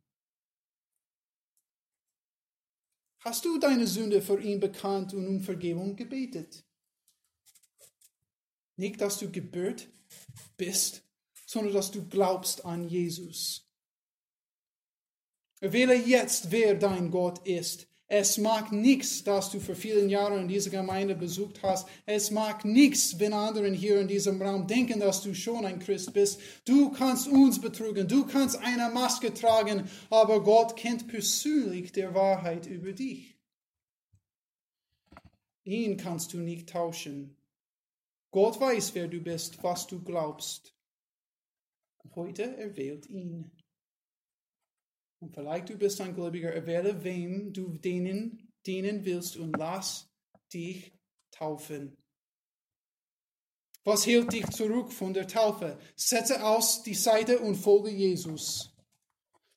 Hast 3.19 3.43
du 3.45 3.57
deine 3.57 3.87
Sünde 3.87 4.21
vor 4.21 4.39
ihm 4.39 4.59
bekannt 4.59 5.13
und 5.13 5.27
um 5.27 5.41
Vergebung 5.41 5.95
gebetet? 5.95 6.63
Nicht, 8.75 9.01
dass 9.01 9.17
du 9.19 9.31
gebührt 9.31 9.89
bist, 10.55 11.03
sondern 11.45 11.73
dass 11.73 11.91
du 11.91 12.07
glaubst 12.07 12.63
an 12.63 12.87
Jesus. 12.87 13.67
Erwähle 15.59 15.95
jetzt, 15.95 16.51
wer 16.51 16.75
dein 16.75 17.09
Gott 17.09 17.45
ist. 17.47 17.87
Es 18.09 18.37
mag 18.37 18.71
nichts, 18.71 19.25
dass 19.25 19.51
du 19.51 19.59
für 19.59 19.75
viele 19.75 20.05
Jahre 20.07 20.39
in 20.39 20.47
dieser 20.47 20.69
Gemeinde 20.69 21.13
besucht 21.13 21.61
hast. 21.61 21.89
Es 22.05 22.31
mag 22.31 22.63
nichts, 22.63 23.19
wenn 23.19 23.33
andere 23.33 23.69
hier 23.71 23.99
in 23.99 24.07
diesem 24.07 24.41
Raum 24.41 24.65
denken, 24.65 25.01
dass 25.01 25.21
du 25.21 25.33
schon 25.33 25.65
ein 25.65 25.79
Christ 25.79 26.13
bist. 26.13 26.39
Du 26.63 26.89
kannst 26.91 27.27
uns 27.27 27.59
betrügen, 27.59 28.07
du 28.07 28.25
kannst 28.25 28.57
eine 28.59 28.89
Maske 28.93 29.33
tragen, 29.33 29.89
aber 30.09 30.41
Gott 30.41 30.77
kennt 30.77 31.09
persönlich 31.09 31.91
der 31.91 32.13
Wahrheit 32.13 32.65
über 32.65 32.93
dich. 32.93 33.37
Ihn 35.65 35.97
kannst 35.97 36.31
du 36.31 36.37
nicht 36.37 36.69
tauschen. 36.69 37.35
Gott 38.31 38.57
weiß, 38.57 38.95
wer 38.95 39.09
du 39.09 39.19
bist, 39.19 39.61
was 39.63 39.85
du 39.85 40.01
glaubst. 40.01 40.73
Heute 42.15 42.55
erwählt 42.55 43.09
ihn. 43.09 43.51
Und 45.19 45.33
vielleicht 45.33 45.69
du 45.69 45.77
bist 45.77 45.99
ein 46.01 46.13
Gläubiger, 46.13 46.53
erwähle 46.53 47.03
wem 47.03 47.51
du 47.53 47.77
denen 47.77 48.51
dienen 48.65 49.05
willst 49.05 49.37
und 49.37 49.55
lass 49.57 50.09
dich 50.53 50.91
taufen. 51.31 51.97
Was 53.83 54.05
hält 54.05 54.33
dich 54.33 54.45
zurück 54.49 54.91
von 54.91 55.13
der 55.13 55.27
Taufe? 55.27 55.79
Setze 55.95 56.43
aus 56.43 56.83
die 56.83 56.93
Seite 56.93 57.39
und 57.39 57.55
folge 57.55 57.89
Jesus. 57.89 58.75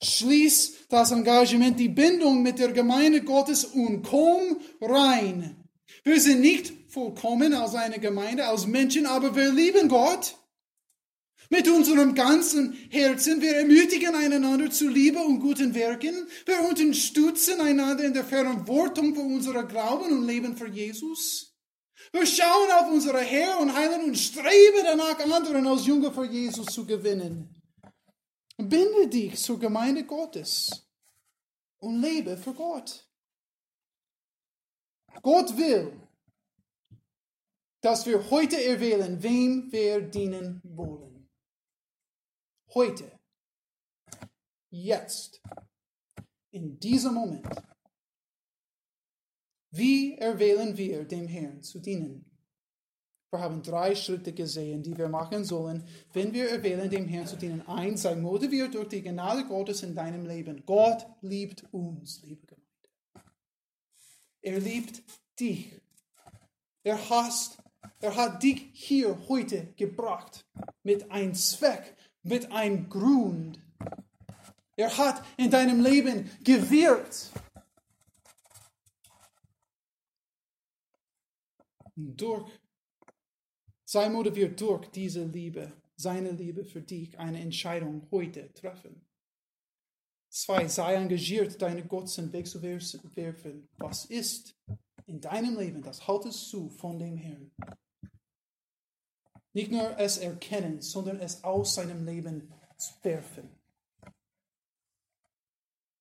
Schließ 0.03 0.87
das 0.89 1.11
Engagement, 1.11 1.79
die 1.79 1.89
Bindung 1.89 2.43
mit 2.43 2.59
der 2.59 2.73
Gemeinde 2.73 3.23
Gottes 3.23 3.65
und 3.65 4.03
komm 4.03 4.61
rein. 4.81 5.69
Wir 6.05 6.21
sind 6.21 6.41
nicht 6.41 6.73
vollkommen 6.89 7.53
als 7.53 7.75
eine 7.75 7.99
Gemeinde, 7.99 8.47
als 8.47 8.67
Menschen, 8.67 9.05
aber 9.05 9.35
wir 9.35 9.53
lieben 9.53 9.89
Gott. 9.89 10.37
Mit 11.53 11.69
unserem 11.69 12.15
ganzen 12.15 12.73
Herzen, 12.91 13.41
wir 13.41 13.57
ermutigen 13.57 14.15
einander 14.15 14.71
zu 14.71 14.89
Liebe 14.89 15.19
und 15.19 15.41
guten 15.41 15.75
Werken. 15.75 16.29
Wir 16.47 16.61
unterstützen 16.61 17.61
einander 17.61 18.05
in 18.05 18.15
der 18.15 18.25
Verantwortung 18.25 19.17
für 19.17 19.23
unsere 19.23 19.67
Glauben 19.67 20.13
und 20.13 20.29
Leben 20.29 20.57
für 20.57 20.69
Jesus. 20.69 21.57
Wir 22.13 22.25
schauen 22.25 22.71
auf 22.79 22.93
unsere 22.93 23.19
Herr 23.19 23.59
und 23.59 23.75
Heiland 23.75 24.05
und 24.05 24.17
streben 24.17 24.85
danach, 24.85 25.19
anderen 25.19 25.67
als 25.67 25.87
Jünger 25.87 26.13
für 26.13 26.25
Jesus 26.25 26.67
zu 26.67 26.87
gewinnen. 26.87 27.61
Binde 28.57 29.09
dich 29.09 29.37
zur 29.37 29.59
Gemeinde 29.59 30.05
Gottes 30.05 30.87
und 31.79 32.01
lebe 32.01 32.37
für 32.37 32.55
Gott. 32.55 33.09
Gott 35.21 35.57
will, 35.57 36.01
dass 37.81 38.07
wir 38.07 38.31
heute 38.31 38.63
erwählen, 38.63 39.21
wem 39.21 39.73
wir 39.73 40.01
dienen 40.01 40.61
wollen. 40.63 41.10
Heute, 42.73 43.11
jetzt, 44.71 45.43
in 46.53 46.79
diesem 46.79 47.15
Moment. 47.15 47.45
Wie 49.73 50.17
erwählen 50.17 50.77
wir 50.77 51.05
dem 51.05 51.27
Herrn 51.27 51.63
zu 51.63 51.81
dienen? 51.81 52.31
Wir 53.33 53.41
haben 53.41 53.63
drei 53.63 53.97
Schritte 53.97 54.33
gesehen, 54.33 54.85
die 54.85 54.97
wir 54.97 55.09
machen 55.09 55.45
sollen, 55.45 55.85
wenn 56.13 56.33
wir 56.33 56.49
erwählen, 56.49 56.89
dem 56.89 57.09
Herrn 57.09 57.27
zu 57.27 57.37
dienen. 57.37 57.67
Eins, 57.67 58.03
sei 58.03 58.15
motiviert 58.15 58.75
durch 58.75 58.89
die 58.89 59.03
Gnade 59.03 59.47
Gottes 59.47 59.83
in 59.83 59.97
deinem 59.97 60.25
Leben. 60.25 60.65
Gott 60.65 61.07
liebt 61.23 61.65
uns, 61.73 62.23
liebe 62.23 62.47
Gemeinde. 62.47 62.69
Er 64.43 64.61
liebt 64.61 65.03
dich. 65.41 65.81
Er 66.85 67.11
hasst, 67.11 67.59
er 67.99 68.15
hat 68.15 68.45
dich 68.45 68.71
hier 68.73 69.29
heute 69.29 69.73
gebracht 69.75 70.47
mit 70.85 71.11
einem 71.11 71.35
Zweck, 71.35 71.97
mit 72.23 72.51
einem 72.53 72.89
Grund. 72.89 73.59
Er 74.77 74.97
hat 74.97 75.25
in 75.37 75.51
deinem 75.51 75.81
Leben 75.81 76.31
gewirkt. 76.43 77.31
Durch, 81.97 82.51
sei 83.85 84.09
motiviert 84.09 84.59
durch 84.61 84.87
diese 84.91 85.25
Liebe, 85.25 85.73
seine 85.97 86.31
Liebe 86.31 86.65
für 86.65 86.81
dich, 86.81 87.19
eine 87.19 87.41
Entscheidung 87.41 88.09
heute 88.11 88.53
treffen. 88.55 89.05
Zwei, 90.31 90.69
sei 90.69 90.95
engagiert, 90.95 91.61
deine 91.61 91.85
Götzen 91.85 92.33
wegzuwerfen. 92.33 93.69
Was 93.77 94.07
ist 94.07 94.57
in 95.07 95.21
deinem 95.21 95.59
Leben, 95.59 95.83
das 95.83 96.07
haltest 96.07 96.53
du 96.53 96.69
von 96.71 96.99
dem 96.99 97.17
Herrn. 97.17 97.51
Nicht 99.53 99.73
nur 99.73 99.99
es 99.99 100.19
erkennen, 100.19 100.81
sondern 100.81 101.19
es 101.19 101.43
aus 101.43 101.75
seinem 101.75 102.05
Leben 102.05 102.53
werfen. 103.03 103.49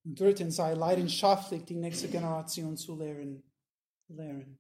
Und 0.06 0.20
drittens 0.20 0.56
sei 0.56 0.74
leidenschaftlich, 0.74 1.66
die 1.66 1.76
nächste 1.76 2.08
Generation 2.08 2.78
zu 2.78 2.95
lehren. 2.95 3.43
lehren. 4.08 4.58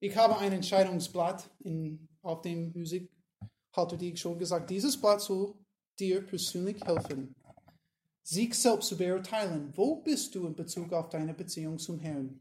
Ich 0.00 0.16
habe 0.16 0.38
ein 0.38 0.52
Entscheidungsblatt 0.52 1.50
in, 1.60 2.08
auf 2.22 2.42
dem 2.42 2.72
Musik, 2.72 3.10
hatte 3.72 3.96
ich 3.96 4.20
schon 4.20 4.38
gesagt, 4.38 4.70
dieses 4.70 5.00
Blatt 5.00 5.20
soll 5.20 5.54
dir 5.98 6.24
persönlich 6.24 6.82
helfen, 6.84 7.34
sich 8.22 8.54
selbst 8.54 8.88
zu 8.88 8.96
beurteilen. 8.96 9.72
Wo 9.74 9.96
bist 9.96 10.34
du 10.34 10.46
in 10.46 10.54
Bezug 10.54 10.92
auf 10.92 11.08
deine 11.08 11.34
Beziehung 11.34 11.78
zum 11.78 11.98
Herrn? 11.98 12.40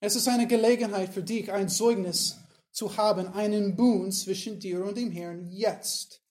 Es 0.00 0.14
ist 0.14 0.28
eine 0.28 0.46
Gelegenheit 0.46 1.12
für 1.12 1.22
dich, 1.22 1.50
ein 1.50 1.68
Zeugnis 1.68 2.38
zu 2.70 2.96
haben, 2.96 3.28
einen 3.28 3.76
Bund 3.76 4.14
zwischen 4.14 4.58
dir 4.60 4.84
und 4.84 4.96
dem 4.96 5.10
Herrn 5.10 5.48
jetzt, 5.50 6.22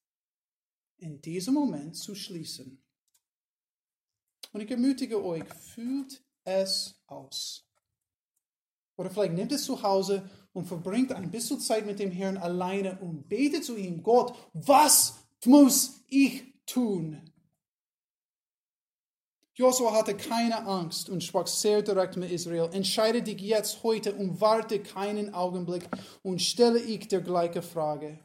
in 0.98 1.22
diesem 1.22 1.54
Moment 1.54 1.96
zu 1.96 2.16
schließen. 2.16 2.82
Und 4.52 4.62
ich 4.62 4.72
ermutige 4.72 5.24
euch, 5.24 5.46
fühlt 5.54 6.24
es 6.44 7.02
aus. 7.08 7.68
Oder 8.96 9.12
vielleicht 9.12 9.34
nehmt 9.34 9.52
es 9.52 9.64
zu 9.64 9.84
Hause 9.84 10.28
und 10.54 10.66
verbringt 10.66 11.12
ein 11.12 11.30
bisschen 11.30 11.60
Zeit 11.60 11.86
mit 11.86 12.00
dem 12.00 12.12
Herrn 12.12 12.38
alleine 12.38 13.00
und 13.00 13.30
betet 13.30 13.64
zu 13.64 13.76
ihm, 13.76 14.02
Gott, 14.02 14.36
was 14.54 15.28
muss 15.46 16.04
ich 16.08 16.44
tun? 16.66 17.27
Josua 19.58 19.92
hatte 19.92 20.16
keine 20.16 20.68
Angst 20.68 21.10
und 21.10 21.24
sprach 21.24 21.48
sehr 21.48 21.82
direkt 21.82 22.16
mit 22.16 22.32
Israel. 22.32 22.70
Entscheide 22.74 23.24
dich 23.24 23.42
jetzt 23.42 23.82
heute 23.82 24.14
und 24.14 24.40
warte 24.40 24.80
keinen 24.80 25.34
Augenblick 25.34 25.90
und 26.22 26.44
stelle 26.44 26.80
ich 26.80 27.08
dir 27.08 27.22
gleiche 27.22 27.64
Frage. 27.64 28.20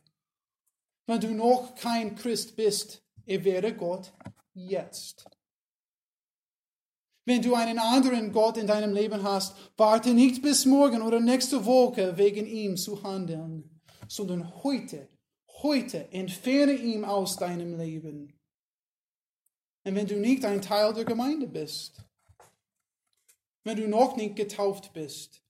Wenn 1.06 1.20
du 1.22 1.32
noch 1.32 1.74
kein 1.74 2.16
Christ 2.16 2.54
bist, 2.54 3.02
erwähle 3.24 3.74
Gott 3.74 4.12
jetzt. 4.52 5.24
Wenn 7.24 7.40
du 7.40 7.54
einen 7.54 7.78
anderen 7.78 8.30
Gott 8.32 8.58
in 8.58 8.66
deinem 8.66 8.92
Leben 8.92 9.22
hast, 9.22 9.56
warte 9.78 10.12
nicht 10.12 10.42
bis 10.42 10.66
morgen 10.66 11.00
oder 11.00 11.18
nächste 11.18 11.64
Woche 11.64 12.18
wegen 12.18 12.46
ihm 12.46 12.76
zu 12.76 13.02
handeln, 13.04 13.80
sondern 14.06 14.62
heute, 14.62 15.08
heute 15.62 16.12
entferne 16.12 16.74
ihn 16.74 17.06
aus 17.06 17.36
deinem 17.36 17.78
Leben. 17.78 18.34
Und 19.84 19.94
wenn 19.96 20.06
du 20.06 20.16
nicht 20.16 20.44
ein 20.44 20.62
Teil 20.62 20.94
der 20.94 21.04
Gemeinde 21.04 21.46
bist, 21.46 22.04
wenn 23.64 23.76
du 23.76 23.88
noch 23.88 24.16
nicht 24.16 24.36
getauft 24.36 24.92
bist, 24.92 25.42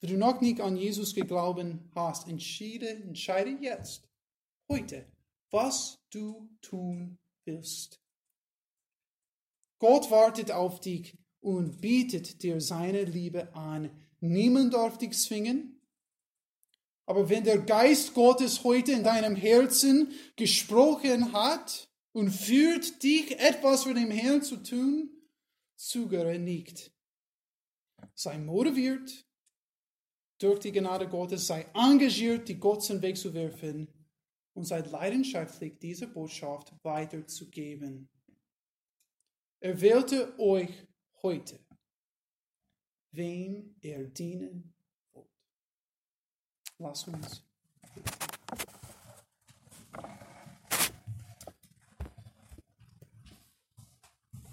wenn 0.00 0.10
du 0.10 0.16
noch 0.16 0.40
nicht 0.40 0.60
an 0.60 0.76
Jesus 0.76 1.14
geglaubt 1.14 1.64
hast, 1.94 2.28
entscheide, 2.28 2.88
entscheide 2.88 3.50
jetzt, 3.60 4.08
heute, 4.68 5.06
was 5.50 5.98
du 6.10 6.48
tun 6.60 7.18
willst. 7.44 8.00
Gott 9.78 10.10
wartet 10.10 10.50
auf 10.50 10.80
dich 10.80 11.16
und 11.40 11.80
bietet 11.80 12.42
dir 12.42 12.60
seine 12.60 13.04
Liebe 13.04 13.54
an. 13.54 13.90
Niemand 14.20 14.74
darf 14.74 14.98
dich 14.98 15.16
zwingen. 15.16 15.80
Aber 17.06 17.30
wenn 17.30 17.44
der 17.44 17.58
Geist 17.58 18.12
Gottes 18.12 18.64
heute 18.64 18.92
in 18.92 19.02
deinem 19.02 19.34
Herzen 19.34 20.12
gesprochen 20.36 21.32
hat, 21.32 21.87
und 22.18 22.30
führt 22.30 23.00
dich, 23.04 23.38
etwas 23.38 23.84
für 23.84 23.94
den 23.94 24.10
Herrn 24.10 24.42
zu 24.42 24.56
tun, 24.56 25.08
zögere 25.76 26.36
nicht. 26.36 26.92
Sei 28.14 28.38
motiviert 28.38 29.24
durch 30.38 30.58
die 30.58 30.72
Gnade 30.72 31.08
Gottes, 31.08 31.46
sei 31.46 31.62
engagiert, 31.74 32.48
die 32.48 32.58
Götzen 32.58 33.00
wegzuwerfen 33.02 33.86
und 34.54 34.64
sei 34.64 34.80
leidenschaftlich, 34.80 35.78
diese 35.78 36.08
Botschaft 36.08 36.72
weiterzugeben. 36.82 38.08
Erwählte 39.60 40.36
euch 40.40 40.88
heute, 41.22 41.64
wem 43.12 43.76
er 43.80 44.04
dienen 44.04 44.74
wird. 45.12 45.28
Lass 46.78 47.06
uns 47.06 47.47